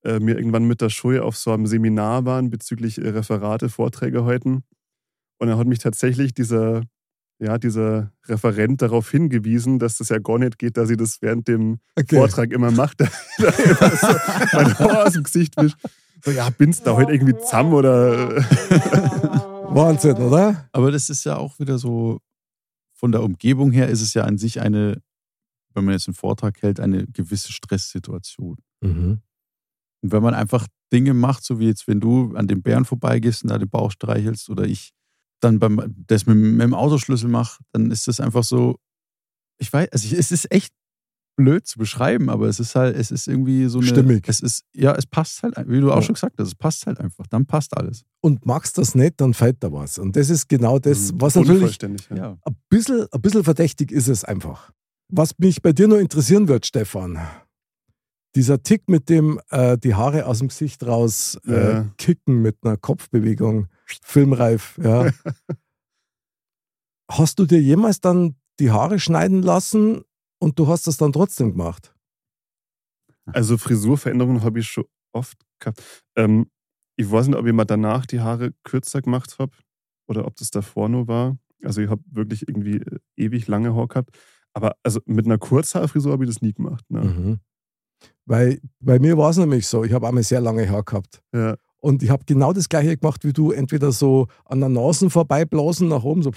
äh, 0.02 0.18
wir 0.20 0.36
irgendwann 0.36 0.64
mit 0.64 0.80
der 0.80 0.90
Schule 0.90 1.24
auf 1.24 1.36
so 1.36 1.52
einem 1.52 1.66
Seminar 1.66 2.24
waren 2.24 2.50
bezüglich 2.50 2.98
äh, 2.98 3.08
Referate, 3.08 3.68
Vorträge 3.68 4.24
heute. 4.24 4.62
Und 5.38 5.48
dann 5.48 5.58
hat 5.58 5.66
mich 5.66 5.80
tatsächlich 5.80 6.32
dieser, 6.34 6.82
ja, 7.44 7.58
dieser 7.58 8.10
Referent 8.24 8.80
darauf 8.80 9.10
hingewiesen, 9.10 9.78
dass 9.78 9.98
das 9.98 10.08
ja 10.08 10.18
gar 10.18 10.38
nicht 10.38 10.58
geht, 10.58 10.78
dass 10.78 10.88
sie 10.88 10.96
das 10.96 11.20
während 11.20 11.46
dem 11.46 11.78
Okay. 11.94 12.16
Vortrag 12.16 12.50
immer 12.52 12.70
macht. 12.70 13.00
dass 13.38 13.58
ich 13.58 13.78
da 13.78 13.86
immer 13.86 13.96
so 13.96 14.56
mein 14.56 14.78
Haar 14.78 15.06
aus 15.06 15.12
dem 15.12 15.24
Gesicht 15.24 15.56
wischt. 15.58 15.76
So, 16.24 16.30
ja, 16.30 16.48
bin's 16.48 16.82
da 16.82 16.94
heute 16.94 17.12
irgendwie 17.12 17.36
zusammen 17.36 17.74
oder. 17.74 18.36
Wahnsinn, 19.74 20.16
oder? 20.16 20.68
Aber 20.72 20.90
das 20.90 21.10
ist 21.10 21.24
ja 21.24 21.36
auch 21.36 21.58
wieder 21.58 21.78
so, 21.78 22.20
von 22.94 23.12
der 23.12 23.22
Umgebung 23.22 23.72
her 23.72 23.88
ist 23.88 24.00
es 24.00 24.14
ja 24.14 24.24
an 24.24 24.38
sich 24.38 24.60
eine, 24.60 25.02
wenn 25.74 25.84
man 25.84 25.92
jetzt 25.92 26.08
einen 26.08 26.14
Vortrag 26.14 26.62
hält, 26.62 26.80
eine 26.80 27.06
gewisse 27.08 27.52
Stresssituation. 27.52 28.56
Mhm. 28.80 29.20
Und 30.00 30.12
wenn 30.12 30.22
man 30.22 30.32
einfach 30.32 30.66
Dinge 30.92 31.12
macht, 31.12 31.44
so 31.44 31.58
wie 31.58 31.66
jetzt, 31.66 31.88
wenn 31.88 32.00
du 32.00 32.34
an 32.36 32.46
dem 32.46 32.62
Bären 32.62 32.86
vorbeigehst 32.86 33.42
und 33.42 33.50
da 33.50 33.58
den 33.58 33.68
Bauch 33.68 33.90
streichelst 33.90 34.48
oder 34.48 34.64
ich 34.64 34.94
dann 35.44 35.58
beim, 35.58 35.94
das 36.06 36.26
mit, 36.26 36.36
mit 36.36 36.62
dem 36.62 36.74
Autoschlüssel 36.74 37.28
mache, 37.28 37.62
dann 37.72 37.90
ist 37.90 38.08
das 38.08 38.18
einfach 38.20 38.42
so, 38.44 38.76
ich 39.58 39.72
weiß, 39.72 39.88
also 39.92 40.06
ich, 40.06 40.14
es 40.14 40.32
ist 40.32 40.50
echt 40.50 40.72
blöd 41.36 41.66
zu 41.66 41.78
beschreiben, 41.78 42.30
aber 42.30 42.46
es 42.48 42.60
ist 42.60 42.74
halt, 42.76 42.96
es 42.96 43.10
ist 43.10 43.26
irgendwie 43.26 43.66
so 43.66 43.78
eine. 43.78 43.88
Stimmig. 43.88 44.28
Es 44.28 44.40
ist, 44.40 44.62
ja, 44.72 44.94
es 44.94 45.04
passt 45.06 45.42
halt, 45.42 45.56
wie 45.68 45.80
du 45.80 45.90
auch 45.90 45.96
Ja. 45.96 46.02
schon 46.02 46.14
gesagt 46.14 46.36
hast, 46.38 46.46
es 46.48 46.54
passt 46.54 46.86
halt 46.86 47.00
einfach. 47.00 47.26
Dann 47.26 47.44
passt 47.44 47.76
alles. 47.76 48.04
Und 48.20 48.46
magst 48.46 48.78
das 48.78 48.94
nicht, 48.94 49.20
dann 49.20 49.34
fällt 49.34 49.62
da 49.62 49.72
was. 49.72 49.98
Und 49.98 50.14
das 50.16 50.30
ist 50.30 50.48
genau 50.48 50.78
das, 50.78 51.12
Mhm. 51.12 51.20
was 51.20 51.34
natürlich 51.34 51.54
Unvollständig, 51.54 52.08
ja. 52.10 52.16
Ja. 52.16 52.38
ein 52.44 52.56
bisschen, 52.68 53.06
ein 53.10 53.20
bisschen 53.20 53.42
verdächtig 53.44 53.90
ist 53.90 54.06
es 54.08 54.22
einfach. 54.24 54.70
Was 55.08 55.36
mich 55.38 55.60
bei 55.60 55.72
dir 55.72 55.88
noch 55.88 55.98
interessieren 55.98 56.46
wird, 56.48 56.66
Stefan, 56.66 57.18
dieser 58.36 58.62
Tick 58.62 58.88
mit 58.88 59.08
dem 59.08 59.40
äh, 59.50 59.76
die 59.78 59.94
Haare 59.94 60.26
aus 60.26 60.38
dem 60.38 60.48
Gesicht 60.48 60.84
raus 60.86 61.38
äh, 61.46 61.72
Ja. 61.72 61.90
kicken 61.98 62.42
mit 62.42 62.56
einer 62.62 62.76
Kopfbewegung, 62.76 63.68
filmreif, 63.86 64.78
ja. 64.82 65.10
hast 67.10 67.38
du 67.38 67.46
dir 67.46 67.60
jemals 67.60 68.00
dann 68.00 68.36
die 68.60 68.70
Haare 68.70 68.98
schneiden 68.98 69.42
lassen 69.42 70.04
und 70.38 70.58
du 70.58 70.68
hast 70.68 70.86
das 70.86 70.96
dann 70.96 71.12
trotzdem 71.12 71.52
gemacht? 71.52 71.94
Also 73.26 73.56
Frisurveränderungen 73.56 74.42
habe 74.42 74.60
ich 74.60 74.68
schon 74.68 74.84
oft 75.12 75.38
gehabt. 75.58 75.82
Ähm, 76.16 76.50
ich 76.96 77.10
weiß 77.10 77.28
nicht, 77.28 77.36
ob 77.36 77.46
ich 77.46 77.52
mal 77.52 77.64
danach 77.64 78.06
die 78.06 78.20
Haare 78.20 78.52
kürzer 78.62 79.02
gemacht 79.02 79.38
habe 79.38 79.52
oder 80.06 80.26
ob 80.26 80.36
das 80.36 80.50
davor 80.50 80.88
nur 80.88 81.08
war. 81.08 81.38
Also 81.62 81.80
ich 81.80 81.88
habe 81.88 82.02
wirklich 82.10 82.46
irgendwie 82.46 82.76
äh, 82.76 82.98
ewig 83.16 83.46
lange 83.46 83.74
Haar 83.74 83.88
gehabt. 83.88 84.16
Aber 84.52 84.76
also 84.82 85.00
mit 85.06 85.24
einer 85.24 85.38
Kurzhaarfrisur 85.38 86.12
habe 86.12 86.24
ich 86.24 86.30
das 86.30 86.42
nie 86.42 86.52
gemacht. 86.52 86.84
Ne? 86.88 87.00
Mhm. 87.00 87.40
Weil 88.26 88.60
bei 88.80 88.98
mir 88.98 89.16
war 89.16 89.30
es 89.30 89.38
nämlich 89.38 89.66
so, 89.66 89.82
ich 89.84 89.92
habe 89.92 90.06
einmal 90.06 90.22
sehr 90.22 90.40
lange 90.40 90.68
Haare 90.68 90.84
gehabt. 90.84 91.22
Ja. 91.34 91.56
Und 91.84 92.02
ich 92.02 92.08
habe 92.08 92.24
genau 92.24 92.54
das 92.54 92.70
gleiche 92.70 92.96
gemacht 92.96 93.24
wie 93.24 93.34
du, 93.34 93.50
entweder 93.52 93.92
so 93.92 94.26
an 94.46 94.60
der 94.60 94.70
Nase 94.70 95.10
vorbeiblasen 95.10 95.88
nach 95.88 96.02
oben, 96.02 96.22
so 96.22 96.30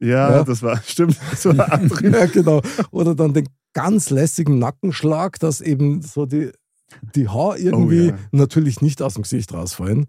Ja, 0.00 0.30
Ja. 0.36 0.44
das 0.44 0.62
war, 0.62 0.82
stimmt, 0.84 1.18
das 1.30 1.46
war 1.46 1.72
Antrieb. 1.72 2.12
ja, 2.12 2.26
genau. 2.26 2.60
Oder 2.90 3.14
dann 3.14 3.32
den 3.32 3.48
ganz 3.72 4.10
lässigen 4.10 4.58
Nackenschlag, 4.58 5.38
dass 5.38 5.62
eben 5.62 6.02
so 6.02 6.26
die, 6.26 6.50
die 7.14 7.26
Haare 7.26 7.58
irgendwie 7.58 8.08
ja. 8.08 8.18
natürlich 8.32 8.82
nicht 8.82 9.00
aus 9.00 9.14
dem 9.14 9.22
Gesicht 9.22 9.54
rausfallen. 9.54 10.06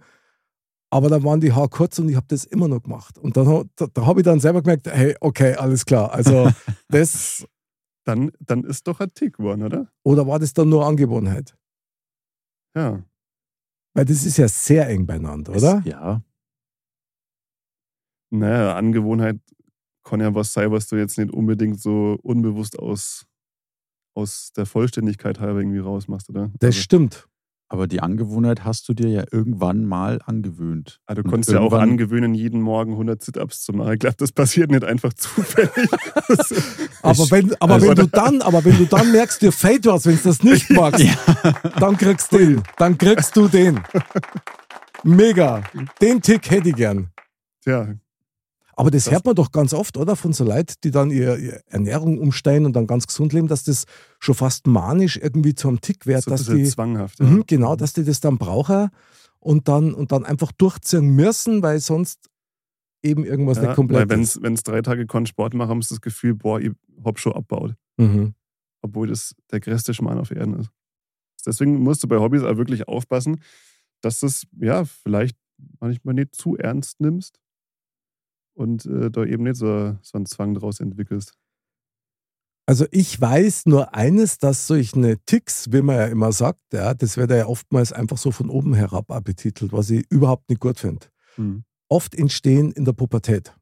Aber 0.89 1.07
dann 1.09 1.23
waren 1.23 1.39
die 1.39 1.53
Haare 1.53 1.69
kurz 1.69 1.97
und 1.99 2.09
ich 2.09 2.17
habe 2.17 2.27
das 2.27 2.43
immer 2.43 2.67
noch 2.67 2.83
gemacht. 2.83 3.17
Und 3.17 3.37
dann 3.37 3.69
da, 3.77 3.87
da 3.93 4.05
habe 4.05 4.19
ich 4.19 4.25
dann 4.25 4.41
selber 4.41 4.61
gemerkt, 4.61 4.87
hey, 4.91 5.15
okay, 5.21 5.55
alles 5.55 5.85
klar. 5.85 6.11
Also 6.13 6.49
das, 6.89 7.45
Dann, 8.03 8.31
dann 8.41 8.65
ist 8.65 8.85
doch 8.87 8.99
ein 8.99 9.13
Tick 9.13 9.37
geworden, 9.37 9.63
oder? 9.63 9.87
oder 10.03 10.27
war 10.27 10.39
das 10.39 10.51
dann 10.53 10.67
nur 10.67 10.85
Angewohnheit? 10.85 11.55
Ja. 12.75 13.01
Weil 13.93 14.05
das 14.05 14.25
ist 14.25 14.37
ja 14.37 14.47
sehr 14.47 14.87
eng 14.89 15.05
beieinander, 15.05 15.55
oder? 15.55 15.81
Ja. 15.85 16.23
Naja, 18.31 18.75
Angewohnheit 18.75 19.39
kann 20.03 20.19
ja 20.19 20.33
was 20.33 20.53
sein, 20.53 20.71
was 20.71 20.87
du 20.87 20.95
jetzt 20.95 21.17
nicht 21.17 21.31
unbedingt 21.31 21.79
so 21.79 22.17
unbewusst 22.23 22.77
aus, 22.77 23.25
aus 24.15 24.51
der 24.55 24.65
Vollständigkeit 24.65 25.39
halber 25.39 25.59
irgendwie 25.59 25.79
rausmachst, 25.79 26.29
oder? 26.29 26.51
Das 26.59 26.69
also, 26.69 26.81
stimmt. 26.81 27.27
Aber 27.73 27.87
die 27.87 28.01
Angewohnheit 28.01 28.63
hast 28.63 28.87
du 28.87 28.93
dir 28.93 29.09
ja 29.09 29.23
irgendwann 29.31 29.83
mal 29.85 30.19
angewöhnt. 30.23 30.99
ah, 31.07 31.15
du 31.15 31.23
Und 31.23 31.31
konntest 31.31 31.53
ja 31.53 31.59
auch 31.59 31.73
angewöhnen, 31.73 32.35
jeden 32.35 32.61
Morgen 32.61 32.91
100 32.91 33.23
Sit-Ups 33.23 33.63
zu 33.63 33.73
machen. 33.73 33.93
Ich 33.93 33.99
glaube, 33.99 34.15
das 34.19 34.31
passiert 34.31 34.69
nicht 34.69 34.83
einfach 34.83 35.11
zufällig. 35.15 35.89
Aber 37.01 37.31
wenn, 37.31 37.55
aber 37.59 37.73
also- 37.73 37.87
wenn 37.87 37.95
du 37.95 38.07
dann, 38.07 38.43
aber 38.43 38.63
wenn 38.63 38.77
du 38.77 38.85
dann 38.85 39.11
merkst, 39.11 39.41
dir 39.41 39.51
fällt 39.51 39.87
was, 39.87 40.05
wenn 40.05 40.17
du 40.17 40.21
das 40.21 40.43
nicht 40.43 40.69
magst, 40.71 41.03
dann 41.79 41.97
kriegst 41.97 42.31
du 42.31 42.37
den. 42.37 42.61
Dann 42.77 42.95
kriegst 42.95 43.35
du 43.35 43.47
den. 43.47 43.79
Mega. 45.03 45.63
Den 45.99 46.21
Tick 46.21 46.51
hätte 46.51 46.69
ich 46.69 46.75
gern. 46.75 47.09
Tja, 47.63 47.95
Aber 48.75 48.89
das, 48.91 49.05
Das- 49.05 49.13
hört 49.13 49.25
man 49.25 49.35
doch 49.35 49.51
ganz 49.51 49.73
oft, 49.73 49.97
oder? 49.97 50.15
Von 50.15 50.33
so 50.33 50.43
Leuten, 50.43 50.73
die 50.83 50.91
dann 50.91 51.11
ihre, 51.11 51.37
ihre 51.37 51.61
Ernährung 51.67 52.17
umstellen 52.19 52.65
und 52.65 52.73
dann 52.73 52.87
ganz 52.87 53.05
gesund 53.07 53.31
leben, 53.33 53.47
dass 53.47 53.63
das 53.63 53.85
schon 54.19 54.35
fast 54.35 54.65
manisch 54.67 55.17
irgendwie 55.17 55.53
zu 55.53 55.67
einem 55.67 55.79
Tick 55.81 56.05
wird, 56.07 56.23
so 56.23 56.31
dass 56.31 56.45
die, 56.45 56.63
zwanghaft. 56.65 57.19
Ja. 57.19 57.25
Mhm, 57.27 57.43
genau, 57.45 57.75
dass 57.75 57.93
die 57.93 58.03
das 58.03 58.19
dann 58.19 58.37
brauchen 58.37 58.89
und 59.39 59.67
dann, 59.67 59.93
und 59.93 60.11
dann 60.11 60.25
einfach 60.25 60.51
durchziehen 60.53 61.09
müssen, 61.15 61.61
weil 61.61 61.79
sonst 61.79 62.29
eben 63.03 63.25
irgendwas 63.25 63.57
Ja, 63.57 63.63
nicht 63.67 63.75
komplett 63.75 64.09
weil 64.09 64.19
ist. 64.21 64.41
wenn 64.41 64.53
es 64.53 64.63
drei 64.63 64.81
Tage 64.81 65.05
keinen 65.05 65.25
Sport 65.25 65.53
machen, 65.53 65.69
haben 65.69 65.81
sie 65.81 65.89
das 65.89 66.01
Gefühl, 66.01 66.33
boah, 66.35 66.59
ich 66.59 66.71
hab 67.03 67.19
schon 67.19 67.33
abbaut. 67.33 67.75
Mhm. 67.97 68.33
Obwohl 68.81 69.07
das 69.07 69.35
der 69.51 69.59
größte 69.59 69.93
Schmarrn 69.93 70.19
auf 70.19 70.31
Erden 70.31 70.59
ist. 70.59 70.69
Deswegen 71.45 71.79
musst 71.83 72.01
du 72.03 72.07
bei 72.07 72.17
Hobbys 72.17 72.43
auch 72.43 72.55
wirklich 72.57 72.87
aufpassen, 72.87 73.41
dass 74.01 74.19
du 74.21 74.27
es 74.27 74.47
ja 74.59 74.85
vielleicht 74.85 75.37
manchmal 75.79 76.13
nicht 76.15 76.35
zu 76.35 76.55
ernst 76.57 77.01
nimmst 77.01 77.39
und 78.53 78.85
äh, 78.85 79.09
da 79.09 79.25
eben 79.25 79.43
nicht 79.43 79.57
so, 79.57 79.97
so 80.01 80.17
einen 80.17 80.25
Zwang 80.25 80.53
draus 80.53 80.79
entwickelst. 80.79 81.33
Also 82.65 82.85
ich 82.91 83.19
weiß 83.19 83.65
nur 83.65 83.93
eines, 83.93 84.37
dass 84.37 84.67
solche 84.67 85.17
Ticks, 85.25 85.71
wie 85.71 85.81
man 85.81 85.97
ja 85.97 86.05
immer 86.05 86.31
sagt, 86.31 86.61
ja, 86.71 86.93
das 86.93 87.17
wird 87.17 87.31
ja 87.31 87.45
oftmals 87.45 87.91
einfach 87.91 88.17
so 88.17 88.31
von 88.31 88.49
oben 88.49 88.73
herab 88.73 89.07
betitelt, 89.23 89.73
was 89.73 89.89
ich 89.89 90.05
überhaupt 90.09 90.49
nicht 90.49 90.61
gut 90.61 90.79
finde. 90.79 91.07
Hm. 91.35 91.65
Oft 91.89 92.15
entstehen 92.15 92.71
in 92.71 92.85
der 92.85 92.93
Pubertät, 92.93 93.53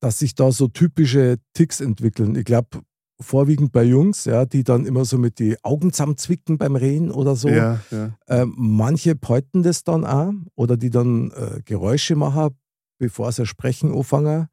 dass 0.00 0.18
sich 0.18 0.34
da 0.34 0.50
so 0.50 0.68
typische 0.68 1.36
Ticks 1.52 1.80
entwickeln. 1.80 2.36
Ich 2.36 2.46
glaube, 2.46 2.80
vorwiegend 3.20 3.72
bei 3.72 3.82
Jungs, 3.82 4.24
ja, 4.24 4.46
die 4.46 4.64
dann 4.64 4.86
immer 4.86 5.04
so 5.04 5.18
mit 5.18 5.38
die 5.38 5.62
Augen 5.62 5.92
zusammenzwicken 5.92 6.56
beim 6.56 6.76
Reden 6.76 7.10
oder 7.10 7.36
so. 7.36 7.48
Ja, 7.48 7.80
ja. 7.90 8.16
Ähm, 8.28 8.54
manche 8.56 9.14
peuten 9.14 9.62
das 9.62 9.84
dann 9.84 10.04
auch 10.06 10.32
oder 10.54 10.76
die 10.76 10.90
dann 10.90 11.32
äh, 11.32 11.60
Geräusche 11.64 12.16
machen, 12.16 12.56
bevor 12.98 13.32
sie 13.32 13.46
sprechen 13.46 13.94
anfangen. 13.94 14.48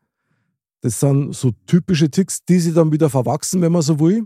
Das 0.81 0.99
sind 0.99 1.36
so 1.36 1.51
typische 1.65 2.10
Ticks, 2.10 2.45
die 2.45 2.60
sie 2.60 2.73
dann 2.73 2.91
wieder 2.91 3.10
verwachsen, 3.10 3.62
wenn 3.62 3.71
man 3.71 3.81
so 3.81 3.99
will. 3.99 4.25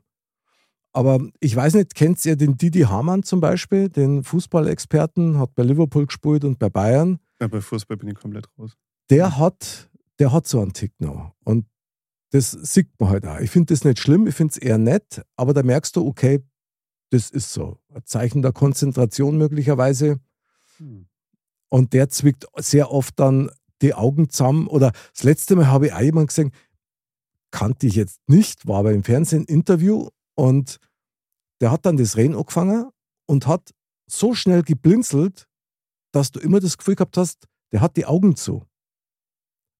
Aber 0.91 1.19
ich 1.39 1.55
weiß 1.55 1.75
nicht, 1.75 1.95
kennt 1.95 2.25
ihr 2.25 2.35
den 2.35 2.57
Didi 2.57 2.81
Hamann 2.81 3.23
zum 3.23 3.39
Beispiel, 3.39 3.89
den 3.89 4.23
Fußballexperten, 4.23 5.37
hat 5.37 5.55
bei 5.55 5.63
Liverpool 5.63 6.07
gespielt 6.07 6.43
und 6.43 6.59
bei 6.59 6.69
Bayern. 6.69 7.19
ja. 7.39 7.47
Bei 7.47 7.61
Fußball 7.61 7.97
bin 7.97 8.09
ich 8.09 8.15
komplett 8.15 8.47
raus. 8.57 8.75
Der 9.09 9.37
hat, 9.37 9.89
der 10.19 10.33
hat 10.33 10.47
so 10.47 10.61
einen 10.61 10.73
Tick 10.73 10.93
noch. 10.99 11.33
Und 11.43 11.65
das 12.31 12.51
sieht 12.51 12.89
man 12.99 13.09
halt 13.09 13.25
auch. 13.25 13.39
Ich 13.39 13.51
finde 13.51 13.73
das 13.73 13.83
nicht 13.83 13.99
schlimm, 13.99 14.27
ich 14.27 14.35
finde 14.35 14.51
es 14.51 14.57
eher 14.57 14.77
nett, 14.77 15.23
aber 15.35 15.53
da 15.53 15.63
merkst 15.63 15.95
du, 15.95 16.05
okay, 16.05 16.43
das 17.11 17.29
ist 17.29 17.53
so. 17.53 17.79
Ein 17.93 18.05
Zeichen 18.05 18.41
der 18.41 18.51
Konzentration 18.51 19.37
möglicherweise. 19.37 20.19
Hm. 20.77 21.07
Und 21.69 21.93
der 21.93 22.09
zwickt 22.09 22.45
sehr 22.57 22.91
oft 22.91 23.19
dann 23.19 23.49
die 23.81 23.93
Augen 23.93 24.29
zusammen. 24.29 24.67
Oder 24.67 24.91
das 25.13 25.23
letzte 25.23 25.55
Mal 25.55 25.67
habe 25.67 25.87
ich 25.87 25.93
auch 25.93 25.99
jemanden 26.01 26.27
gesehen, 26.27 26.51
kannte 27.51 27.87
ich 27.87 27.95
jetzt 27.95 28.19
nicht, 28.27 28.67
war 28.67 28.79
aber 28.79 28.91
im 28.93 29.03
Fernsehen 29.03 29.45
Interview 29.45 30.09
und 30.35 30.77
der 31.61 31.71
hat 31.71 31.85
dann 31.85 31.97
das 31.97 32.15
Reden 32.15 32.35
angefangen 32.35 32.89
und 33.27 33.47
hat 33.47 33.71
so 34.09 34.33
schnell 34.33 34.63
geblinzelt, 34.63 35.47
dass 36.13 36.31
du 36.31 36.39
immer 36.39 36.59
das 36.59 36.77
Gefühl 36.77 36.95
gehabt 36.95 37.17
hast, 37.17 37.47
der 37.71 37.81
hat 37.81 37.97
die 37.97 38.05
Augen 38.05 38.35
zu. 38.35 38.65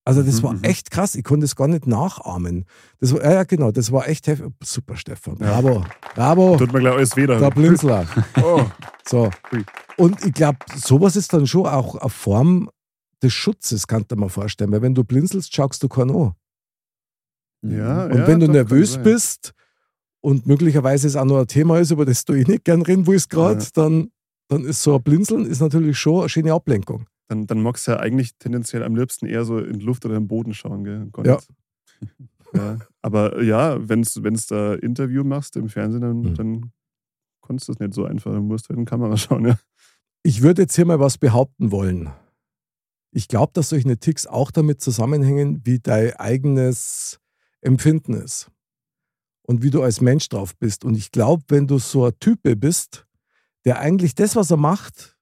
Also 0.06 0.24
das 0.24 0.40
Mhm, 0.42 0.44
war 0.44 0.54
mhm. 0.54 0.64
echt 0.64 0.90
krass, 0.92 1.14
ich 1.16 1.24
konnte 1.24 1.46
es 1.46 1.56
gar 1.56 1.68
nicht 1.68 1.86
nachahmen. 1.86 2.66
Das 3.00 3.14
war, 3.14 3.24
ja, 3.24 3.34
ja, 3.34 3.44
genau, 3.44 3.72
das 3.72 3.92
war 3.92 4.08
echt 4.08 4.26
heftig. 4.28 4.52
Super, 4.64 4.96
Stefan. 4.98 5.36
Bravo, 5.36 5.86
bravo, 6.16 6.58
Tut 6.58 6.74
mir 6.74 6.80
gleich 6.80 6.94
alles 6.94 7.16
weh. 7.16 7.28
der. 7.28 7.50
Blinzler. 7.52 8.08
Oh. 8.42 8.66
So. 9.08 9.30
Und 9.98 10.24
ich 10.26 10.34
glaube, 10.34 10.58
sowas 10.76 11.16
ist 11.16 11.34
dann 11.34 11.46
schon 11.46 11.68
auch 11.68 11.96
eine 11.96 12.10
Form 12.10 12.70
des 13.22 13.34
Schutzes, 13.34 13.88
kann 13.88 14.06
ich 14.10 14.18
mir 14.18 14.30
vorstellen. 14.30 14.72
Weil 14.72 14.82
wenn 14.82 14.96
du 14.96 15.04
blinzelst, 15.04 15.54
schaust 15.54 15.84
du 15.84 15.88
keinen 15.90 16.12
an. 16.16 16.34
Ja, 17.62 18.06
Und 18.06 18.18
ja, 18.20 18.28
wenn 18.28 18.40
du 18.40 18.48
nervös 18.48 18.98
bist 18.98 19.54
und 20.22 20.48
möglicherweise 20.48 21.08
es 21.08 21.16
auch 21.16 21.26
noch 21.26 21.40
ein 21.40 21.48
Thema 21.48 21.80
ist, 21.80 21.92
über 21.92 22.06
das 22.06 22.24
du 22.26 22.34
eh 22.34 22.44
nicht 22.46 22.64
gern 22.64 22.82
reden 22.82 23.06
willst 23.08 23.30
gerade, 23.30 23.62
Ja. 23.62 23.68
dann, 23.74 24.12
dann 24.48 24.64
ist 24.64 24.82
so 24.82 24.96
ein 24.96 25.04
Blinzeln 25.04 25.46
ist 25.46 25.60
natürlich 25.60 25.98
schon 26.00 26.22
eine 26.22 26.30
schöne 26.30 26.54
Ablenkung. 26.54 27.06
Dann, 27.28 27.46
dann 27.48 27.62
magst 27.62 27.86
du 27.88 27.92
ja 27.92 28.00
eigentlich 28.00 28.32
tendenziell 28.40 28.84
am 28.84 28.96
liebsten 28.96 29.26
eher 29.28 29.44
so 29.46 29.60
in 29.60 29.80
die 29.80 29.86
Luft 29.86 30.06
oder 30.06 30.16
im 30.16 30.28
Boden 30.28 30.54
schauen, 30.54 30.84
gell? 30.86 31.08
Gar 31.12 31.26
Ja. 31.26 31.38
ja. 32.54 32.78
Aber 33.02 33.42
ja, 33.44 33.78
wenn 33.88 34.02
du 34.04 34.22
da 34.50 34.74
Interview 34.76 35.24
machst 35.24 35.56
im 35.58 35.68
Fernsehen, 35.70 36.02
dann, 36.02 36.22
Mhm. 36.22 36.36
dann 36.36 36.72
kannst 37.46 37.68
du 37.68 37.74
es 37.74 37.80
nicht 37.80 37.94
so 37.94 38.06
einfach. 38.06 38.32
Du 38.34 38.42
musst 38.42 38.70
halt 38.70 38.78
in 38.80 38.86
die 38.86 38.90
Kamera 38.90 39.16
schauen, 39.18 39.46
ja. 39.46 39.60
Ich 40.24 40.42
würde 40.42 40.64
jetzt 40.64 40.76
hier 40.76 40.86
mal 40.86 41.00
was 41.00 41.18
behaupten 41.18 41.72
wollen. 41.72 42.10
Ich 43.12 43.28
glaube, 43.28 43.52
dass 43.54 43.70
solche 43.70 43.98
Ticks 43.98 44.28
auch 44.28 44.52
damit 44.52 44.82
zusammenhängen, 44.82 45.62
wie 45.66 45.80
dein 45.80 46.14
eigenes 46.16 47.20
Empfinden 47.62 48.14
ist 48.14 48.52
und 49.44 49.64
wie 49.64 49.72
du 49.72 49.82
als 49.82 50.00
Mensch 50.02 50.30
drauf 50.30 50.56
bist. 50.56 50.86
Und 50.86 50.96
ich 50.96 51.12
glaube, 51.12 51.44
wenn 51.48 51.68
du 51.68 51.80
so 51.80 52.06
ein 52.06 52.20
Typ 52.20 52.42
bist, 52.44 53.08
der 53.66 53.80
eigentlich 53.80 54.16
das, 54.16 54.36
was 54.36 54.52
er 54.52 54.58
macht, 54.58 55.18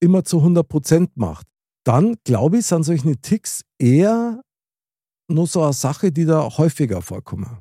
immer 0.00 0.24
zu 0.24 0.38
100 0.38 0.68
Prozent 0.68 1.16
macht, 1.16 1.46
dann 1.84 2.16
glaube 2.24 2.58
ich, 2.58 2.66
sind 2.66 2.82
solche 2.82 3.16
Ticks 3.20 3.64
eher 3.78 4.42
nur 5.28 5.46
so 5.46 5.62
eine 5.62 5.72
Sache, 5.72 6.12
die 6.12 6.24
da 6.24 6.48
häufiger 6.58 7.02
vorkommen. 7.02 7.58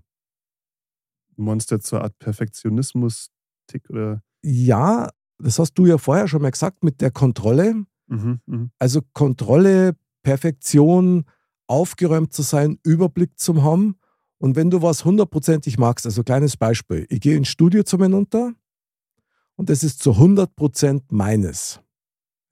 Monster 1.36 1.80
zur 1.80 2.02
Art 2.02 2.18
Perfektionismus-Tick 2.20 3.90
oder. 3.90 4.22
Ja, 4.44 5.10
das 5.40 5.60
hast 5.60 5.74
du 5.76 5.86
ja 5.86 5.98
vorher 5.98 6.28
schon 6.28 6.42
mal 6.42 6.52
gesagt 6.52 6.84
mit 6.84 7.02
der 7.02 7.12
Kontrolle. 7.12 7.86
Mhm, 8.14 8.40
mhm. 8.46 8.72
Also 8.80 9.02
Kontrolle, 9.14 9.96
Perfektion, 10.24 11.26
aufgeräumt 11.68 12.34
zu 12.34 12.42
sein, 12.42 12.80
Überblick 12.84 13.40
zu 13.40 13.64
haben. 13.64 13.98
Und 14.38 14.56
wenn 14.56 14.70
du 14.70 14.82
was 14.82 15.06
hundertprozentig 15.06 15.78
magst, 15.78 16.06
also 16.06 16.24
kleines 16.24 16.58
Beispiel, 16.58 17.06
ich 17.10 17.22
gehe 17.22 17.38
ins 17.38 17.48
Studio 17.48 17.84
zu 17.84 17.98
mir 17.98 18.12
runter 18.12 18.54
und 19.56 19.70
das 19.70 19.84
ist 19.84 20.02
zu 20.04 20.12
100% 20.12 21.04
meines. 21.10 21.80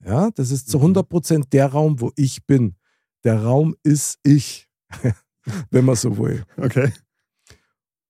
Ja, 0.04 0.30
das 0.32 0.50
ist 0.50 0.68
zu 0.68 0.78
Mhm. 0.78 0.84
100% 0.84 1.50
der 1.52 1.66
Raum, 1.66 2.00
wo 2.00 2.10
ich 2.16 2.44
bin. 2.46 2.76
Der 3.24 3.42
Raum 3.42 3.76
ist 3.84 4.18
ich, 4.24 4.68
wenn 5.70 5.84
man 5.84 5.96
so 5.96 6.16
will. 6.18 6.44
Okay. 6.56 6.92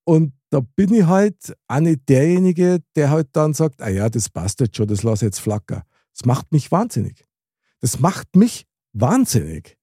Und 0.05 0.33
da 0.51 0.61
bin 0.61 0.93
ich 0.95 1.07
halt 1.07 1.57
auch 1.69 1.81
nicht 1.81 2.09
derjenige, 2.09 2.83
der 2.97 3.11
halt 3.11 3.29
dann 3.33 3.55
sagt, 3.55 3.83
ah 3.83 3.89
ja, 3.89 4.09
das 4.09 4.29
passt 4.29 4.61
jetzt 4.61 4.77
schon, 4.77 4.89
das 4.89 5.03
lasse 5.03 5.25
ich 5.25 5.29
jetzt 5.29 5.41
flacker. 5.41 5.85
Das 6.13 6.25
macht 6.25 6.53
mich 6.53 6.71
wahnsinnig. 6.71 7.25
Das 7.83 8.01
macht 8.01 8.35
mich 8.37 8.67
wahnsinnig. 8.95 9.77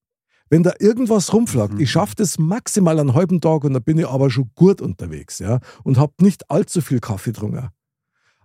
Wenn 0.49 0.63
da 0.63 0.73
irgendwas 0.79 1.31
rumflagt, 1.31 1.73
Mhm. 1.75 1.79
ich 1.81 1.91
schaffe 1.91 2.15
das 2.15 2.39
maximal 2.39 2.99
einen 2.99 3.13
halben 3.13 3.39
Tag 3.39 3.63
und 3.65 3.73
da 3.73 3.79
bin 3.79 3.99
ich 3.99 4.07
aber 4.07 4.31
schon 4.31 4.49
gut 4.55 4.81
unterwegs, 4.81 5.37
ja, 5.37 5.59
und 5.83 5.97
habe 5.99 6.13
nicht 6.21 6.49
allzu 6.49 6.81
viel 6.81 6.99
Kaffee 6.99 7.33
getrunken. 7.33 7.69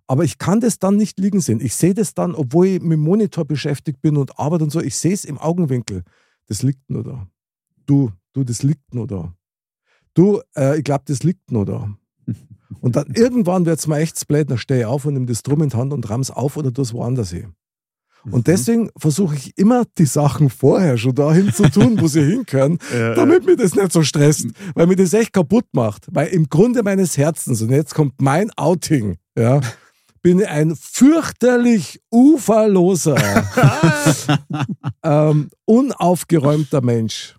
Aber 0.06 0.22
ich 0.24 0.36
kann 0.36 0.60
das 0.60 0.78
dann 0.78 0.96
nicht 0.98 1.18
liegen 1.18 1.40
sehen. 1.40 1.60
Ich 1.62 1.74
sehe 1.74 1.94
das 1.94 2.12
dann, 2.12 2.34
obwohl 2.34 2.66
ich 2.66 2.82
mit 2.82 2.92
dem 2.92 3.00
Monitor 3.00 3.46
beschäftigt 3.46 4.02
bin 4.02 4.18
und 4.18 4.38
arbeite 4.38 4.64
und 4.64 4.70
so, 4.70 4.80
ich 4.82 4.96
sehe 4.96 5.14
es 5.14 5.24
im 5.24 5.38
Augenwinkel. 5.38 6.02
Das 6.46 6.62
liegt 6.62 6.90
nur 6.90 7.04
da. 7.04 7.26
Du, 7.86 8.10
du, 8.34 8.44
das 8.44 8.62
liegt 8.62 8.92
nur 8.92 9.06
da. 9.06 9.34
Du, 10.12 10.42
äh, 10.56 10.76
ich 10.76 10.84
glaube, 10.84 11.04
das 11.06 11.22
liegt 11.22 11.50
nur 11.50 11.64
da. 11.64 11.96
Und 12.80 12.96
dann 12.96 13.06
irgendwann 13.14 13.64
wird 13.64 13.78
es 13.78 13.86
mir 13.86 13.96
echt 13.96 14.28
blöd, 14.28 14.50
dann 14.50 14.58
stehe 14.58 14.80
ich 14.80 14.86
auf 14.86 15.06
und 15.06 15.14
nehme 15.14 15.24
das 15.26 15.42
Drum 15.42 15.62
in 15.62 15.70
die 15.70 15.76
Hand 15.76 15.94
und 15.94 16.10
ramm's 16.10 16.30
auf 16.30 16.58
oder 16.58 16.70
das 16.70 16.92
woanders 16.92 17.30
hin. 17.30 17.54
Mhm. 18.24 18.32
Und 18.32 18.46
deswegen 18.46 18.90
versuche 18.96 19.34
ich 19.36 19.56
immer, 19.56 19.84
die 19.98 20.06
Sachen 20.06 20.50
vorher 20.50 20.96
schon 20.98 21.14
dahin 21.14 21.52
zu 21.52 21.70
tun, 21.70 22.00
wo 22.00 22.08
sie 22.08 22.22
hinkönnen, 22.30 22.78
Äh, 22.92 23.14
damit 23.14 23.46
mir 23.46 23.56
das 23.56 23.74
nicht 23.74 23.92
so 23.92 24.02
stresst, 24.02 24.46
weil 24.74 24.86
mir 24.86 24.96
das 24.96 25.12
echt 25.12 25.32
kaputt 25.32 25.66
macht. 25.72 26.06
Weil 26.10 26.28
im 26.28 26.48
Grunde 26.48 26.82
meines 26.82 27.16
Herzens, 27.16 27.62
und 27.62 27.70
jetzt 27.70 27.94
kommt 27.94 28.20
mein 28.20 28.50
Outing, 28.56 29.16
ja, 29.36 29.60
bin 30.22 30.40
ich 30.40 30.48
ein 30.48 30.74
fürchterlich 30.74 32.00
uferloser, 32.10 33.16
ähm, 35.02 35.50
unaufgeräumter 35.66 36.80
Mensch. 36.80 37.36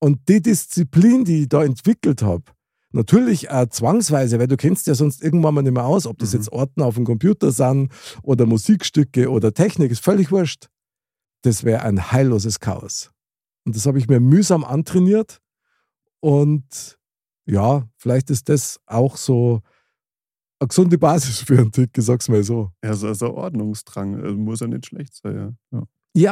Und 0.00 0.20
die 0.28 0.40
Disziplin, 0.40 1.24
die 1.24 1.42
ich 1.42 1.48
da 1.48 1.62
entwickelt 1.64 2.22
habe, 2.22 2.44
natürlich 2.92 3.50
auch 3.50 3.66
zwangsweise, 3.68 4.38
weil 4.38 4.48
du 4.48 4.56
kennst 4.56 4.86
ja 4.86 4.94
sonst 4.94 5.22
irgendwann 5.22 5.54
mal 5.54 5.62
nicht 5.62 5.72
mehr 5.72 5.84
aus, 5.86 6.06
ob 6.06 6.18
das 6.18 6.32
Mhm. 6.32 6.38
jetzt 6.38 6.52
Orten 6.52 6.82
auf 6.82 6.94
dem 6.94 7.04
Computer 7.04 7.52
sind 7.52 7.92
oder 8.22 8.46
Musikstücke 8.46 9.30
oder 9.30 9.52
Technik, 9.52 9.90
ist 9.90 10.02
völlig 10.04 10.30
wurscht. 10.30 10.68
Das 11.42 11.64
wäre 11.64 11.82
ein 11.82 12.10
heilloses 12.12 12.60
Chaos. 12.60 13.10
Und 13.64 13.76
das 13.76 13.86
habe 13.86 13.98
ich 13.98 14.08
mir 14.08 14.20
mühsam 14.20 14.64
antrainiert. 14.64 15.40
Und 16.20 16.98
ja, 17.46 17.88
vielleicht 17.96 18.30
ist 18.30 18.48
das 18.48 18.80
auch 18.86 19.16
so 19.16 19.60
eine 20.60 20.68
gesunde 20.68 20.98
Basis 20.98 21.40
für 21.40 21.58
einen 21.58 21.70
Tick, 21.70 21.90
sag's 21.98 22.28
mal 22.28 22.42
so. 22.42 22.72
Ja, 22.82 22.94
so 22.94 23.06
also 23.06 23.34
Ordnungsdrang. 23.34 24.20
Also 24.20 24.36
muss 24.36 24.60
ja 24.60 24.66
nicht 24.66 24.86
schlecht 24.86 25.14
sein, 25.14 25.34
ja. 25.70 25.78
Ja, 25.78 25.84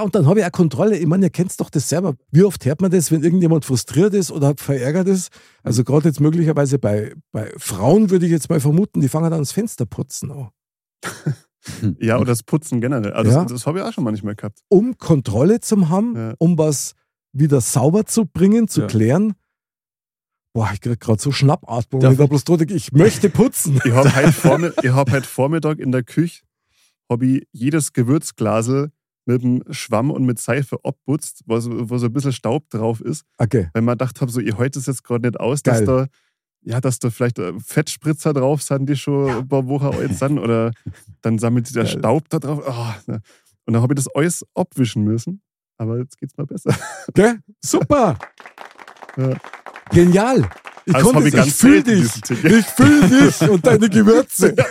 und 0.03 0.14
dann 0.14 0.26
habe 0.26 0.41
ich 0.41 0.47
auch 0.47 0.53
Kontrolle. 0.53 0.97
Ich 0.97 1.07
meine, 1.07 1.26
ihr 1.26 1.30
kennt 1.30 1.59
doch 1.61 1.70
das 1.70 1.89
selber. 1.89 2.14
Wie 2.30 2.43
oft 2.43 2.64
hört 2.64 2.80
man 2.80 2.91
das, 2.91 3.12
wenn 3.12 3.22
irgendjemand 3.22 3.64
frustriert 3.64 4.14
ist 4.14 4.32
oder 4.32 4.55
verärgert 4.57 5.07
ist? 5.09 5.30
Also 5.62 5.84
gerade 5.84 6.09
jetzt 6.09 6.20
möglicherweise 6.20 6.78
bei, 6.78 7.14
bei 7.32 7.53
Frauen 7.59 8.11
würde 8.11 8.24
ich 8.26 8.32
jetzt 8.32 8.49
mal 8.49 8.59
vermuten, 8.61 9.01
die 9.01 9.09
fangen 9.09 9.24
dann 9.24 9.34
ans 9.34 9.53
Fenster 9.53 9.87
putzen 9.87 10.30
an. 10.32 10.49
Ja, 11.99 12.16
oder 12.18 12.26
das 12.26 12.45
Putzen 12.45 12.80
generell. 12.80 13.12
Also 13.12 13.32
Ja. 13.32 13.43
das, 13.43 13.51
das 13.53 13.66
habe 13.66 13.80
ich 13.80 13.84
auch 13.84 13.93
schon 13.93 14.05
manchmal 14.05 14.37
gehabt. 14.37 14.61
Um 14.68 14.97
Kontrolle 14.99 15.61
zu 15.61 15.89
haben, 15.89 16.14
Ja. 16.16 16.34
um 16.39 16.57
was 16.57 16.93
wieder 17.32 17.61
sauber 17.61 18.07
zu 18.07 18.24
bringen, 18.24 18.68
zu 18.68 18.82
Ja. 18.82 18.87
klären. 18.87 19.34
Boah, 20.55 20.70
ich 20.72 20.80
krieg 20.80 21.01
gerade 21.01 21.20
so 21.20 21.32
Schnappatmung, 21.32 22.03
wenn 22.03 22.12
ich 22.12 22.18
da 22.18 22.26
bloß 22.26 22.45
denke, 22.45 22.72
ich 22.72 22.93
möchte 22.93 23.28
putzen. 23.30 23.80
Ich 23.84 23.91
habe 23.93 24.14
heute, 24.14 24.32
Vormi 24.32 24.70
ich 24.80 24.91
hab 24.91 25.11
heute 25.11 25.26
Vormittag 25.26 25.80
in 25.80 25.91
der 25.91 26.03
Küche 26.05 26.43
hab 27.11 27.22
ich 27.22 27.47
jedes 27.53 27.93
Gewürzglasel 27.93 28.91
mit 29.26 29.42
dem 29.42 29.62
Schwamm 29.70 30.10
und 30.10 30.24
mit 30.24 30.38
Seife 30.40 30.78
abputzt, 30.84 31.42
wo 31.46 31.58
so, 31.60 31.90
wo 31.90 31.98
so 31.98 32.06
ein 32.06 32.12
bisschen 32.12 32.32
Staub 32.32 32.68
drauf 32.70 33.00
ist, 33.00 33.24
Okay. 33.38 33.68
weil 33.74 33.82
man 33.82 33.94
gedacht 33.98 34.20
habe, 34.20 34.30
so, 34.30 34.40
ich 34.40 34.56
heute 34.56 34.78
es 34.78 34.86
jetzt 34.86 35.04
gerade 35.04 35.26
nicht 35.26 35.38
aus, 35.40 35.62
dass 35.62 35.78
Geil. 35.78 35.86
da, 35.86 36.06
ja, 36.62 36.80
dass 36.80 36.98
da 36.98 37.10
vielleicht 37.10 37.38
äh, 37.38 37.52
Fettspritzer 37.60 38.32
drauf 38.32 38.62
sind, 38.62 38.88
die 38.88 38.96
schon 38.96 39.28
ein 39.30 39.48
paar 39.48 39.66
Wochen 39.68 39.86
alt 39.94 40.14
sind, 40.14 40.38
oder 40.38 40.70
dann 41.22 41.38
sammelt 41.38 41.66
sich 41.66 41.74
der 41.74 41.84
Geil. 41.84 41.98
Staub 41.98 42.28
da 42.28 42.38
drauf. 42.38 42.66
Ah, 42.68 42.96
ne. 43.06 43.20
Und 43.66 43.72
dann 43.74 43.82
habe 43.82 43.94
ich 43.94 44.04
das 44.04 44.08
alles 44.14 44.44
abwischen 44.54 45.02
müssen. 45.04 45.42
Aber 45.78 45.98
jetzt 45.98 46.18
geht's 46.18 46.36
mal 46.36 46.46
besser. 46.46 46.74
Gell? 47.14 47.38
Super. 47.60 48.16
Ja. 49.16 49.34
Genial. 49.90 50.48
Ich 50.89 50.95
Also 50.95 51.12
konnte 51.12 51.37
es, 51.37 51.47
ich 51.49 51.55
fühle 51.55 51.82
dich. 51.82 52.05
Ich 52.30 52.66
fühle 52.66 53.09
dich 53.09 53.51
und 53.51 53.66
deine 53.66 53.89
Gewürze. 53.89 54.55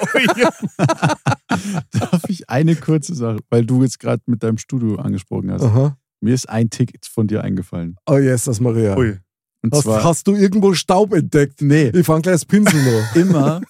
Oh. 0.77 1.57
Darf 1.91 2.23
ich 2.27 2.49
eine 2.49 2.75
kurze 2.75 3.15
Sache, 3.15 3.39
weil 3.49 3.65
du 3.65 3.81
jetzt 3.83 3.99
gerade 3.99 4.21
mit 4.25 4.43
deinem 4.43 4.57
Studio 4.57 4.95
angesprochen 4.95 5.51
hast. 5.51 5.61
Aha. 5.61 5.97
Mir 6.21 6.33
ist 6.33 6.49
ein 6.49 6.69
Tick 6.69 6.97
von 7.05 7.27
dir 7.27 7.43
eingefallen. 7.43 7.97
Oh 8.07 8.17
yes, 8.17 8.45
das 8.45 8.59
Maria. 8.59 8.97
Ui. 8.97 9.17
Und 9.61 9.73
Hast, 9.73 9.83
zwar 9.83 10.03
hast 10.03 10.27
du 10.27 10.35
irgendwo 10.35 10.73
Staub 10.73 11.13
entdeckt? 11.13 11.61
Nee. 11.61 11.89
Ich 11.89 12.05
fang 12.05 12.21
gleich 12.21 12.35
das 12.35 12.45
Pinsel 12.45 12.81
noch. 12.81 13.15
immer, 13.15 13.61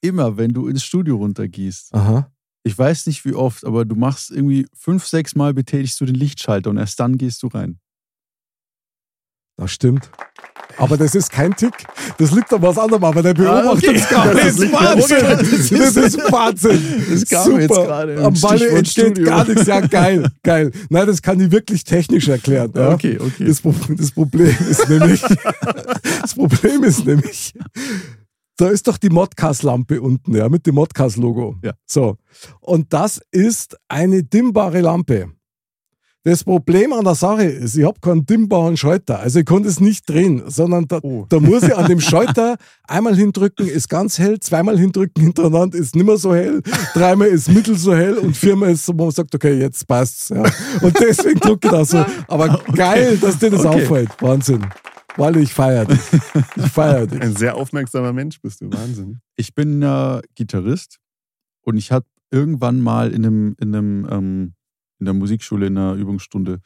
immer, 0.00 0.36
wenn 0.36 0.52
du 0.52 0.66
ins 0.68 0.84
Studio 0.84 1.16
runtergehst. 1.16 1.94
Aha. 1.94 2.30
Ich 2.62 2.76
weiß 2.76 3.06
nicht 3.06 3.24
wie 3.24 3.34
oft, 3.34 3.64
aber 3.64 3.84
du 3.84 3.94
machst 3.96 4.30
irgendwie 4.30 4.66
fünf, 4.74 5.06
sechs 5.06 5.34
Mal 5.34 5.54
betätigst 5.54 6.00
du 6.00 6.04
den 6.04 6.14
Lichtschalter 6.14 6.70
und 6.70 6.78
erst 6.78 7.00
dann 7.00 7.16
gehst 7.16 7.42
du 7.42 7.48
rein. 7.48 7.80
Das 9.56 9.72
stimmt. 9.72 10.10
Aber 10.80 10.96
das 10.96 11.14
ist 11.14 11.30
kein 11.30 11.54
Tick. 11.54 11.74
Das 12.18 12.30
liegt 12.32 12.52
an 12.52 12.62
was 12.62 12.78
anderem, 12.78 13.04
aber 13.04 13.22
der 13.22 13.32
Ah, 13.46 13.70
okay. 13.72 13.92
Beobachtungsgabe 13.92 14.34
Das 14.34 14.58
ist 14.58 14.72
Wahnsinn. 14.72 15.78
das 15.78 15.96
ist- 15.96 16.32
Wahnsinn. 16.32 16.82
Das 17.10 17.26
kam 17.28 17.52
mir 17.52 17.60
jetzt 17.62 17.74
Super. 17.74 17.86
gerade 17.86 18.24
Am 18.24 18.34
Stichwort 18.34 18.62
entsteht 18.62 19.04
Studio. 19.06 19.24
gar 19.26 19.44
nichts. 19.46 19.66
Ja, 19.66 19.80
geil, 19.80 20.28
geil. 20.42 20.70
Nein, 20.88 21.06
das 21.06 21.20
kann 21.22 21.38
ich 21.40 21.50
wirklich 21.50 21.84
technisch 21.84 22.28
erklären. 22.28 22.72
Ja. 22.74 22.92
Okay, 22.94 23.18
okay. 23.20 23.44
Das, 23.46 23.62
das 23.96 24.10
Problem 24.10 24.56
ist 24.70 24.88
nämlich, 24.88 25.22
das 26.22 26.34
Problem 26.34 26.82
ist 26.84 27.04
nämlich, 27.06 27.54
da 28.56 28.68
ist 28.68 28.88
doch 28.88 28.96
die 28.98 29.10
Modcast-Lampe 29.10 30.00
unten, 30.00 30.34
ja, 30.34 30.48
mit 30.48 30.66
dem 30.66 30.74
Modcast-Logo. 30.76 31.56
Ja. 31.62 31.72
So. 31.86 32.16
Und 32.60 32.92
das 32.92 33.20
ist 33.30 33.76
eine 33.88 34.22
dimmbare 34.22 34.80
Lampe. 34.80 35.28
Das 36.22 36.44
Problem 36.44 36.92
an 36.92 37.04
der 37.04 37.14
Sache 37.14 37.44
ist, 37.44 37.76
ich 37.78 37.84
habe 37.86 37.98
keinen 37.98 38.26
dimmbaren 38.26 38.76
Schalter. 38.76 39.20
Also 39.20 39.38
ich 39.38 39.46
konnte 39.46 39.70
es 39.70 39.80
nicht 39.80 40.06
drehen, 40.06 40.42
sondern 40.48 40.86
da, 40.86 40.98
Oh. 41.02 41.24
da 41.30 41.40
muss 41.40 41.62
ich 41.62 41.74
an 41.74 41.86
dem 41.88 41.98
Schalter 42.00 42.56
einmal 42.86 43.16
hindrücken, 43.16 43.66
ist 43.66 43.88
ganz 43.88 44.18
hell, 44.18 44.38
zweimal 44.38 44.78
hindrücken 44.78 45.22
hintereinander, 45.24 45.78
ist 45.78 45.96
nimmer 45.96 46.18
so 46.18 46.34
hell, 46.34 46.60
dreimal 46.92 47.28
ist 47.28 47.48
mittel 47.50 47.74
so 47.74 47.94
hell 47.94 48.18
und 48.18 48.36
viermal 48.36 48.72
ist 48.72 48.84
so, 48.84 48.92
wo 48.98 49.04
man 49.04 49.12
sagt, 49.12 49.34
okay, 49.34 49.58
jetzt 49.58 49.86
passt's. 49.88 50.28
Ja. 50.28 50.42
Und 50.82 50.98
deswegen 51.00 51.40
drücke 51.40 51.68
ich 51.68 51.72
da 51.72 51.84
so. 51.86 52.04
Aber 52.28 52.48
geil, 52.74 53.16
dass 53.16 53.38
dir 53.38 53.48
das 53.50 53.64
Okay. 53.64 53.82
auffällt. 53.84 54.10
Wahnsinn. 54.20 54.66
Weil 55.16 55.38
ich 55.38 55.54
feiere 55.54 55.86
dich. 55.86 56.00
Ich 56.56 56.66
feiere 56.66 57.06
dich. 57.06 57.20
Ein 57.22 57.34
sehr 57.34 57.56
aufmerksamer 57.56 58.12
Mensch 58.12 58.40
bist 58.42 58.60
du. 58.60 58.70
Wahnsinn. 58.70 59.20
Ich 59.36 59.54
bin 59.54 59.80
äh, 59.80 60.20
Gitarrist 60.34 60.98
und 61.62 61.78
ich 61.78 61.90
hatte 61.92 62.06
irgendwann 62.30 62.78
mal 62.80 63.10
in 63.12 63.24
einem, 63.24 63.56
in 63.58 63.74
einem 63.74 64.06
ähm, 64.10 64.52
in 65.00 65.06
der 65.06 65.14
Musikschule 65.14 65.66
in 65.66 65.76
einer 65.78 65.94
Übungsstunde 65.94 66.60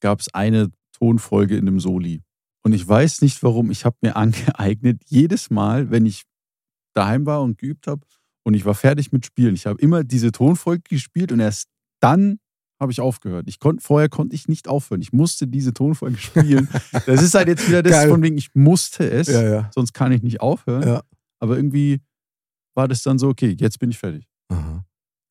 gab 0.00 0.20
es 0.20 0.32
eine 0.34 0.70
Tonfolge 0.92 1.56
in 1.56 1.66
einem 1.66 1.80
Soli. 1.80 2.22
Und 2.62 2.72
ich 2.72 2.86
weiß 2.86 3.20
nicht 3.22 3.42
warum, 3.42 3.70
ich 3.70 3.84
habe 3.84 3.96
mir 4.02 4.16
angeeignet, 4.16 5.02
jedes 5.06 5.50
Mal, 5.50 5.90
wenn 5.90 6.06
ich 6.06 6.24
daheim 6.94 7.26
war 7.26 7.42
und 7.42 7.58
geübt 7.58 7.86
habe 7.86 8.02
und 8.44 8.54
ich 8.54 8.64
war 8.64 8.74
fertig 8.74 9.12
mit 9.12 9.26
Spielen, 9.26 9.54
ich 9.54 9.66
habe 9.66 9.80
immer 9.80 10.04
diese 10.04 10.30
Tonfolge 10.30 10.82
gespielt 10.88 11.32
und 11.32 11.40
erst 11.40 11.68
dann 12.00 12.38
habe 12.80 12.92
ich 12.92 13.00
aufgehört. 13.00 13.46
Ich 13.48 13.58
konnt, 13.60 13.82
vorher 13.82 14.08
konnte 14.08 14.34
ich 14.34 14.48
nicht 14.48 14.68
aufhören. 14.68 15.00
Ich 15.00 15.12
musste 15.12 15.46
diese 15.46 15.72
Tonfolge 15.72 16.18
spielen. 16.18 16.68
Das 17.06 17.22
ist 17.22 17.34
halt 17.34 17.48
jetzt 17.48 17.66
wieder 17.68 17.82
das 17.82 17.92
Geil. 17.92 18.08
von 18.10 18.22
wegen, 18.22 18.36
ich 18.36 18.54
musste 18.54 19.08
es, 19.10 19.28
Ja, 19.28 19.42
ja. 19.42 19.70
sonst 19.72 19.92
kann 19.94 20.12
ich 20.12 20.22
nicht 20.22 20.40
aufhören. 20.40 20.86
Ja. 20.86 21.02
Aber 21.40 21.56
irgendwie 21.56 22.00
war 22.74 22.88
das 22.88 23.02
dann 23.02 23.18
so, 23.18 23.28
okay, 23.28 23.56
jetzt 23.58 23.78
bin 23.78 23.90
ich 23.90 23.98
fertig. 23.98 24.26
Aha. 24.48 24.84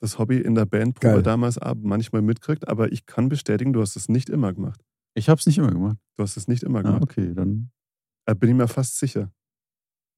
Das 0.04 0.18
Hobby 0.18 0.36
in 0.38 0.54
der 0.54 0.66
Bandprobe 0.66 1.14
Geil. 1.14 1.22
damals 1.22 1.56
ab, 1.56 1.78
manchmal 1.80 2.20
mitgekriegt, 2.20 2.68
aber 2.68 2.92
ich 2.92 3.06
kann 3.06 3.30
bestätigen, 3.30 3.72
du 3.72 3.80
hast 3.80 3.96
es 3.96 4.10
nicht 4.10 4.28
immer 4.28 4.52
gemacht. 4.52 4.78
Ich 5.14 5.30
habe 5.30 5.38
es 5.38 5.46
nicht 5.46 5.56
immer 5.56 5.70
gemacht. 5.70 5.96
Du 6.18 6.22
hast 6.22 6.36
es 6.36 6.46
nicht 6.46 6.62
immer 6.62 6.80
Ah, 6.80 6.82
gemacht. 6.82 7.02
okay, 7.04 7.32
dann. 7.34 7.70
Da 8.26 8.34
bin 8.34 8.50
ich 8.50 8.54
mir 8.56 8.68
fast 8.68 8.98
sicher. 8.98 9.30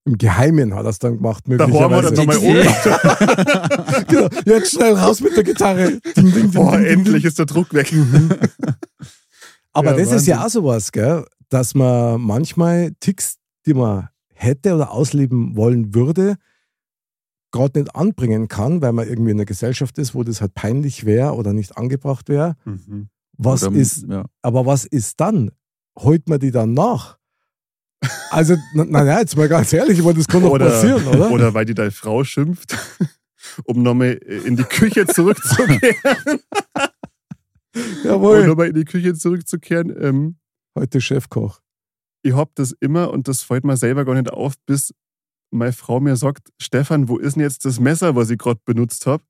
Im 0.05 0.19
Geheimen 0.19 0.75
hat 0.75 0.87
er 0.87 0.91
es 0.91 0.99
dann 0.99 1.19
gemacht, 1.19 1.45
Da 1.47 1.69
haben 1.69 1.73
wir 1.73 2.03
dann 2.03 2.17
möglicherweise. 2.17 2.17
nochmal 2.17 2.39
oben. 2.39 4.05
genau. 4.09 4.29
Jetzt 4.45 4.73
schnell 4.73 4.95
raus 4.95 5.21
mit 5.21 5.37
der 5.37 5.45
Gitarre. 5.45 6.01
Ding, 6.17 6.33
ding, 6.33 6.51
Boah, 6.51 6.77
ding, 6.79 6.87
endlich 6.87 7.25
ist 7.25 7.39
der 7.39 7.47
Druck 7.47 7.73
weg. 7.73 7.93
Aber 9.73 9.91
Ja, 9.93 9.97
das 9.99 10.13
ist 10.13 10.27
ja 10.27 10.37
Wahnsinn. 10.41 10.47
auch 10.47 10.49
sowas, 10.65 10.91
gell? 10.91 11.25
dass 11.49 11.77
man 11.77 12.21
manchmal 12.21 12.91
Ticks, 12.99 13.37
die 13.67 13.75
man 13.75 14.09
hätte 14.35 14.75
oder 14.75 14.91
ausleben 14.91 15.55
wollen 15.57 15.95
würde, 15.95 16.35
gerade 17.57 17.81
nicht 17.81 17.95
anbringen 17.97 18.49
kann, 18.49 18.81
weil 18.83 18.93
man 18.93 19.09
irgendwie 19.09 19.31
in 19.33 19.37
einer 19.39 19.45
Gesellschaft 19.45 19.99
ist, 19.99 20.15
wo 20.15 20.23
das 20.23 20.41
halt 20.41 20.55
peinlich 20.55 21.05
wäre 21.07 21.35
oder 21.35 21.53
nicht 21.53 21.77
angebracht 21.77 22.29
wäre. 22.29 22.57
Mhm. 22.65 23.09
Was 23.39 23.65
Oder- 23.65 23.77
ist, 23.77 24.07
Ja. 24.09 24.25
aber 24.43 24.65
was 24.67 24.85
ist 24.85 25.21
dann? 25.21 25.51
Holt 25.99 26.29
man 26.29 26.39
die 26.41 26.51
dann 26.51 26.75
nach? 26.75 27.19
Also, 28.31 28.57
naja, 28.75 29.21
jetzt 29.21 29.37
mal 29.37 29.49
ganz 29.49 29.73
ehrlich, 29.73 30.05
weil 30.05 30.15
das 30.15 30.29
kann 30.29 30.43
doch 30.43 30.51
Oder, 30.51 30.67
passieren, 30.67 31.07
oder? 31.09 31.31
oder 31.31 31.55
weil 31.55 31.65
die 31.65 31.75
deine 31.75 31.91
Frau 31.91 32.23
schimpft, 32.25 32.77
um 33.65 33.83
nochmal 33.83 34.13
in 34.13 34.57
die 34.57 34.65
Küche 34.65 35.07
zurückzukehren. 35.07 35.81
um 37.75 37.81
Jawohl. 38.05 38.47
nochmal 38.47 38.69
in 38.69 38.75
die 38.75 38.85
Küche 38.85 39.15
zurückzukehren. 39.15 39.95
Ähm, 39.99 40.37
Heute 40.79 41.01
Chefkoch. 41.01 41.61
ich 42.23 42.35
hab 42.35 42.55
das 42.55 42.73
immer 42.81 43.11
und 43.11 43.29
das 43.29 43.43
fällt 43.43 43.65
mir 43.65 43.77
selber 43.79 44.05
gar 44.05 44.15
nicht 44.15 44.31
auf, 44.31 44.55
bis 44.67 44.93
meine 45.51 45.73
Frau 45.73 46.01
mir 46.01 46.17
sagt, 46.17 46.49
Stefan, 46.61 47.09
wo 47.09 47.19
ist 47.19 47.37
denn 47.37 47.43
jetzt 47.43 47.65
das 47.65 47.81
Messer, 47.81 48.17
was 48.17 48.31
ich 48.31 48.39
gerade 48.39 48.61
benutzt 48.65 49.07
habe? 49.07 49.25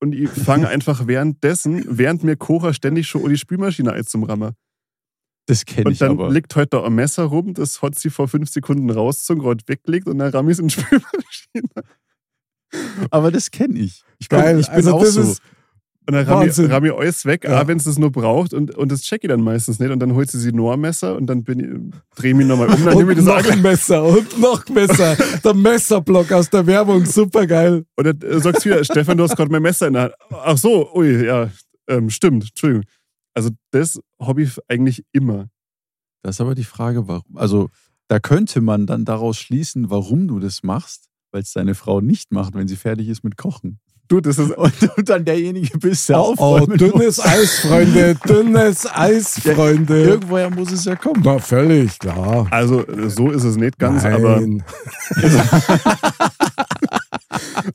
Und 0.00 0.14
ich 0.14 0.30
fange 0.30 0.68
einfach 0.68 1.06
währenddessen, 1.06 1.84
während 1.86 2.24
mir 2.24 2.36
Kocher 2.36 2.72
ständig 2.74 3.06
schon 3.06 3.28
die 3.28 3.36
Spülmaschine 3.36 3.92
ein 3.92 4.04
zum 4.04 4.24
Rammer. 4.24 4.54
Das 5.46 5.64
kenne 5.64 5.86
Und 5.86 5.92
ich 5.92 5.98
dann 5.98 6.12
aber. 6.12 6.30
liegt 6.30 6.54
heute 6.54 6.70
da 6.70 6.84
ein 6.84 6.94
Messer 6.94 7.24
rum, 7.24 7.54
das 7.54 7.82
hat 7.82 7.98
sie 7.98 8.10
vor 8.10 8.28
fünf 8.28 8.50
Sekunden 8.50 8.88
rausgezogen, 8.90 9.42
gerade 9.42 9.64
weggelegt 9.66 10.06
und 10.06 10.18
dann 10.18 10.30
ramm 10.30 10.48
ich 10.48 10.52
es 10.54 10.58
in 10.60 10.68
die 10.68 10.74
Spülmaschine. 10.80 11.84
Aber 13.10 13.30
das 13.32 13.50
kenne 13.50 13.78
ich. 13.78 14.04
Ich, 14.18 14.28
Geil. 14.28 14.60
ich 14.60 14.66
bin 14.66 14.76
also 14.76 14.94
auch 14.94 15.04
so. 15.04 15.22
ist 15.22 15.42
Und 16.10 16.16
dann 16.16 16.26
ramm 16.26 16.42
ich, 16.42 16.48
Wahnsinn. 16.48 16.72
ramm 16.72 16.84
ich 16.86 16.92
alles 16.92 17.24
weg, 17.24 17.44
Ja. 17.44 17.62
auch 17.62 17.68
wenn 17.68 17.76
es 17.76 17.84
das 17.84 17.96
nur 17.98 18.10
braucht. 18.10 18.52
Und, 18.52 18.74
und 18.76 18.90
das 18.90 19.02
check 19.02 19.22
ich 19.22 19.28
dann 19.28 19.42
meistens 19.42 19.78
nicht. 19.78 19.90
Und 19.90 20.00
dann 20.00 20.12
holt 20.14 20.28
sie 20.28 20.40
sie 20.40 20.50
nur 20.52 20.72
ein 20.72 20.80
Messer 20.80 21.14
und 21.16 21.26
dann 21.28 21.44
bin 21.44 21.60
ich, 21.60 22.02
dreh 22.16 22.34
mich 22.34 22.46
nochmal 22.48 22.68
um, 22.68 22.84
dann 22.84 22.96
nehme 22.98 23.12
ich 23.12 23.18
und 23.18 23.26
das 23.26 23.44
noch 23.44 23.52
ein 23.52 23.62
Messer 23.62 24.02
und 24.04 24.40
noch 24.40 24.66
ein 24.66 24.74
Messer. 24.74 25.16
Der 25.44 25.54
Messerblock 25.54 26.32
aus 26.32 26.50
der 26.50 26.66
Werbung, 26.66 27.04
super 27.06 27.46
geil. 27.46 27.84
Und 27.96 28.04
dann 28.06 28.20
äh, 28.28 28.40
sagst 28.40 28.64
du 28.64 28.70
wieder, 28.70 28.82
Stefan, 28.82 29.16
du 29.18 29.22
hast 29.24 29.36
gerade 29.36 29.52
mein 29.52 29.62
Messer 29.62 29.86
in 29.86 29.92
der 29.92 30.02
Hand. 30.02 30.14
Ach 30.30 30.58
so, 30.58 30.92
ui, 30.94 31.24
ja, 31.26 31.48
ähm, 31.88 32.10
stimmt, 32.10 32.42
Entschuldigung. 32.44 32.84
Also 33.34 33.50
das 33.70 34.00
habe 34.20 34.42
ich 34.42 34.58
eigentlich 34.66 35.04
immer. 35.12 35.46
Das 36.22 36.36
ist 36.36 36.40
aber 36.40 36.56
die 36.56 36.64
Frage, 36.64 37.06
warum. 37.06 37.36
Also, 37.36 37.68
da 38.08 38.18
könnte 38.18 38.60
man 38.60 38.86
dann 38.86 39.04
daraus 39.04 39.38
schließen, 39.38 39.88
warum 39.90 40.26
du 40.26 40.40
das 40.40 40.64
machst, 40.64 41.06
weil 41.30 41.42
es 41.42 41.52
deine 41.52 41.76
Frau 41.76 42.00
nicht 42.00 42.32
macht, 42.32 42.54
wenn 42.54 42.66
sie 42.66 42.74
fertig 42.76 43.08
ist 43.08 43.22
mit 43.22 43.36
Kochen. 43.36 43.78
Du, 44.10 44.20
das 44.20 44.38
ist, 44.38 44.50
Und 44.56 44.72
du 44.82 45.02
dann 45.04 45.24
derjenige 45.24 45.78
bist, 45.78 46.08
der 46.08 46.18
Oh, 46.18 46.34
oh, 46.36 46.56
aufräumen 46.56 46.68
muss. 46.70 46.78
dünnes 46.78 47.20
Eis, 47.20 47.60
Freunde, 47.60 48.14
dünnes 48.28 48.86
Eis, 48.92 49.38
Freunde. 49.38 50.02
Irgendwoher 50.02 50.50
muss 50.50 50.72
es 50.72 50.84
ja 50.84 50.96
kommen. 50.96 51.22
Na, 51.24 51.38
völlig, 51.38 51.96
klar. 52.00 52.48
also 52.50 52.84
äh, 52.88 53.08
so 53.08 53.30
ist 53.30 53.44
es 53.44 53.54
nicht 53.56 53.78
ganz, 53.78 54.04
aber, 54.04 54.40
Nein. 54.40 54.64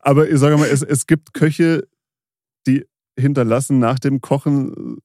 aber 0.02 0.30
ich 0.30 0.38
sage 0.38 0.58
mal, 0.58 0.68
es, 0.68 0.82
es 0.82 1.08
gibt 1.08 1.34
Köche, 1.34 1.88
die 2.68 2.86
hinterlassen 3.18 3.80
nach 3.80 3.98
dem 3.98 4.20
Kochen 4.20 4.98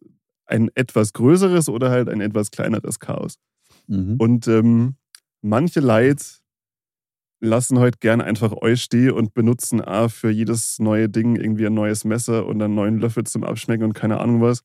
ein 0.47 0.69
etwas 0.75 1.13
größeres 1.13 1.69
oder 1.69 1.91
halt 1.91 2.09
ein 2.09 2.21
etwas 2.21 2.51
kleineres 2.51 2.99
Chaos. 2.99 3.39
Mhm. 3.87 4.17
Und 4.19 4.49
ähm, 4.49 4.97
manche 5.43 5.79
Leute 5.79 6.25
lassen 7.41 7.79
heute 7.79 7.99
gern 7.99 8.21
einfach 8.21 8.53
euch 8.53 8.83
stehen 8.83 9.13
und 9.13 9.35
benutzen 9.35 9.81
A 9.81 10.09
für 10.09 10.31
jedes 10.31 10.79
neue 10.79 11.09
Ding 11.09 11.37
irgendwie 11.37 11.67
ein 11.67 11.75
neues 11.75 12.05
Messer 12.05 12.47
und 12.47 12.61
einen 12.63 12.75
neuen 12.75 12.99
Löffel 12.99 13.25
zum 13.25 13.45
Abschmecken 13.45 13.85
und 13.85 13.95
keine 13.95 14.21
Ahnung 14.21 14.43
was. 14.43 14.63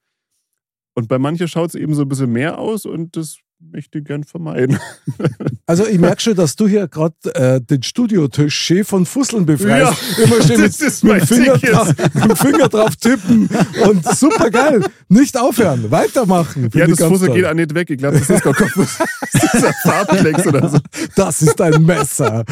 Und 0.96 1.08
bei 1.08 1.18
manchen 1.18 1.48
schaut 1.48 1.70
es 1.70 1.76
eben 1.76 1.94
so 1.94 2.04
ein 2.04 2.10
bisschen 2.10 2.32
mehr 2.32 2.58
aus 2.58 2.86
und 2.86 3.16
das 3.18 3.40
möchte 3.60 4.00
ich 4.00 4.06
gern 4.06 4.24
vermeiden. 4.24 4.80
Also 5.68 5.88
ich 5.88 5.98
merke 5.98 6.22
schon, 6.22 6.36
dass 6.36 6.56
du 6.56 6.68
hier 6.68 6.88
gerade 6.88 7.16
äh, 7.34 7.60
den 7.60 7.82
Studiotisch 7.82 8.56
schön 8.56 8.86
von 8.86 9.04
Fusseln 9.04 9.48
befreist. 9.48 9.98
Immer 10.24 10.44
schön 10.44 10.62
mit, 10.62 11.04
mit, 11.04 11.26
Finger 11.26 11.58
drauf, 11.58 11.88
mit 12.14 12.24
dem 12.24 12.36
Finger 12.36 12.70
drauf 12.70 12.96
tippen. 12.96 13.50
Und 13.84 14.06
super 14.16 14.52
geil. 14.52 14.84
Nicht 15.08 15.36
aufhören, 15.36 15.90
weitermachen. 15.90 16.70
Ja, 16.72 16.86
das 16.86 17.00
Fussel 17.00 17.30
toll. 17.30 17.38
geht 17.38 17.46
auch 17.46 17.56
nicht 17.56 17.74
weg. 17.74 17.90
Ich 17.90 17.98
glaube, 17.98 18.20
das 18.20 18.30
ist 18.30 18.44
gar 18.44 18.54
kein 18.54 18.70
Fussel. 18.70 19.08
Das 19.32 19.54
ist 19.56 19.66
ein 19.66 19.74
Farbklecks 19.82 20.46
oder 20.46 20.70
so. 20.70 20.78
Das 21.16 21.42
ist 21.42 21.60
ein 21.60 21.84
Messer. 21.84 22.46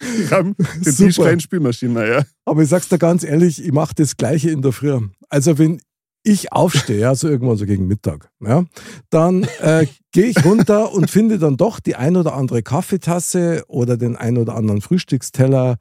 Wir 0.00 0.30
haben 0.30 0.54
den 0.56 0.92
Super. 0.92 1.08
Tischrein 1.08 1.40
Spülmaschinen, 1.40 1.94
naja. 1.94 2.24
Aber 2.44 2.62
ich 2.62 2.68
sag's 2.68 2.88
dir 2.88 2.98
ganz 2.98 3.24
ehrlich, 3.24 3.64
ich 3.64 3.72
mache 3.72 3.94
das 3.96 4.16
Gleiche 4.16 4.50
in 4.50 4.62
der 4.62 4.70
Früh. 4.70 4.96
Also 5.28 5.58
wenn 5.58 5.80
ich 6.22 6.52
aufstehe, 6.52 7.08
also 7.08 7.28
irgendwann 7.28 7.56
so 7.56 7.66
gegen 7.66 7.86
Mittag, 7.86 8.30
ja, 8.40 8.64
dann 9.08 9.44
äh, 9.60 9.86
gehe 10.12 10.26
ich 10.26 10.44
runter 10.44 10.92
und 10.92 11.10
finde 11.10 11.38
dann 11.38 11.56
doch 11.56 11.80
die 11.80 11.96
ein 11.96 12.16
oder 12.16 12.34
andere 12.34 12.62
Kaffeetasse 12.62 13.64
oder 13.68 13.96
den 13.96 14.16
ein 14.16 14.36
oder 14.36 14.54
anderen 14.54 14.80
Frühstücksteller 14.80 15.76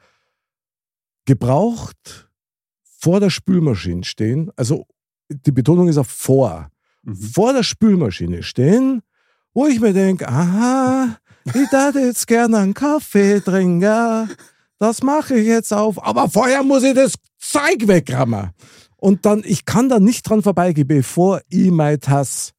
gebraucht 1.25 2.29
vor 2.99 3.19
der 3.19 3.29
Spülmaschine 3.29 4.03
stehen. 4.03 4.51
Also 4.55 4.85
die 5.29 5.51
Betonung 5.51 5.87
ist 5.87 5.97
auf 5.97 6.07
vor. 6.07 6.69
Mhm. 7.03 7.15
Vor 7.15 7.53
der 7.53 7.63
Spülmaschine 7.63 8.43
stehen, 8.43 9.01
wo 9.53 9.67
ich 9.67 9.79
mir 9.79 9.93
denke, 9.93 10.27
aha, 10.27 11.17
ich 11.45 11.71
würde 11.71 11.99
jetzt 11.99 12.27
gerne 12.27 12.57
einen 12.57 12.73
Kaffee 12.73 13.39
trinken. 13.39 14.29
Das 14.79 15.01
mache 15.01 15.35
ich 15.35 15.47
jetzt 15.47 15.73
auf. 15.73 16.03
Aber 16.03 16.29
vorher 16.29 16.63
muss 16.63 16.83
ich 16.83 16.93
das 16.93 17.13
Zeug 17.37 17.87
wegrammen. 17.87 18.51
Und 18.99 19.25
dann, 19.25 19.43
ich 19.45 19.65
kann 19.65 19.87
da 19.89 19.99
nicht 19.99 20.27
dran 20.29 20.41
vorbeigehen, 20.41 20.87
bevor 20.87 21.41
ich 21.47 21.71
meine 21.71 21.99
Tasse 21.99 22.51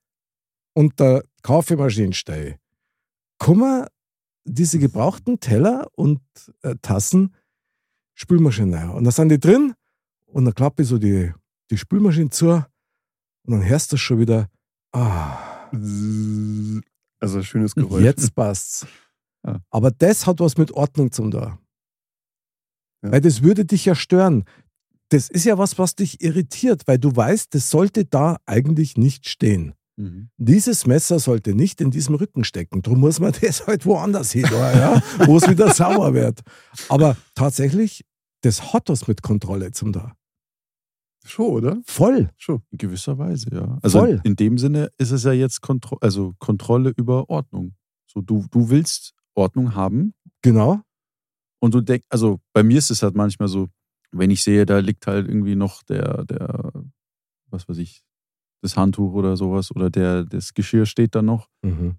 unter 0.74 1.22
Kaffeemaschine 1.42 2.14
stehe. 2.14 2.58
Kommen 3.38 3.86
diese 4.44 4.78
gebrauchten 4.78 5.40
Teller 5.40 5.88
und 5.94 6.20
äh, 6.62 6.76
Tassen 6.80 7.34
Spülmaschine 8.14 8.76
rein. 8.76 8.90
Und 8.90 9.04
da 9.04 9.10
sind 9.10 9.28
die 9.28 9.38
drin 9.38 9.74
und 10.26 10.44
dann 10.44 10.54
klappe 10.54 10.82
ich 10.82 10.88
so 10.88 10.98
die, 10.98 11.32
die 11.70 11.78
Spülmaschine 11.78 12.30
zu 12.30 12.48
und 12.50 12.64
dann 13.46 13.64
hörst 13.64 13.92
du 13.92 13.96
schon 13.96 14.18
wieder, 14.18 14.48
ah, 14.92 15.68
Also 17.20 17.38
ein 17.38 17.44
schönes 17.44 17.74
Geräusch. 17.74 18.02
Jetzt 18.02 18.34
passt's. 18.34 18.86
Ja. 19.42 19.58
Aber 19.70 19.90
das 19.90 20.26
hat 20.26 20.38
was 20.40 20.58
mit 20.58 20.70
Ordnung 20.72 21.12
zum 21.12 21.30
da. 21.30 21.58
Ja. 23.02 23.12
Weil 23.12 23.22
das 23.22 23.42
würde 23.42 23.64
dich 23.64 23.86
ja 23.86 23.94
stören. 23.94 24.44
Das 25.10 25.28
ist 25.28 25.44
ja 25.44 25.58
was, 25.58 25.78
was 25.78 25.94
dich 25.94 26.22
irritiert, 26.22 26.82
weil 26.86 26.98
du 26.98 27.14
weißt, 27.14 27.54
das 27.54 27.68
sollte 27.70 28.04
da 28.04 28.38
eigentlich 28.46 28.96
nicht 28.96 29.28
stehen. 29.28 29.74
Mhm. 29.96 30.30
Dieses 30.38 30.86
Messer 30.86 31.18
sollte 31.18 31.54
nicht 31.54 31.80
in 31.80 31.90
diesem 31.90 32.14
Rücken 32.14 32.44
stecken. 32.44 32.80
Darum 32.82 33.00
muss 33.00 33.20
man 33.20 33.32
das 33.42 33.66
halt 33.66 33.84
woanders 33.86 34.32
hin, 34.32 34.46
ja? 34.50 35.02
wo 35.26 35.36
es 35.36 35.48
wieder 35.48 35.74
sauer 35.74 36.14
wird. 36.14 36.40
Aber 36.88 37.16
tatsächlich, 37.34 38.04
das 38.42 38.72
hat 38.72 38.88
was 38.88 39.06
mit 39.08 39.20
Kontrolle 39.22 39.72
zum 39.72 39.92
da. 39.92 40.14
Schon, 41.26 41.46
oder? 41.46 41.82
Voll. 41.84 42.30
Schon. 42.38 42.62
In 42.70 42.78
gewisser 42.78 43.18
Weise, 43.18 43.48
ja. 43.52 43.78
Also 43.82 43.98
Voll. 43.98 44.20
in 44.24 44.36
dem 44.36 44.56
Sinne 44.56 44.90
ist 44.96 45.10
es 45.10 45.24
ja 45.24 45.32
jetzt 45.32 45.60
Kontro 45.60 45.98
also 46.00 46.34
Kontrolle 46.38 46.94
über 46.96 47.28
Ordnung. 47.28 47.74
So, 48.06 48.22
du, 48.22 48.46
du 48.50 48.70
willst 48.70 49.12
Ordnung 49.34 49.74
haben 49.74 50.14
Genau. 50.42 50.80
und 51.60 51.74
du 51.74 51.80
denkst, 51.82 52.06
also 52.08 52.40
bei 52.54 52.62
mir 52.62 52.78
ist 52.78 52.90
es 52.90 53.02
halt 53.02 53.14
manchmal 53.14 53.48
so, 53.48 53.68
wenn 54.12 54.30
ich 54.30 54.42
sehe, 54.42 54.66
da 54.66 54.78
liegt 54.78 55.06
halt 55.06 55.28
irgendwie 55.28 55.54
noch 55.56 55.82
der, 55.84 56.24
der, 56.24 56.72
was 57.50 57.68
weiß 57.68 57.78
ich, 57.78 58.02
das 58.62 58.76
Handtuch 58.76 59.12
oder 59.14 59.36
sowas 59.36 59.70
oder 59.74 59.90
der, 59.90 60.24
das 60.24 60.52
Geschirr 60.54 60.86
steht 60.86 61.14
da 61.14 61.22
noch 61.22 61.48
Mhm. 61.62 61.96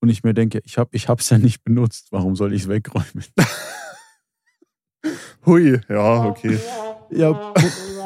und 0.00 0.08
ich 0.08 0.22
mir 0.24 0.34
denke, 0.34 0.60
ich 0.64 0.78
habe 0.78 0.90
es 0.92 1.02
ich 1.02 1.08
hab's 1.08 1.30
ja 1.30 1.38
nicht 1.38 1.62
benutzt, 1.64 2.08
warum 2.10 2.34
soll 2.36 2.52
ich 2.52 2.62
es 2.62 2.68
wegräumen? 2.68 3.24
Hui, 5.46 5.80
ja, 5.88 6.24
okay. 6.26 6.58
ja, 7.10 7.54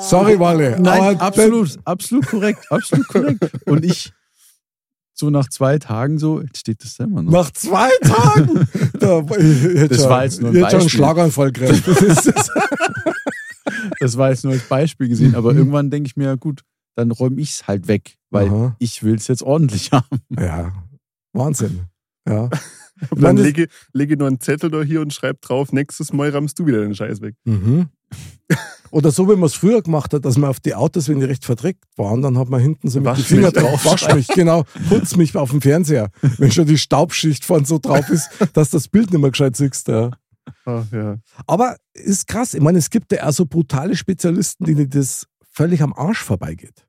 Sorry, 0.01 0.39
Walle. 0.39 0.79
Nein, 0.81 1.19
absolut, 1.19 1.77
absolut 1.85 2.27
korrekt, 2.27 2.71
absolut 2.71 3.09
korrekt. 3.09 3.51
Und 3.67 3.85
ich, 3.85 4.13
so 5.15 5.31
nach 5.31 5.49
zwei 5.49 5.79
Tagen 5.79 6.19
so, 6.19 6.41
jetzt 6.41 6.59
steht 6.59 6.83
das 6.85 6.97
da 6.97 7.05
immer 7.05 7.23
noch. 7.23 7.33
Nach 7.33 7.51
zwei 7.51 7.91
Tagen? 8.03 8.69
da, 9.01 9.21
Das 9.23 10.01
schon- 10.01 10.11
war 10.11 10.25
jetzt 10.25 10.41
nur 10.41 10.51
ein 10.51 10.57
hätte 10.57 10.71
schon 10.71 10.79
Beispiel. 10.81 10.91
Schlaganfall 10.91 11.53
gekriegt. 11.53 11.89
Das 11.89 12.03
ist 12.03 12.27
das. 12.27 12.51
Das 14.05 14.19
war 14.19 14.29
jetzt 14.29 14.45
nur 14.45 14.53
als 14.53 14.69
Beispiel 14.69 15.09
gesehen, 15.09 15.35
aber 15.35 15.55
irgendwann 15.55 15.89
denke 15.89 16.09
ich 16.09 16.15
mir, 16.15 16.25
ja 16.25 16.35
gut, 16.35 16.61
dann 16.95 17.11
räume 17.11 17.41
ich 17.41 17.53
es 17.53 17.67
halt 17.67 17.89
weg, 17.89 18.19
weil 18.29 18.49
Aha. 18.49 18.77
ich 18.79 19.03
will 19.03 19.15
es 19.15 19.29
jetzt 19.29 19.43
ordentlich 19.43 19.93
haben. 19.93 20.21
Ja, 20.39 20.75
Wahnsinn. 21.33 21.85
Ja. 22.29 22.51
Und 23.09 23.23
Dann 23.23 23.39
lege, 23.39 23.67
lege 23.95 24.19
nur 24.19 24.29
einen 24.29 24.41
Zettel 24.41 24.71
da 24.71 24.83
hier 24.83 25.01
und 25.01 25.15
schreib 25.15 25.41
drauf, 25.41 25.73
nächstes 25.73 26.13
Mal 26.13 26.29
rammst 26.29 26.59
du 26.59 26.67
wieder 26.67 26.83
den 26.83 26.95
Scheiß 26.95 27.23
weg. 27.23 27.35
Mhm. 27.45 27.89
Oder 28.91 29.11
so, 29.11 29.27
wie 29.27 29.37
man 29.37 29.45
es 29.45 29.55
früher 29.55 29.81
gemacht 29.81 30.13
hat, 30.13 30.27
dass 30.27 30.37
man 30.37 30.51
auf 30.51 30.61
die 30.61 30.75
Autos, 30.75 31.09
wenn 31.09 31.21
die 31.21 31.27
recht 31.27 31.47
verdreckt 31.47 31.87
waren, 31.97 32.21
dann 32.21 32.37
hat 32.37 32.51
man 32.51 32.61
hinten 32.61 32.91
so 32.91 33.01
mit 33.01 33.07
Wasch 33.07 33.27
den 33.27 33.39
Finger 33.39 33.53
drauf, 33.53 33.87
wasch 33.87 34.07
mich, 34.15 34.29
genau, 34.29 34.65
putz 34.91 35.17
mich 35.17 35.35
auf 35.35 35.51
dem 35.51 35.63
Fernseher. 35.63 36.11
Wenn 36.37 36.53
schon 36.53 36.67
die 36.67 36.77
Staubschicht 36.77 37.47
von 37.47 37.65
so 37.65 37.79
drauf 37.79 38.11
ist, 38.11 38.29
dass 38.53 38.69
das 38.69 38.87
Bild 38.89 39.11
nicht 39.11 39.21
mehr 39.21 39.31
gescheit 39.31 39.57
siehst. 39.57 39.89
Ja. 39.89 40.11
Ah, 40.67 40.85
ja. 40.93 41.19
Aber 41.47 41.77
ist 41.93 42.27
krass. 42.27 42.55
Ich 42.55 42.61
meine, 42.61 42.79
es 42.79 42.91
gibt 42.91 43.13
ja 43.13 43.27
auch 43.29 43.33
so 43.33 43.47
brutale 43.47 43.97
Spezialisten, 43.97 44.65
denen 44.65 44.89
das 44.91 45.27
völlig 45.51 45.83
am 45.83 45.93
Arsch 45.93 46.23
vorbeigeht. 46.23 46.87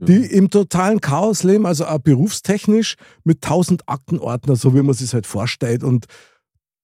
Die 0.00 0.26
im 0.26 0.48
totalen 0.48 1.00
Chaos 1.00 1.42
leben, 1.42 1.66
also 1.66 1.84
auch 1.84 1.98
berufstechnisch 1.98 2.94
mit 3.24 3.42
tausend 3.42 3.88
Aktenordner, 3.88 4.54
so 4.54 4.72
wie 4.74 4.82
man 4.82 4.94
sich 4.94 5.12
halt 5.12 5.26
vorstellt. 5.26 5.82
Und 5.82 6.06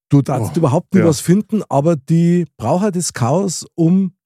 du 0.09 0.21
darfst 0.21 0.55
Oh, 0.57 0.59
überhaupt 0.59 0.93
nicht 0.95 1.03
ja. 1.03 1.09
was 1.09 1.21
finden, 1.21 1.63
aber 1.69 1.95
die 1.95 2.47
brauchen 2.57 2.91
das 2.91 3.13
Chaos, 3.13 3.67
um 3.77 4.17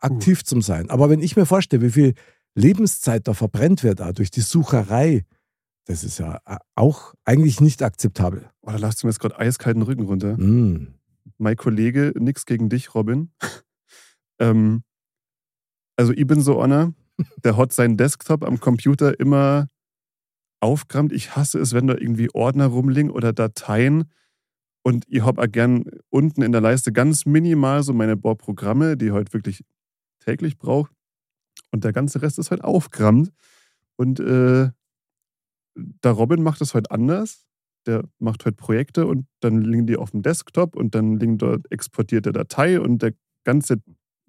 aktiv 0.00 0.42
zu 0.44 0.60
sein. 0.60 0.90
Aber 0.90 1.08
wenn 1.08 1.22
ich 1.22 1.36
mir 1.36 1.46
vorstelle, 1.46 1.82
wie 1.82 1.90
viel 1.90 2.14
Lebenszeit 2.56 3.28
da 3.28 3.34
verbrennt 3.34 3.84
wird, 3.84 4.02
auch 4.02 4.12
durch 4.12 4.32
die 4.32 4.40
Sucherei, 4.40 5.24
das 5.86 6.02
ist 6.02 6.18
ja 6.18 6.40
auch 6.74 7.14
eigentlich 7.24 7.60
nicht 7.60 7.82
akzeptabel. 7.82 8.50
Oh, 8.62 8.70
da 8.70 8.76
lasst 8.76 9.02
du 9.02 9.06
mir 9.06 9.10
jetzt 9.10 9.20
gerade 9.20 9.38
eiskalten 9.38 9.82
Rücken 9.82 10.04
runter. 10.04 10.36
Mm. 10.36 10.94
Mein 11.38 11.56
Kollege, 11.56 12.12
nix 12.16 12.46
gegen 12.46 12.68
dich, 12.68 12.94
Robin. 12.94 13.32
ähm, 14.38 14.84
also 15.96 16.12
ich 16.12 16.26
bin 16.26 16.40
so 16.40 16.60
einer, 16.60 16.94
der 17.44 17.56
hat 17.56 17.72
seinen 17.72 17.96
Desktop 17.96 18.44
am 18.44 18.60
Computer 18.60 19.18
immer 19.18 19.68
aufgerammt. 20.60 21.12
Ich 21.12 21.34
hasse 21.36 21.58
es, 21.58 21.72
wenn 21.72 21.88
da 21.88 21.94
irgendwie 21.94 22.32
Ordner 22.32 22.66
rumliegen 22.66 23.10
oder 23.10 23.32
Dateien. 23.32 24.04
Und 24.84 25.04
ich 25.08 25.22
habe 25.22 25.42
auch 25.42 25.50
gern 25.50 25.84
unten 26.08 26.42
in 26.42 26.52
der 26.52 26.60
Leiste 26.60 26.92
ganz 26.92 27.26
minimal 27.26 27.82
so 27.82 27.92
meine 27.92 28.16
Programme, 28.16 28.96
die 28.96 29.06
ich 29.06 29.12
heute 29.12 29.32
wirklich 29.32 29.64
täglich 30.20 30.58
brauche. 30.58 30.90
Und 31.72 31.84
der 31.84 31.92
ganze 31.92 32.22
Rest 32.22 32.38
ist 32.38 32.50
halt 32.50 32.62
aufgerammt. 32.62 33.32
Und 33.96 34.20
äh, 34.20 34.70
der 35.74 36.10
Robin 36.12 36.42
macht 36.42 36.60
das 36.60 36.74
heute 36.74 36.90
anders. 36.90 37.46
Der 37.86 38.04
macht 38.18 38.44
heute 38.44 38.56
Projekte 38.56 39.06
und 39.06 39.26
dann 39.40 39.62
liegen 39.62 39.86
die 39.86 39.96
auf 39.96 40.12
dem 40.12 40.22
Desktop 40.22 40.76
und 40.76 40.94
dann 40.94 41.18
liegen 41.18 41.38
dort 41.38 41.70
exportierte 41.72 42.32
Datei 42.32 42.80
und 42.80 43.02
der 43.02 43.12
ganze 43.44 43.78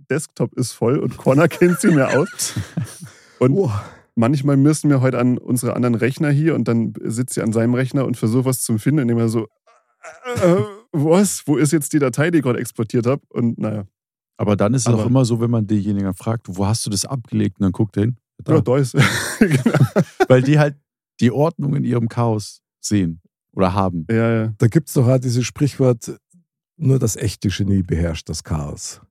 Desktop 0.09 0.53
ist 0.55 0.71
voll 0.73 0.97
und 0.99 1.17
Connor 1.17 1.47
kennt 1.49 1.79
sie 1.79 1.91
mehr 1.91 2.19
aus. 2.19 2.53
Und 3.39 3.51
Oh. 3.55 3.71
manchmal 4.15 4.57
müssen 4.57 4.89
wir 4.89 5.01
heute 5.01 5.19
an 5.19 5.37
unsere 5.37 5.75
anderen 5.75 5.95
Rechner 5.95 6.29
hier 6.31 6.55
und 6.55 6.67
dann 6.67 6.93
sitzt 7.03 7.35
sie 7.35 7.41
an 7.41 7.53
seinem 7.53 7.73
Rechner 7.73 8.05
und 8.05 8.17
versucht 8.17 8.45
was 8.45 8.61
zu 8.61 8.77
finden, 8.77 9.01
indem 9.01 9.17
er 9.19 9.29
so, 9.29 9.47
äh, 10.41 10.55
was? 10.91 11.43
Wo 11.45 11.57
ist 11.57 11.71
jetzt 11.71 11.93
die 11.93 11.99
Datei, 11.99 12.31
die 12.31 12.39
ich 12.39 12.43
gerade 12.43 12.59
exportiert 12.59 13.05
habe? 13.05 13.21
Und 13.29 13.57
naja, 13.59 13.85
Aber 14.37 14.55
dann 14.55 14.73
ist 14.73 14.87
es 14.87 14.93
auch 14.93 15.05
immer 15.05 15.25
so, 15.25 15.39
wenn 15.39 15.51
man 15.51 15.67
denjenigen 15.67 16.13
fragt, 16.13 16.47
wo 16.49 16.65
hast 16.65 16.85
du 16.85 16.89
das 16.89 17.05
abgelegt? 17.05 17.59
Und 17.59 17.63
dann 17.65 17.71
guckt 17.71 17.97
er 17.97 18.03
hin. 18.03 18.17
Da. 18.43 18.55
ja, 18.55 18.61
da 18.61 18.77
ist. 18.77 18.93
genau. 19.39 19.79
Weil 20.27 20.41
die 20.41 20.57
halt 20.59 20.75
die 21.21 21.31
Ordnung 21.31 21.75
in 21.75 21.83
ihrem 21.83 22.09
Chaos 22.09 22.61
sehen 22.81 23.21
oder 23.55 23.73
haben. 23.73 24.05
Ja, 24.09 24.31
ja. 24.43 24.53
Da 24.57 24.67
gibt 24.67 24.87
es 24.89 24.93
doch 24.93 25.07
auch 25.07 25.19
dieses 25.19 25.45
Sprichwort, 25.45 26.19
nur 26.77 26.99
das 26.99 27.15
echte 27.15 27.49
Genie 27.49 27.83
beherrscht 27.83 28.27
das 28.29 28.43
Chaos. 28.43 29.01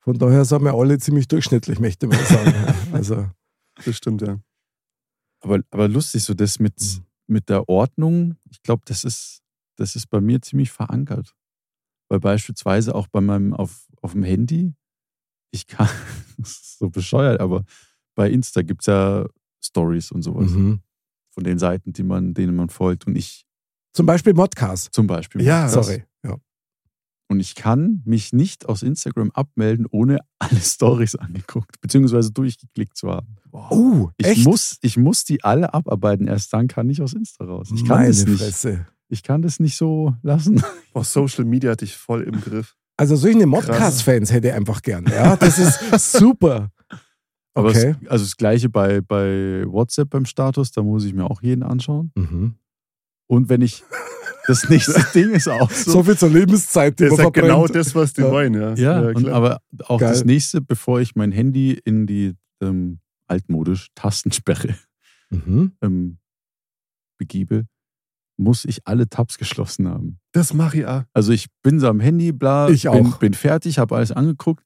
Von 0.00 0.18
daher 0.18 0.44
sind 0.44 0.62
wir 0.64 0.74
alle 0.74 0.98
ziemlich 0.98 1.28
durchschnittlich, 1.28 1.78
möchte 1.80 2.06
man 2.06 2.18
sagen. 2.24 2.52
Also, 2.92 3.30
Das 3.84 3.96
stimmt, 3.96 4.20
ja. 4.22 4.38
Aber, 5.40 5.60
aber 5.70 5.88
lustig, 5.88 6.22
so 6.24 6.34
das 6.34 6.58
mit, 6.58 6.78
Mhm. 6.80 7.04
mit 7.26 7.48
der 7.48 7.68
Ordnung, 7.68 8.36
ich 8.50 8.62
glaube, 8.62 8.82
das 8.84 9.04
ist, 9.04 9.40
das 9.76 9.96
ist 9.96 10.08
bei 10.08 10.20
mir 10.20 10.40
ziemlich 10.42 10.70
verankert. 10.70 11.34
Weil 12.08 12.20
beispielsweise 12.20 12.94
auch 12.94 13.06
bei 13.08 13.20
meinem, 13.20 13.54
auf, 13.54 13.86
auf 14.02 14.12
dem 14.12 14.22
Handy, 14.24 14.74
ich 15.52 15.66
kann, 15.66 15.88
das 16.38 16.50
ist 16.50 16.78
so 16.78 16.90
bescheuert, 16.90 17.40
aber 17.40 17.64
bei 18.14 18.30
Insta 18.30 18.62
gibt 18.62 18.82
es 18.82 18.86
ja 18.86 19.26
Stories 19.64 20.10
und 20.12 20.22
sowas. 20.22 20.50
mhm. 20.50 20.80
Von 21.32 21.44
den 21.44 21.58
Seiten, 21.58 21.92
die 21.92 22.02
man, 22.02 22.34
denen 22.34 22.54
man 22.56 22.68
folgt. 22.68 23.06
Und 23.06 23.16
ich 23.16 23.44
Zum 23.92 24.06
Beispiel 24.06 24.34
Modcast. 24.34 24.92
zum 24.92 25.06
Beispiel. 25.06 25.42
Ja, 25.42 25.64
das. 25.64 25.72
Sorry. 25.86 26.04
Ja. 26.24 26.36
Und 27.28 27.40
ich 27.40 27.54
kann 27.54 28.02
mich 28.04 28.32
nicht 28.32 28.66
aus 28.68 28.82
Instagram 28.82 29.30
abmelden, 29.32 29.86
ohne 29.90 30.18
alle 30.38 30.60
Stories 30.60 31.14
angeguckt, 31.16 31.80
beziehungsweise 31.80 32.30
durchgeklickt 32.32 32.96
zu 32.96 33.10
haben. 33.10 33.36
Oh, 33.52 34.10
Ich 34.18 34.26
echt? 34.26 34.44
muss, 34.44 34.78
ich 34.82 34.96
muss 34.96 35.24
die 35.24 35.42
alle 35.44 35.72
abarbeiten. 35.74 36.26
Erst 36.26 36.52
dann 36.52 36.68
kann 36.68 36.88
ich 36.90 37.02
aus 37.02 37.12
Insta 37.12 37.44
raus. 37.44 37.70
Ich 37.74 37.84
kann 37.84 37.98
Meine 37.98 38.08
das 38.08 38.24
nicht. 38.26 38.38
Fresse. 38.42 38.86
Ich 39.08 39.22
kann 39.22 39.42
das 39.42 39.60
nicht 39.60 39.76
so 39.76 40.14
lassen. 40.22 40.62
Boah, 40.94 41.04
Social 41.04 41.44
Media 41.44 41.70
hatte 41.72 41.84
ich 41.84 41.96
voll 41.96 42.22
im 42.22 42.40
Griff. 42.40 42.76
Also 42.96 43.16
solche 43.16 43.46
Modcast-Fans 43.46 44.32
hätte 44.32 44.48
ich 44.48 44.54
einfach 44.54 44.80
gern. 44.82 45.06
Ja, 45.06 45.36
das 45.36 45.58
ist 45.58 45.80
super. 46.18 46.70
Aber 47.54 47.68
Okay. 47.70 47.94
es, 48.02 48.08
also 48.08 48.24
das 48.24 48.36
gleiche 48.36 48.68
bei, 48.70 49.00
bei 49.00 49.64
WhatsApp 49.66 50.10
beim 50.10 50.24
Status, 50.24 50.70
da 50.72 50.82
muss 50.82 51.04
ich 51.04 51.12
mir 51.14 51.24
auch 51.30 51.42
jeden 51.42 51.62
anschauen. 51.62 52.10
Mhm. 52.14 52.54
Und 53.26 53.48
wenn 53.48 53.60
ich 53.62 53.82
das 54.46 54.68
nächste 54.68 55.04
Ding 55.14 55.30
ist 55.30 55.48
auch 55.48 55.70
so. 55.70 55.90
So 55.92 56.02
viel 56.02 56.16
zur 56.16 56.30
Lebenszeit, 56.30 56.98
die 56.98 57.04
Das 57.04 57.10
man 57.10 57.14
ist 57.14 57.18
ja 57.18 57.24
verbrennt. 57.24 57.46
genau 57.48 57.66
das, 57.66 57.94
was 57.94 58.12
die 58.14 58.22
Ja. 58.22 58.30
wollen, 58.30 58.54
ja. 58.54 58.74
ja, 58.74 59.00
und, 59.08 59.14
klar. 59.24 59.34
aber 59.34 59.60
auch 59.86 60.00
Geil. 60.00 60.10
das 60.10 60.24
nächste, 60.24 60.60
bevor 60.60 61.00
ich 61.00 61.14
mein 61.14 61.30
Handy 61.32 61.78
in 61.84 62.06
die 62.06 62.34
ähm, 62.62 63.00
altmodisch 63.26 63.88
Tastensperre 63.94 64.74
Mhm. 65.30 65.72
ähm, 65.82 66.18
begebe, 67.18 67.66
muss 68.38 68.64
ich 68.64 68.86
alle 68.86 69.08
Tabs 69.08 69.38
geschlossen 69.38 69.88
haben. 69.88 70.18
das 70.32 70.52
mache 70.54 70.78
ich 70.78 70.86
auch. 70.86 71.02
Also 71.12 71.32
ich 71.32 71.46
bin 71.62 71.78
so 71.80 71.88
am 71.88 72.00
Handy, 72.00 72.32
bla, 72.32 72.68
Ich 72.70 72.82
bin, 72.82 73.06
auch. 73.06 73.18
bin 73.18 73.34
fertig, 73.34 73.78
habe 73.78 73.94
alles 73.96 74.10
angeguckt. 74.12 74.64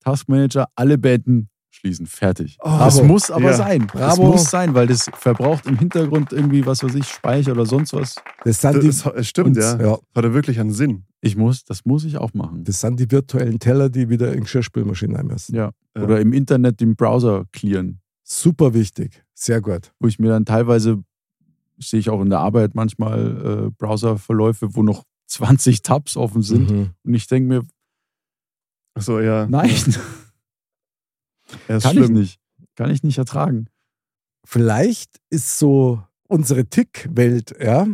Taskmanager, 0.00 0.68
alle 0.74 0.98
beenden, 0.98 1.48
schließen, 1.74 2.06
fertig. 2.06 2.58
Oh, 2.62 2.68
das 2.78 3.02
muss 3.02 3.30
aber 3.30 3.46
Ja. 3.50 3.52
sein. 3.54 3.80
Das 3.92 4.16
Bravo. 4.16 4.30
muss 4.32 4.44
sein, 4.50 4.74
weil 4.74 4.86
das 4.86 5.10
verbraucht 5.14 5.66
im 5.66 5.78
Hintergrund 5.78 6.32
irgendwie, 6.32 6.64
was 6.64 6.82
weiß 6.84 6.94
ich, 6.94 7.08
Speicher 7.08 7.52
oder 7.52 7.66
sonst 7.66 7.92
was. 7.94 8.14
Das 8.44 8.60
sind, 8.60 8.82
die, 8.82 8.86
Das, 8.86 9.02
das 9.02 9.26
stimmt, 9.26 9.56
ja. 9.56 9.80
ja, 9.80 9.92
Hat 10.14 10.24
er 10.24 10.34
wirklich 10.34 10.60
einen 10.60 10.72
Sinn. 10.72 11.04
Ich 11.20 11.36
muss, 11.36 11.64
das 11.64 11.84
muss 11.84 12.04
ich 12.04 12.18
auch 12.18 12.34
machen. 12.34 12.62
das 12.64 12.80
sind 12.80 13.00
die 13.00 13.10
virtuellen 13.10 13.58
Teller, 13.58 13.88
die 13.88 14.08
wieder 14.08 14.32
in 14.32 14.42
Geschirrspülmaschinen 14.42 15.16
rein 15.16 15.26
müssen. 15.26 15.54
Ja. 15.54 15.72
Ja. 15.96 16.02
Oder 16.04 16.20
im 16.20 16.32
Internet 16.32 16.80
den 16.80 16.94
Browser 16.96 17.46
clearen, 17.52 18.00
Super 18.24 18.72
wichtig. 18.74 19.24
Sehr 19.34 19.60
gut. 19.60 19.92
wo 19.98 20.06
ich 20.08 20.18
mir 20.18 20.28
dann 20.28 20.44
teilweise, 20.44 21.02
sehe 21.78 21.98
ich 22.00 22.08
auch 22.10 22.20
in 22.22 22.30
der 22.30 22.38
Arbeit 22.38 22.74
manchmal 22.74 23.66
äh, 23.66 23.70
Browserverläufe, 23.76 24.74
wo 24.74 24.82
noch 24.82 25.04
20 25.26 25.82
Tabs 25.82 26.16
offen 26.16 26.42
sind. 26.42 26.70
Mhm. 26.70 26.90
Und 27.04 27.14
ich 27.14 27.26
denke 27.26 27.48
mir, 27.48 27.62
Achso, 28.94 29.20
ja. 29.20 29.46
nein, 29.48 29.70
Ja, 31.68 31.78
kann 31.78 31.92
schlimm. 31.92 32.04
ich 32.04 32.10
nicht. 32.10 32.40
Kann 32.76 32.90
ich 32.90 33.02
nicht 33.02 33.18
ertragen. 33.18 33.66
Vielleicht 34.44 35.20
ist 35.30 35.58
so 35.58 36.02
unsere 36.26 36.66
Tick-Welt 36.66 37.54
ja, 37.60 37.86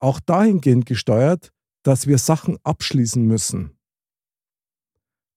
auch 0.00 0.20
dahingehend 0.20 0.86
gesteuert, 0.86 1.52
dass 1.82 2.06
wir 2.06 2.18
Sachen 2.18 2.58
abschließen 2.64 3.24
müssen. 3.24 3.70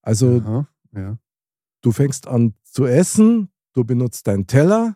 Also 0.02 0.42
Aha, 0.42 0.68
ja. 0.94 1.18
du 1.82 1.92
fängst 1.92 2.28
an 2.28 2.56
zu 2.64 2.86
essen, 2.86 3.50
du 3.74 3.84
benutzt 3.84 4.28
deinen 4.28 4.48
Teller. 4.48 4.96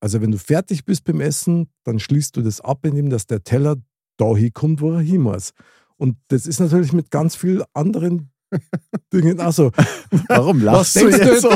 Also 0.00 0.20
wenn 0.20 0.30
du 0.30 0.38
fertig 0.38 0.84
bist 0.84 1.04
beim 1.04 1.20
Essen, 1.20 1.68
dann 1.84 1.98
schließt 1.98 2.36
du 2.36 2.42
das 2.42 2.60
ab, 2.60 2.84
indem 2.86 3.10
dass 3.10 3.26
der 3.26 3.44
Teller 3.44 3.76
da 4.16 4.36
hinkommt, 4.36 4.80
wo 4.80 4.92
er 4.92 5.00
hin 5.00 5.22
muss. 5.22 5.52
Und 5.96 6.16
das 6.28 6.46
ist 6.46 6.60
natürlich 6.60 6.92
mit 6.92 7.10
ganz 7.10 7.36
vielen 7.36 7.62
anderen 7.72 8.31
Dingen. 9.12 9.40
Also, 9.40 9.70
Warum 10.28 10.64
was 10.64 10.94
lachst 10.94 10.96
du 10.96 11.08
jetzt 11.08 11.42
so? 11.42 11.50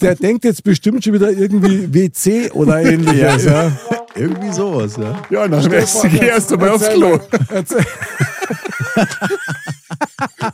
Der 0.00 0.14
denkt 0.14 0.44
jetzt 0.44 0.62
bestimmt 0.64 1.04
schon 1.04 1.12
wieder 1.12 1.30
irgendwie 1.30 1.92
WC 1.92 2.50
oder 2.52 2.82
ähnliches. 2.82 3.44
Ja. 3.44 3.64
ja. 3.64 3.72
Irgendwie 4.14 4.52
sowas, 4.52 4.96
ja. 4.96 5.22
Ja, 5.30 5.48
nach 5.48 5.62
dem 5.62 5.72
Essen 5.72 6.10
geh 6.10 6.26
erst 6.26 6.52
einmal 6.52 6.70
aufs 6.70 6.88
Klo. 6.88 7.18
erzähl. 7.50 7.84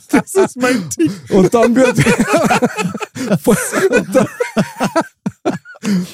Das 0.09 0.35
ist 0.35 0.57
mein 0.57 0.89
Tick. 0.89 1.11
Und 1.29 1.53
dann 1.53 1.75
wird. 1.75 1.97
und, 3.45 4.15
dann, 4.15 4.27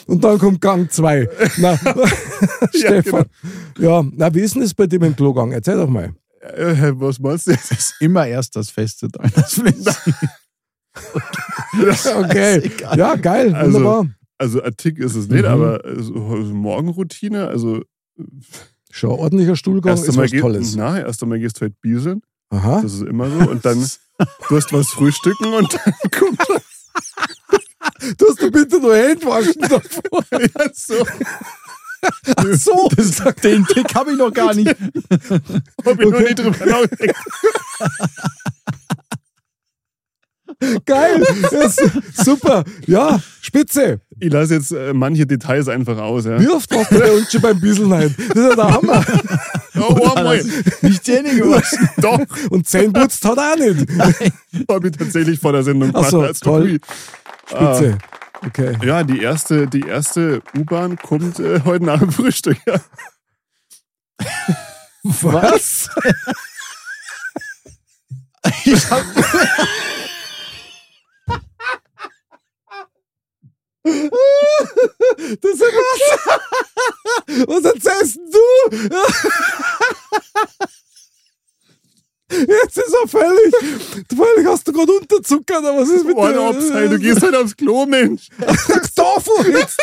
und 0.07 0.23
dann 0.23 0.37
kommt 0.37 0.61
Gang 0.61 0.91
2. 0.91 1.29
Na, 1.57 1.77
Stefan. 2.73 3.25
Ja, 3.77 4.03
na, 4.15 4.33
wie 4.33 4.41
ist 4.41 4.55
denn 4.55 4.61
das 4.61 4.73
bei 4.73 4.87
dem 4.87 5.15
Klogang? 5.15 5.51
Erzähl 5.51 5.77
doch 5.77 5.89
mal. 5.89 6.13
Äh, 6.53 6.91
was 6.99 7.19
meinst 7.19 7.47
du 7.47 7.51
jetzt? 7.51 7.71
ist 7.71 7.95
immer 7.99 8.25
erst 8.27 8.55
das 8.55 8.69
Feste 8.69 9.07
deines 9.07 9.53
Flüssig. 9.53 10.13
Okay. 11.73 12.61
Scheißegal. 12.61 12.97
Ja, 12.97 13.15
geil. 13.15 13.53
Also, 13.55 13.75
Wunderbar. 13.79 14.07
Also 14.37 14.61
ein 14.61 14.75
Tick 14.75 14.97
ist 14.99 15.15
es 15.15 15.27
nicht, 15.27 15.43
Mhm. 15.43 15.47
aber 15.49 15.81
so 16.01 16.13
Morgenroutine, 16.13 17.47
also 17.47 17.81
Schon 18.91 19.11
ordentlicher 19.11 19.55
Stuhlgang 19.55 19.95
erst 19.97 20.07
ist 20.09 20.17
was 20.17 20.31
geht, 20.31 20.41
Tolles. 20.41 20.75
na, 20.75 20.99
erst 20.99 21.21
einmal 21.21 21.39
gehst 21.39 21.57
du 21.57 21.61
halt 21.61 21.79
bieseln, 21.79 22.21
Aha. 22.49 22.81
das 22.81 22.93
ist 22.95 23.03
immer 23.03 23.29
so, 23.29 23.49
und 23.49 23.63
dann 23.63 23.79
du 24.49 24.55
hast 24.57 24.73
was 24.73 24.87
frühstücken 24.87 25.53
und 25.53 25.73
dann 25.73 25.93
kommt 26.19 26.39
Du 28.17 28.27
hast 28.27 28.41
du 28.41 28.49
bitte 28.51 28.79
nur 28.79 28.95
Hände 28.95 29.25
waschen 29.25 29.61
davor. 29.61 30.23
ja, 30.31 30.69
so. 30.73 30.95
Ach 32.35 32.45
so. 32.53 32.89
Das, 32.95 33.11
den 33.43 33.65
Tick 33.65 33.93
habe 33.95 34.11
ich 34.11 34.17
noch 34.17 34.33
gar 34.33 34.53
nicht. 34.53 34.69
Hab 35.85 35.99
ich 35.99 36.09
noch 36.09 36.19
nie 36.19 36.35
drüber 36.35 36.65
nachgedacht. 36.65 37.25
Geil. 40.85 41.23
Super. 42.13 42.63
Ja, 42.85 43.21
spitze. 43.41 44.01
Ich 44.19 44.31
lasse 44.33 44.55
jetzt 44.55 44.71
äh, 44.71 44.93
manche 44.93 45.25
Details 45.25 45.67
einfach 45.69 45.97
aus, 45.99 46.25
ja. 46.25 46.37
Warst 46.39 46.71
du 46.73 46.83
bei 46.99 47.11
uns 47.11 47.31
schon 47.31 47.41
beim 47.41 47.61
Bieseln 47.61 47.91
rein? 47.91 48.13
Das 48.17 48.27
ist 48.37 48.49
ja 48.49 48.55
der 48.55 48.73
Hammer. 48.73 49.05
Oh, 49.79 50.11
einmal. 50.15 50.43
Nicht 50.81 51.05
Zähne 51.05 51.29
gewaschen. 51.37 51.89
Doch, 51.97 52.19
Und 52.49 52.67
Zähne 52.67 52.91
putzt 52.91 53.23
hat 53.23 53.37
er 53.37 53.53
auch 53.53 53.57
nicht. 53.57 53.87
habe 54.69 54.87
ich 54.87 54.97
tatsächlich 54.97 55.39
vor 55.39 55.53
der 55.53 55.63
Sendung 55.63 55.91
Ach 55.93 56.09
so, 56.09 56.27
toll. 56.41 56.79
Spitze. 57.47 57.97
Okay. 58.45 58.77
Ja, 58.83 59.03
die 59.03 59.21
erste, 59.21 59.67
die 59.67 59.81
erste 59.81 60.41
U-Bahn 60.57 60.97
kommt 60.97 61.39
äh, 61.39 61.61
heute 61.65 61.85
nach 61.85 61.99
dem 61.99 62.11
Frühstück. 62.11 62.57
Ja. 62.65 62.79
Was? 65.03 65.89
Ich 68.65 68.89
hab, 68.89 69.03
Das 73.83 75.51
ist 75.51 75.61
was? 75.61 76.37
Was 77.47 77.63
erzählst 77.65 78.17
du? 78.17 78.89
Jetzt 82.47 82.77
ist 82.77 82.95
er 83.01 83.07
völlig. 83.07 83.53
Völlig 84.15 84.47
hast 84.47 84.67
du 84.67 84.73
gerade 84.73 84.91
unterzuckert, 84.91 85.65
aber 85.65 85.81
was 85.81 85.89
ist 85.89 86.05
mit 86.05 86.17
dir? 86.17 86.75
Ey, 86.75 86.89
du 86.89 86.99
gehst 86.99 87.21
halt 87.21 87.35
aufs 87.35 87.55
Klo, 87.55 87.85
Mensch. 87.85 88.27
Tofu 88.95 89.43
jetzt. 89.43 89.79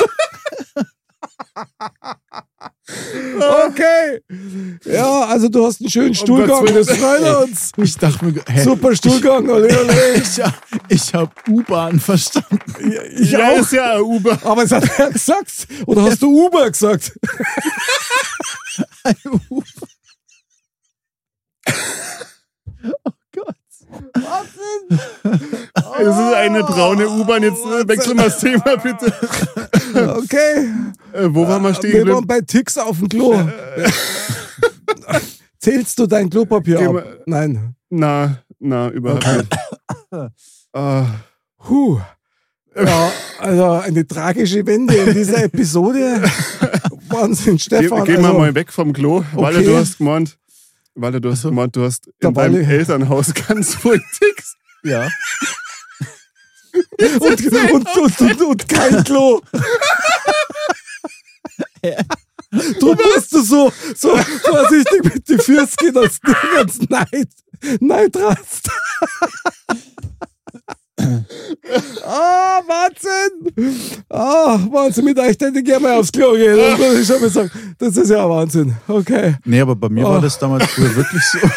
Okay. 3.38 4.20
Ja, 4.84 5.24
also 5.24 5.48
du 5.48 5.66
hast 5.66 5.80
einen 5.80 5.90
schönen 5.90 6.14
Stuhlgang, 6.14 6.64
Gottes 6.66 6.86
das 6.86 6.98
freut 6.98 7.48
uns. 7.48 7.72
ich 7.76 7.96
dachte 7.96 8.24
mir, 8.24 8.42
hä, 8.46 8.62
Super 8.62 8.94
Stuhlgang, 8.94 9.48
ole, 9.48 9.66
ole. 9.66 10.14
ich, 10.14 10.40
ich 10.88 11.14
habe 11.14 11.32
U-Bahn 11.48 11.98
verstanden. 11.98 12.60
Ich 13.18 13.32
ja, 13.32 13.50
auch. 13.50 13.58
ist 13.58 13.72
ja 13.72 13.98
U-Bahn. 13.98 14.38
Aber 14.44 14.62
es 14.62 14.70
hat 14.72 14.84
er 14.98 15.10
gesagt. 15.10 15.66
Oder 15.86 16.02
hast 16.02 16.22
du 16.22 16.46
Uber 16.46 16.70
gesagt? 16.70 17.12
Es 25.98 26.08
ist 26.08 26.34
eine 26.34 26.64
braune 26.64 27.08
U-Bahn. 27.08 27.42
Jetzt 27.42 27.64
äh, 27.64 27.88
wechseln 27.88 28.16
wir 28.16 28.24
das 28.24 28.40
Thema, 28.40 28.76
bitte. 28.76 29.12
Okay. 29.94 30.68
Äh, 31.12 31.28
wo 31.28 31.46
waren 31.46 31.62
wir 31.62 31.74
stehen 31.74 32.06
Wir 32.06 32.14
waren 32.14 32.26
bei 32.26 32.40
Ticks 32.40 32.76
auf 32.76 32.98
dem 32.98 33.08
Klo. 33.08 33.34
Zählst 35.58 35.98
du 35.98 36.06
dein 36.06 36.28
Klopapier 36.28 36.78
Geh 36.78 36.86
ab? 36.86 37.04
Nein. 37.26 37.74
Na, 37.88 38.42
na, 38.58 38.90
überhaupt 38.90 39.26
nicht. 39.26 39.56
Ah, 40.72 41.06
Huh. 41.68 41.98
Ja, 42.76 43.10
also 43.38 43.70
eine 43.70 44.06
tragische 44.06 44.66
Wende 44.66 44.94
in 44.94 45.14
dieser 45.14 45.44
Episode. 45.44 46.22
Wahnsinn, 47.08 47.58
Stefan. 47.58 48.04
gehen 48.04 48.20
wir 48.20 48.26
also, 48.26 48.38
mal 48.38 48.54
weg 48.54 48.70
vom 48.72 48.92
Klo. 48.92 49.24
Okay. 49.34 49.64
du 49.64 49.76
hast 49.76 49.98
gemeint, 49.98 50.38
Walle, 50.96 51.20
du 51.20 51.30
hast 51.30 51.38
Also, 51.38 51.50
gemeint, 51.50 51.76
du 51.76 51.84
hast 51.84 52.06
in 52.06 52.12
deinem 52.20 52.36
Walle- 52.36 52.62
Elternhaus 52.66 53.32
ganz 53.48 53.74
voll 53.74 54.00
Ticks. 54.18 54.56
Ja. 54.82 55.08
und, 56.98 57.20
und, 57.20 57.96
und, 57.96 58.20
und, 58.20 58.42
und 58.42 58.68
kein 58.68 59.04
Klo. 59.04 59.40
Du 62.80 62.94
musst 62.94 63.32
du 63.32 63.42
so, 63.42 63.72
so 63.96 64.16
vorsichtig 64.16 65.04
mit 65.04 65.28
den 65.28 65.38
Füßen 65.40 65.76
gehen, 65.78 65.94
dass 65.94 66.20
du 66.20 66.32
ganz 66.54 66.78
Neid, 66.88 67.28
Neid 67.80 68.16
Ah, 72.08 72.60
Wahnsinn! 72.66 74.04
Ah, 74.08 74.58
Wahnsinn, 74.70 75.04
mit 75.04 75.18
euch 75.18 75.28
hätte 75.30 75.52
ich 75.58 75.64
gerne 75.64 75.80
mal 75.80 75.98
aufs 75.98 76.12
Klo 76.12 76.32
gehen. 76.34 76.56
Das 76.56 76.78
muss 76.78 76.94
ich 77.00 77.06
schon 77.06 77.20
mal 77.20 77.30
sagen. 77.30 77.50
Das 77.78 77.96
ist 77.96 78.10
ja 78.10 78.28
Wahnsinn. 78.28 78.76
Okay. 78.86 79.34
Nee, 79.44 79.60
aber 79.60 79.74
bei 79.74 79.88
mir 79.88 80.06
Oh. 80.06 80.10
war 80.10 80.20
das 80.20 80.38
damals 80.38 80.64
früher 80.66 80.94
wirklich 80.94 81.22
so. 81.24 81.38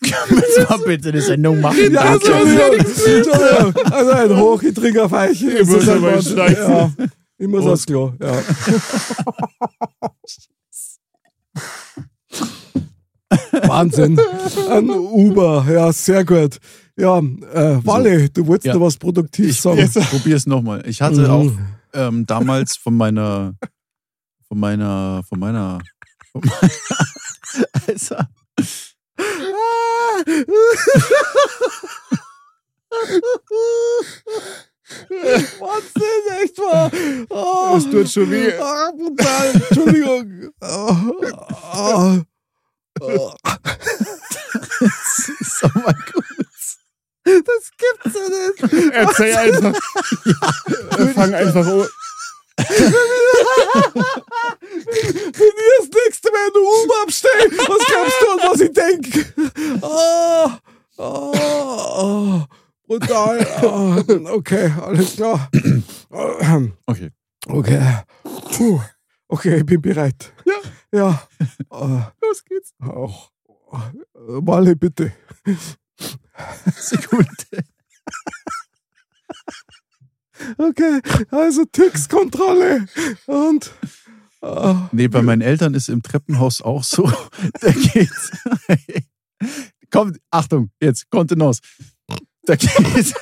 Wir 0.00 0.66
mal 0.68 0.78
bitte 0.84 1.08
eine 1.08 1.20
Sendung 1.20 1.60
machen? 1.60 1.92
Ja. 1.92 2.14
Entschuldigung. 2.14 2.78
Entschuldigung. 2.78 3.74
Also 3.92 4.10
ein 4.12 4.36
hochgetringer 4.36 5.08
Feichen. 5.08 5.56
Ich 5.56 5.66
muss 5.66 5.88
aber. 5.88 6.18
Ja, 6.20 6.92
ich 7.38 7.48
muss 7.48 7.66
aufs 7.66 7.86
Klo, 7.86 8.12
ja. 8.20 8.32
Wahnsinn. 13.68 14.18
Ein 14.70 14.88
Uber, 14.90 15.66
ja, 15.68 15.92
sehr 15.92 16.24
gut. 16.24 16.58
Ja, 16.98 17.18
äh, 17.18 17.84
Walle, 17.84 18.30
du 18.30 18.46
wolltest 18.46 18.66
Ja. 18.66 18.72
da 18.74 18.80
was 18.80 18.96
produktiv 18.96 19.50
Ich 19.50 19.60
sagen. 19.60 19.88
probiere 20.10 20.36
es 20.36 20.46
nochmal. 20.46 20.82
Ich 20.88 21.02
hatte 21.02 21.20
Mhm. 21.22 21.30
auch 21.30 21.52
ähm, 21.92 22.26
damals 22.26 22.76
von 22.76 22.96
meiner, 22.96 23.54
von 24.48 24.58
meiner, 24.58 25.22
von 25.28 25.38
meiner, 25.38 25.80
von 26.32 26.40
meiner 26.40 26.70
also, 27.86 28.16
Wahnsinn, 35.60 36.42
echt 36.42 36.58
wahr. 36.58 36.90
Oh, 37.30 37.74
Es 37.78 37.84
tut 37.90 38.08
schon 38.08 38.30
weh. 38.30 38.52
Ah, 38.58 38.90
brutal. 38.96 39.52
Entschuldigung. 39.54 40.50
Oh, 40.60 40.96
oh, 41.74 42.20
oh. 43.00 43.32
sag 45.40 45.74
mal 45.74 45.94
kurz. 46.12 46.35
Das 47.26 47.70
gibt's 47.76 48.14
ja 48.14 48.28
nicht. 48.28 48.92
Erzähl 48.94 49.34
einfach. 49.36 49.74
Ja. 50.24 51.06
Fang 51.14 51.34
einfach 51.34 51.66
an. 51.66 51.88
Wenn 54.58 55.54
ihr 55.56 55.72
das 55.78 55.88
nächste 56.04 56.30
Mal 56.30 56.48
in 56.48 56.54
Uber 56.62 57.02
abstelle, 57.02 57.50
was 57.50 57.82
glaubst 57.86 58.20
du, 58.20 58.26
an 58.30 58.38
was 58.50 58.60
ich 58.60 58.72
denke? 58.72 59.18
Oh, 59.82 60.50
oh, 60.98 61.32
oh, 61.98 62.44
brutal. 62.86 63.36
Oh, 63.62 63.96
okay, 64.36 64.72
alles 64.80 65.16
klar. 65.16 65.50
Okay. 66.86 67.10
Okay. 67.48 68.02
Puh. 68.56 68.80
Okay, 69.28 69.56
ich 69.56 69.66
bin 69.66 69.80
bereit. 69.82 70.32
Ja. 70.44 70.54
Ja. 70.92 71.28
Los 72.22 72.44
geht's. 72.44 72.72
auch. 72.80 73.30
Walle, 74.14 74.76
bitte. 74.76 75.12
Sekunde. 76.76 77.26
Okay, 80.58 81.00
also 81.30 81.64
Tix-Kontrolle. 81.64 82.86
Und. 83.26 83.72
ah, 84.42 84.88
Nee, 84.92 85.08
bei 85.08 85.22
meinen 85.22 85.40
Eltern 85.40 85.74
ist 85.74 85.88
im 85.88 86.02
Treppenhaus 86.02 86.60
auch 86.60 86.84
so. 86.84 87.10
Da 87.60 87.70
geht's. 87.70 88.32
Kommt, 89.90 90.18
Achtung, 90.30 90.70
jetzt, 90.80 91.08
Kontenance. 91.10 91.60
Da 92.44 92.56
geht's. 92.56 93.14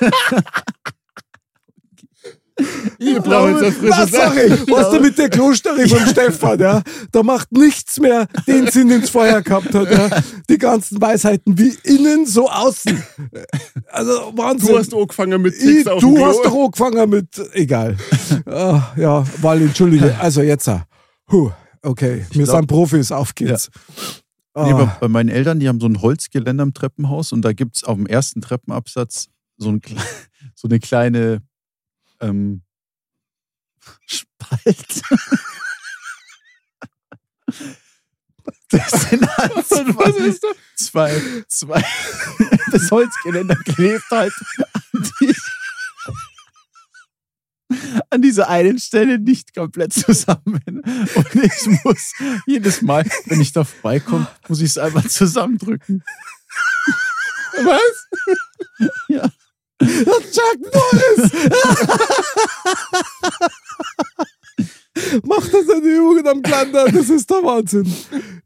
Ich 2.99 3.17
brauche 3.19 3.65
jetzt 3.65 3.81
Sache. 4.11 4.65
was 4.69 4.89
du 4.91 4.99
mit 5.01 5.17
der 5.17 5.29
Klosterre 5.29 5.87
von 5.87 5.99
Stefan, 6.07 6.59
ja? 6.59 6.81
Da 7.11 7.21
macht 7.23 7.51
nichts 7.51 7.99
mehr 7.99 8.27
den 8.47 8.67
Sinn 8.67 8.89
ins 8.91 9.09
Feuer 9.09 9.41
gehabt 9.41 9.73
hat, 9.75 9.91
ja? 9.91 10.09
Die 10.49 10.57
ganzen 10.57 11.01
Weisheiten, 11.01 11.57
wie 11.57 11.75
innen, 11.83 12.25
so 12.25 12.49
außen. 12.49 13.03
Also, 13.87 14.31
Wahnsinn. 14.35 14.69
Du 14.69 14.77
hast 14.77 14.93
angefangen 14.93 15.41
mit 15.41 15.53
ich, 15.61 15.87
auf 15.89 15.99
du 15.99 16.13
Klo. 16.15 16.25
hast 16.25 16.45
doch 16.45 16.55
angefangen 16.65 17.09
mit, 17.09 17.27
egal. 17.53 17.97
ah, 18.45 18.93
ja, 18.95 19.25
weil, 19.41 19.61
entschuldige, 19.63 20.15
also 20.19 20.41
jetzt, 20.41 20.69
ah. 20.69 20.85
Huh, 21.31 21.51
okay, 21.81 22.25
wir 22.31 22.43
glaub- 22.45 22.55
sind 22.57 22.67
Profis, 22.67 23.11
auf 23.11 23.35
geht's. 23.35 23.69
Nee, 24.57 24.71
bei, 24.71 24.83
Ah, 24.83 24.97
bei 25.01 25.07
meinen 25.09 25.27
Eltern, 25.27 25.59
die 25.59 25.67
haben 25.67 25.81
so 25.81 25.87
ein 25.87 26.01
Holzgeländer 26.01 26.63
im 26.63 26.73
Treppenhaus 26.73 27.33
und 27.33 27.41
da 27.43 27.51
gibt 27.51 27.75
es 27.75 27.83
auf 27.83 27.97
dem 27.97 28.05
ersten 28.07 28.39
Treppenabsatz 28.39 29.27
so, 29.57 29.69
ein, 29.71 29.81
so 30.55 30.69
eine 30.69 30.79
kleine 30.79 31.41
ähm, 32.21 32.61
Spalt. 34.05 35.01
Das 38.69 38.91
sind 39.09 39.25
halt 39.37 39.65
zwei, 39.67 40.35
zwei, 40.75 41.21
zwei. 41.47 41.85
Das 42.71 42.91
Holzgeländer 42.91 43.55
klebt 43.55 44.09
halt 44.11 44.33
an, 44.73 45.11
die, 45.21 45.35
an 48.09 48.21
dieser 48.21 48.49
einen 48.49 48.79
Stelle 48.79 49.19
nicht 49.19 49.53
komplett 49.53 49.93
zusammen. 49.93 50.81
Und 51.15 51.35
ich 51.35 51.83
muss 51.83 52.13
jedes 52.45 52.81
Mal, 52.81 53.05
wenn 53.25 53.39
ich 53.39 53.53
da 53.53 53.63
vorbeikomme, 53.63 54.27
muss 54.47 54.59
ich 54.59 54.71
es 54.71 54.77
einfach 54.77 55.07
zusammendrücken. 55.07 56.03
Was? 57.63 58.89
Ja. 59.07 59.29
Chuck 59.81 60.59
Norris! 60.73 61.31
Macht 65.23 65.53
das 65.53 65.69
eine 65.69 65.85
Übung 65.85 66.25
am 66.27 66.41
Glander, 66.41 66.85
das 66.85 67.09
ist 67.09 67.29
der 67.29 67.37
Wahnsinn. 67.43 67.91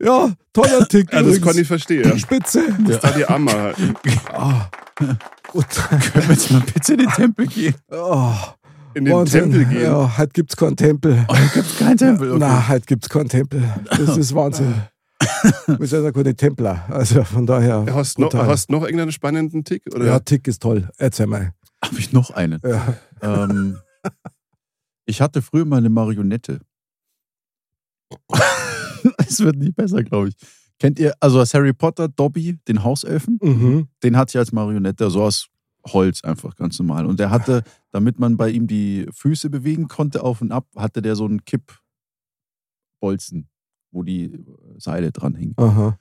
Ja, 0.01 0.31
toller 0.51 0.87
Tick. 0.87 1.13
Ja, 1.13 1.21
das 1.21 1.39
konnte 1.39 1.61
ich 1.61 1.67
verstehen. 1.67 2.17
Spitze. 2.17 2.63
Das 2.87 2.99
da 3.01 3.11
die 3.11 3.25
Arme 3.25 3.51
halten. 3.53 3.93
Ah, 4.33 4.69
gut. 5.47 5.65
Können 5.69 6.27
wir 6.27 6.33
jetzt 6.35 6.51
mal 6.51 6.61
bitte 6.73 6.93
in 6.93 6.99
den 6.99 7.09
Tempel 7.09 7.45
gehen? 7.47 7.75
Oh, 7.91 8.33
In 8.95 9.05
den 9.05 9.13
Wahnsinn. 9.13 9.51
Tempel 9.51 9.65
gehen. 9.65 9.83
Ja, 9.83 10.17
heute 10.17 10.31
gibt's 10.33 10.57
keinen 10.57 10.75
Tempel. 10.75 11.23
Oh, 11.27 11.35
hier 11.35 11.49
gibt 11.53 11.67
es 11.67 11.77
keinen 11.77 11.97
Tempel. 11.97 12.29
Okay. 12.31 12.39
Na, 12.39 12.67
heute 12.67 12.85
gibt's 12.87 13.09
keinen 13.09 13.29
Tempel. 13.29 13.63
Das 13.91 14.17
ist 14.17 14.33
Wahnsinn. 14.33 14.73
Wir 15.67 15.87
sind 15.87 16.03
ja 16.03 16.11
keine 16.11 16.35
Templer. 16.35 16.85
Also 16.89 17.23
von 17.23 17.45
daher. 17.45 17.85
Hast 17.93 18.19
noch, 18.19 18.29
brutal. 18.29 18.47
hast 18.47 18.69
noch 18.69 18.83
irgendeinen 18.83 19.11
spannenden 19.11 19.63
Tick? 19.63 19.83
Oder? 19.93 20.05
ja, 20.05 20.19
Tick 20.19 20.47
ist 20.47 20.61
toll. 20.61 20.89
Erzähl 20.97 21.27
mal. 21.27 21.53
Habe 21.83 21.97
ich 21.97 22.11
noch 22.11 22.31
einen? 22.31 22.61
Ja. 22.63 22.95
Ähm, 23.21 23.77
ich 25.05 25.21
hatte 25.21 25.41
früher 25.41 25.65
mal 25.65 25.77
eine 25.77 25.89
Marionette. 25.89 26.59
Es 29.17 29.39
wird 29.39 29.55
nie 29.55 29.71
besser, 29.71 30.03
glaube 30.03 30.29
ich. 30.29 30.35
Kennt 30.79 30.99
ihr, 30.99 31.13
also 31.19 31.39
aus 31.39 31.53
Harry 31.53 31.73
Potter, 31.73 32.07
Dobby, 32.07 32.57
den 32.67 32.83
Hauselfen? 32.83 33.37
Mhm. 33.41 33.87
Den 34.03 34.17
hatte 34.17 34.31
ich 34.31 34.37
als 34.37 34.51
Marionette, 34.51 35.09
so 35.09 35.23
aus 35.23 35.49
Holz 35.87 36.23
einfach 36.23 36.55
ganz 36.55 36.79
normal. 36.79 37.05
Und 37.05 37.19
der 37.19 37.29
hatte, 37.29 37.63
damit 37.91 38.19
man 38.19 38.37
bei 38.37 38.49
ihm 38.49 38.67
die 38.67 39.07
Füße 39.11 39.49
bewegen 39.49 39.87
konnte 39.87 40.23
auf 40.23 40.41
und 40.41 40.51
ab, 40.51 40.67
hatte 40.75 41.01
der 41.01 41.15
so 41.15 41.25
einen 41.25 41.41
Kippbolzen, 41.45 43.49
wo 43.91 44.03
die 44.03 44.43
Seile 44.77 45.11
dran 45.11 45.35
hingen. 45.35 45.55
Aha. 45.57 45.99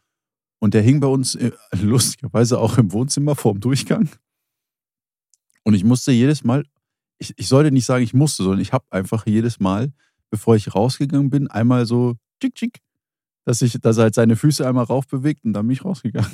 Und 0.61 0.75
der 0.75 0.83
hing 0.83 1.01
bei 1.01 1.07
uns 1.07 1.35
äh, 1.35 1.53
lustigerweise 1.81 2.59
auch 2.59 2.79
im 2.79 2.93
Wohnzimmer 2.93 3.37
vorm 3.37 3.61
Durchgang. 3.61 4.09
Und 5.65 5.75
ich 5.75 5.85
musste 5.85 6.13
jedes 6.13 6.45
Mal, 6.45 6.65
ich, 7.19 7.35
ich 7.37 7.49
sollte 7.49 7.71
nicht 7.71 7.85
sagen, 7.85 8.03
ich 8.03 8.15
musste, 8.15 8.43
sondern 8.43 8.61
ich 8.61 8.73
habe 8.73 8.87
einfach 8.91 9.27
jedes 9.27 9.61
Mal, 9.61 9.93
bevor 10.31 10.57
ich 10.57 10.75
rausgegangen 10.75 11.31
bin, 11.31 11.49
einmal 11.49 11.87
so 11.87 12.15
tschick, 12.41 12.55
tschick, 12.55 12.81
dass, 13.45 13.63
ich, 13.63 13.75
dass 13.81 13.99
er 13.99 14.05
halt 14.05 14.15
seine 14.15 14.37
Füße 14.37 14.67
einmal 14.67 14.85
raufbewegt 14.85 15.45
und 15.45 15.53
dann 15.53 15.67
bin 15.67 15.75
ich 15.75 15.85
rausgegangen. 15.85 16.31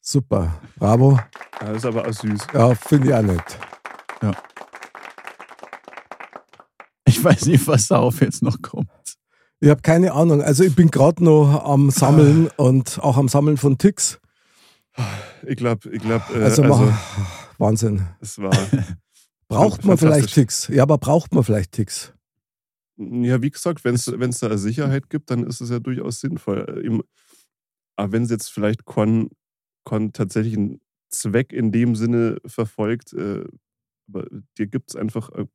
Super. 0.00 0.60
Bravo. 0.76 1.12
Ja, 1.60 1.68
das 1.68 1.76
ist 1.78 1.86
aber 1.86 2.08
auch 2.08 2.12
süß. 2.12 2.46
Ja, 2.52 2.74
finde 2.74 3.08
ich 3.08 3.14
auch 3.14 3.22
nett. 3.22 3.58
Ich 7.04 7.22
weiß 7.22 7.46
nicht, 7.46 7.66
was 7.68 7.88
darauf 7.88 8.20
jetzt 8.20 8.42
noch 8.42 8.60
kommt. 8.62 8.88
Ich 9.62 9.68
habe 9.70 9.80
keine 9.80 10.12
Ahnung. 10.12 10.42
Also 10.42 10.64
ich 10.64 10.74
bin 10.74 10.90
gerade 10.90 11.22
noch 11.22 11.64
am 11.64 11.90
Sammeln 11.90 12.48
und 12.56 12.98
auch 13.00 13.16
am 13.16 13.28
Sammeln 13.28 13.56
von 13.56 13.78
Ticks. 13.78 14.18
Ich 15.46 15.54
glaube, 15.54 15.88
ich 15.90 16.02
glaube, 16.02 16.24
äh, 16.34 16.42
Also, 16.42 16.64
also, 16.64 16.92
Wahnsinn. 17.58 18.04
es 18.20 18.38
war. 18.38 18.50
Braucht 19.48 19.84
man 19.84 19.96
vielleicht. 19.98 20.34
Ticks? 20.34 20.66
Ja, 20.66 20.82
aber 20.82 20.98
braucht 20.98 21.32
man 21.32 21.44
vielleicht 21.44 21.70
Ticks? 21.72 22.12
Ja, 22.96 23.40
wie 23.40 23.50
gesagt, 23.50 23.84
wenn 23.84 23.94
es 23.94 24.38
da 24.40 24.46
eine 24.48 24.58
Sicherheit 24.58 25.08
gibt, 25.10 25.30
dann 25.30 25.44
ist 25.46 25.60
es 25.60 25.70
ja 25.70 25.78
durchaus 25.78 26.18
sinnvoll. 26.18 26.66
Äh, 26.68 26.80
im- 26.84 27.04
Aber 27.94 28.10
wenn 28.10 28.24
es 28.24 28.30
jetzt 28.30 28.48
vielleicht 28.50 28.84
Con, 28.84 29.30
Con 29.84 30.12
tatsächlich 30.12 30.56
einen 30.56 30.80
Zweck 31.08 31.52
in 31.52 31.70
dem 31.70 31.94
Sinne 31.94 32.38
verfolgt, 32.46 33.12
äh, 33.12 33.44
aber 34.08 34.26
dir 34.58 34.66
gibt 34.66 34.90
es 34.90 34.96
einfach 34.96 35.28
ein 35.28 35.48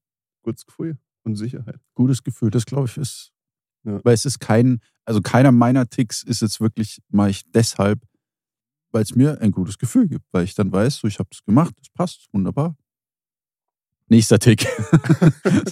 gutes 0.43 0.65
Gefühl 0.65 0.97
und 1.25 1.35
Sicherheit. 1.35 1.81
Gutes 1.93 2.23
Gefühl, 2.23 2.51
das 2.51 2.65
glaube 2.65 2.87
ich 2.87 2.95
ist. 2.97 3.33
Ja. 3.87 4.01
Weil 4.03 4.13
es 4.13 4.25
ist 4.25 4.39
kein, 4.39 4.81
also 5.05 5.21
keiner 5.21 5.53
meiner 5.53 5.89
Ticks 5.89 6.21
ist 6.21 6.41
jetzt 6.41 6.59
wirklich, 6.59 7.01
mache 7.09 7.29
ich 7.29 7.49
deshalb, 7.51 8.01
weil 8.91 9.03
es 9.03 9.15
mir 9.15 9.39
ein 9.41 9.51
gutes 9.51 9.77
Gefühl 9.77 10.07
gibt, 10.07 10.25
weil 10.33 10.43
ich 10.43 10.55
dann 10.55 10.71
weiß, 10.71 10.97
so 10.97 11.07
ich 11.07 11.19
habe 11.19 11.29
es 11.31 11.43
gemacht, 11.45 11.73
es 11.81 11.89
passt, 11.89 12.27
wunderbar. 12.33 12.75
Nächster 14.09 14.39
Tick. 14.39 14.67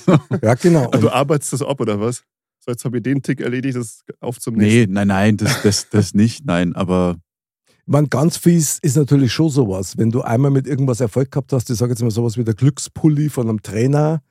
so. 0.05 0.17
Ja, 0.41 0.53
genau. 0.55 0.89
Ah, 0.91 0.97
du 0.97 1.09
arbeitest 1.09 1.53
das 1.53 1.61
ab, 1.61 1.79
oder 1.81 1.99
was? 1.99 2.23
So, 2.59 2.71
jetzt 2.71 2.85
habe 2.85 2.97
ich 2.97 3.03
den 3.03 3.21
Tick 3.21 3.41
erledigt, 3.41 3.75
das 3.77 4.03
auf 4.21 4.39
zum 4.39 4.55
nächsten. 4.55 4.79
Nee, 4.79 4.87
nein, 4.87 5.07
nein, 5.07 5.37
das, 5.37 5.61
das, 5.61 5.89
das 5.89 6.13
nicht, 6.13 6.45
nein, 6.45 6.73
aber 6.75 7.17
Man, 7.85 8.09
ganz 8.09 8.37
fies 8.37 8.79
ist 8.79 8.95
natürlich 8.95 9.31
schon 9.33 9.49
sowas. 9.49 9.97
Wenn 9.97 10.09
du 10.11 10.21
einmal 10.21 10.51
mit 10.51 10.67
irgendwas 10.67 11.01
Erfolg 11.01 11.31
gehabt 11.31 11.51
hast, 11.53 11.69
ich 11.69 11.77
sage 11.77 11.91
jetzt 11.91 12.01
mal 12.01 12.11
sowas 12.11 12.37
wie 12.37 12.43
der 12.43 12.55
Glückspulli 12.55 13.29
von 13.29 13.49
einem 13.49 13.61
Trainer, 13.61 14.21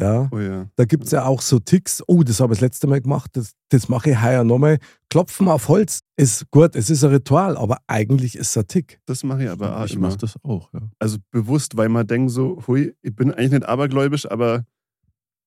ja, 0.00 0.28
Oh 0.30 0.38
ja. 0.38 0.68
da 0.76 0.84
gibt 0.84 1.04
es 1.04 1.10
ja 1.10 1.24
auch 1.24 1.40
so 1.40 1.58
Ticks. 1.58 2.02
Oh, 2.06 2.22
das 2.22 2.40
habe 2.40 2.52
ich 2.52 2.58
das 2.58 2.62
letzte 2.62 2.86
Mal 2.86 3.00
gemacht, 3.00 3.30
das, 3.34 3.52
das 3.70 3.88
mache 3.88 4.10
ich 4.10 4.22
heuer 4.22 4.44
nochmal. 4.44 4.78
Klopfen 5.10 5.48
auf 5.48 5.68
Holz 5.68 6.00
ist 6.16 6.50
gut, 6.50 6.76
es 6.76 6.90
ist 6.90 7.02
ein 7.04 7.10
Ritual, 7.10 7.56
aber 7.56 7.78
eigentlich 7.86 8.36
ist 8.36 8.50
es 8.50 8.56
ein 8.58 8.66
Tick. 8.68 9.00
Das 9.06 9.24
mache 9.24 9.44
ich 9.44 9.50
aber 9.50 9.76
auch 9.76 9.86
ich 9.86 9.98
mache 9.98 10.18
das 10.18 10.36
auch, 10.44 10.72
ja. 10.72 10.82
Also 10.98 11.18
bewusst, 11.30 11.76
weil 11.76 11.88
man 11.88 12.06
denkt 12.06 12.30
so, 12.30 12.62
hui, 12.66 12.94
ich 13.02 13.14
bin 13.14 13.32
eigentlich 13.32 13.52
nicht 13.52 13.66
abergläubisch, 13.66 14.30
aber 14.30 14.64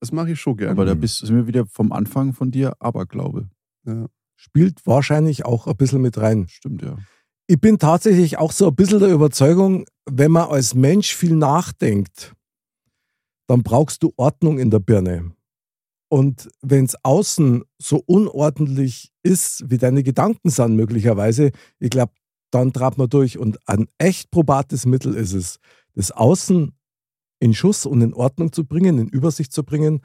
das 0.01 0.11
mache 0.11 0.31
ich 0.31 0.39
schon 0.39 0.57
gerne. 0.57 0.71
Aber 0.71 0.85
da 0.85 0.95
bist 0.95 1.19
sind 1.25 1.35
wir 1.35 1.47
wieder 1.47 1.65
vom 1.67 1.91
Anfang 1.91 2.33
von 2.33 2.51
dir 2.51 2.73
Aberglaube. 2.79 3.49
ja. 3.85 4.07
Spielt 4.35 4.87
wahrscheinlich 4.87 5.45
auch 5.45 5.67
ein 5.67 5.75
bisschen 5.77 6.01
mit 6.01 6.17
rein. 6.17 6.47
Stimmt, 6.47 6.81
ja. 6.81 6.97
Ich 7.45 7.61
bin 7.61 7.77
tatsächlich 7.77 8.39
auch 8.39 8.51
so 8.51 8.69
ein 8.69 8.75
bisschen 8.75 8.99
der 8.99 9.09
Überzeugung, 9.09 9.85
wenn 10.09 10.31
man 10.31 10.49
als 10.49 10.73
Mensch 10.73 11.15
viel 11.15 11.35
nachdenkt, 11.35 12.33
dann 13.51 13.63
brauchst 13.63 14.01
du 14.01 14.13
Ordnung 14.15 14.59
in 14.59 14.69
der 14.69 14.79
Birne. 14.79 15.33
Und 16.09 16.49
wenn 16.61 16.85
es 16.85 16.95
außen 17.03 17.65
so 17.81 18.01
unordentlich 18.05 19.11
ist, 19.23 19.69
wie 19.69 19.77
deine 19.77 20.03
Gedanken 20.03 20.49
sind 20.49 20.77
möglicherweise, 20.77 21.51
ich 21.77 21.89
glaube, 21.89 22.13
dann 22.51 22.71
trabt 22.71 22.97
man 22.97 23.09
durch. 23.09 23.37
Und 23.37 23.59
ein 23.67 23.89
echt 23.97 24.31
probates 24.31 24.85
Mittel 24.85 25.15
ist 25.15 25.33
es, 25.33 25.59
das 25.95 26.11
Außen 26.11 26.71
in 27.39 27.53
Schuss 27.53 27.85
und 27.85 27.99
in 27.99 28.13
Ordnung 28.13 28.53
zu 28.53 28.65
bringen, 28.65 28.97
in 28.99 29.09
Übersicht 29.09 29.51
zu 29.51 29.65
bringen, 29.65 29.99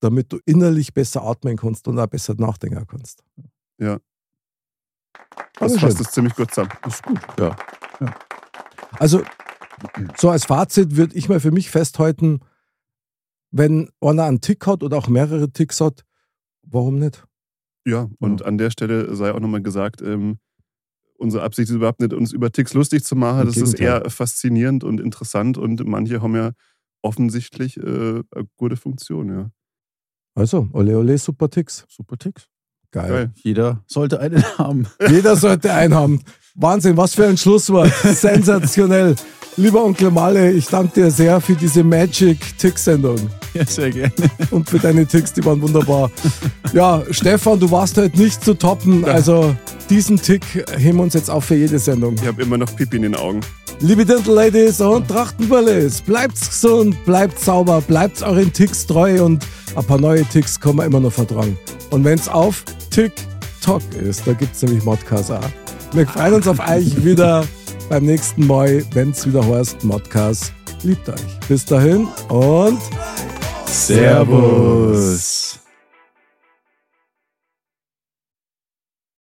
damit 0.00 0.32
du 0.32 0.38
innerlich 0.46 0.94
besser 0.94 1.24
atmen 1.24 1.58
kannst 1.58 1.88
und 1.88 1.98
auch 1.98 2.06
besser 2.06 2.36
nachdenken 2.38 2.86
kannst. 2.86 3.22
Ja. 3.78 3.98
Also 5.60 5.74
Das 5.74 5.80
schön. 5.80 5.80
fasst 5.80 6.00
es 6.00 6.10
ziemlich 6.10 6.34
gut 6.34 6.54
zusammen. 6.54 6.70
Das 6.82 6.94
ist 6.94 7.02
gut, 7.02 7.20
ja. 7.38 7.54
Also, 8.92 9.22
so 10.16 10.30
als 10.30 10.46
Fazit 10.46 10.96
würde 10.96 11.14
ich 11.16 11.28
mal 11.28 11.40
für 11.40 11.50
mich 11.50 11.68
festhalten, 11.68 12.40
wenn 13.50 13.90
einer 14.00 14.24
einen 14.24 14.40
Tick 14.40 14.66
hat 14.66 14.82
oder 14.82 14.96
auch 14.96 15.08
mehrere 15.08 15.50
Ticks 15.50 15.80
hat, 15.80 16.04
warum 16.62 16.98
nicht? 16.98 17.24
Ja, 17.86 18.08
und 18.18 18.44
an 18.44 18.58
der 18.58 18.70
Stelle 18.70 19.14
sei 19.16 19.32
auch 19.32 19.40
nochmal 19.40 19.62
gesagt, 19.62 20.02
ähm, 20.02 20.38
unsere 21.18 21.42
Absicht 21.42 21.70
ist 21.70 21.76
überhaupt 21.76 22.00
nicht, 22.00 22.12
uns 22.12 22.32
über 22.32 22.52
Ticks 22.52 22.74
lustig 22.74 23.04
zu 23.04 23.16
machen. 23.16 23.46
Das 23.46 23.56
ist 23.56 23.80
eher 23.80 24.08
faszinierend 24.10 24.84
und 24.84 25.00
interessant 25.00 25.58
und 25.58 25.86
manche 25.86 26.20
haben 26.22 26.34
ja 26.34 26.52
offensichtlich 27.02 27.76
äh, 27.78 27.80
eine 27.80 28.48
gute 28.56 28.76
Funktion, 28.76 29.28
ja. 29.30 29.50
Also, 30.34 30.68
ole 30.72 30.96
ole, 30.96 31.18
super 31.18 31.50
Ticks. 31.50 31.84
Super 31.88 32.16
Ticks. 32.16 32.46
Geil. 32.90 33.08
Geil. 33.08 33.32
Jeder 33.34 33.84
sollte 33.86 34.20
einen 34.20 34.42
haben. 34.58 34.86
Jeder 35.08 35.36
sollte 35.36 35.72
einen 35.72 35.94
haben. 35.94 36.22
Wahnsinn, 36.54 36.96
was 36.96 37.14
für 37.14 37.26
ein 37.26 37.36
Schlusswort. 37.36 37.92
Sensationell. 38.04 39.16
Lieber 39.58 39.84
Onkel 39.84 40.12
Malle, 40.12 40.52
ich 40.52 40.66
danke 40.66 41.00
dir 41.00 41.10
sehr 41.10 41.40
für 41.40 41.54
diese 41.54 41.82
Magic-Tick-Sendung. 41.82 43.16
Ja, 43.54 43.66
sehr 43.66 43.90
gerne. 43.90 44.12
Und 44.52 44.70
für 44.70 44.78
deine 44.78 45.04
Ticks, 45.04 45.32
die 45.32 45.44
waren 45.44 45.60
wunderbar. 45.60 46.12
Ja, 46.72 47.02
Stefan, 47.10 47.58
du 47.58 47.68
warst 47.68 47.96
heute 47.96 48.16
nicht 48.20 48.44
zu 48.44 48.54
toppen. 48.54 49.04
Also, 49.04 49.56
diesen 49.90 50.16
Tick 50.16 50.44
heben 50.76 50.98
wir 50.98 51.02
uns 51.02 51.14
jetzt 51.14 51.28
auf 51.28 51.46
für 51.46 51.56
jede 51.56 51.80
Sendung. 51.80 52.14
Ich 52.14 52.26
habe 52.28 52.40
immer 52.40 52.56
noch 52.56 52.72
Pipi 52.76 52.98
in 52.98 53.02
den 53.02 53.16
Augen. 53.16 53.40
Liebe 53.80 54.04
Dirndl-Ladies 54.04 54.80
und 54.80 55.08
Trachtenbullis, 55.08 56.02
bleibt's 56.02 56.50
gesund, 56.50 57.04
bleibt 57.04 57.40
sauber, 57.40 57.80
bleibt 57.80 58.22
euren 58.22 58.52
Ticks 58.52 58.86
treu 58.86 59.24
und 59.24 59.44
ein 59.74 59.84
paar 59.84 59.98
neue 59.98 60.24
Ticks 60.24 60.60
kann 60.60 60.76
man 60.76 60.86
immer 60.86 61.00
noch 61.00 61.12
vertragen. 61.12 61.58
Und 61.90 62.04
wenn's 62.04 62.28
auf 62.28 62.62
TikTok 62.90 63.82
ist, 64.00 64.22
da 64.24 64.34
gibt's 64.34 64.62
nämlich 64.62 64.84
Modcast 64.84 65.32
auch. 65.32 65.40
Wir 65.94 66.06
freuen 66.06 66.34
uns 66.34 66.46
auf 66.46 66.60
euch 66.60 67.04
wieder 67.04 67.44
beim 67.88 68.04
nächsten 68.04 68.46
Mal, 68.46 68.84
wenn's 68.92 69.26
wieder 69.26 69.44
heißt 69.46 69.84
Modcast. 69.84 70.52
Liebt 70.82 71.08
euch. 71.08 71.40
Bis 71.48 71.64
dahin 71.64 72.06
und 72.28 72.78
Servus. 73.66 75.57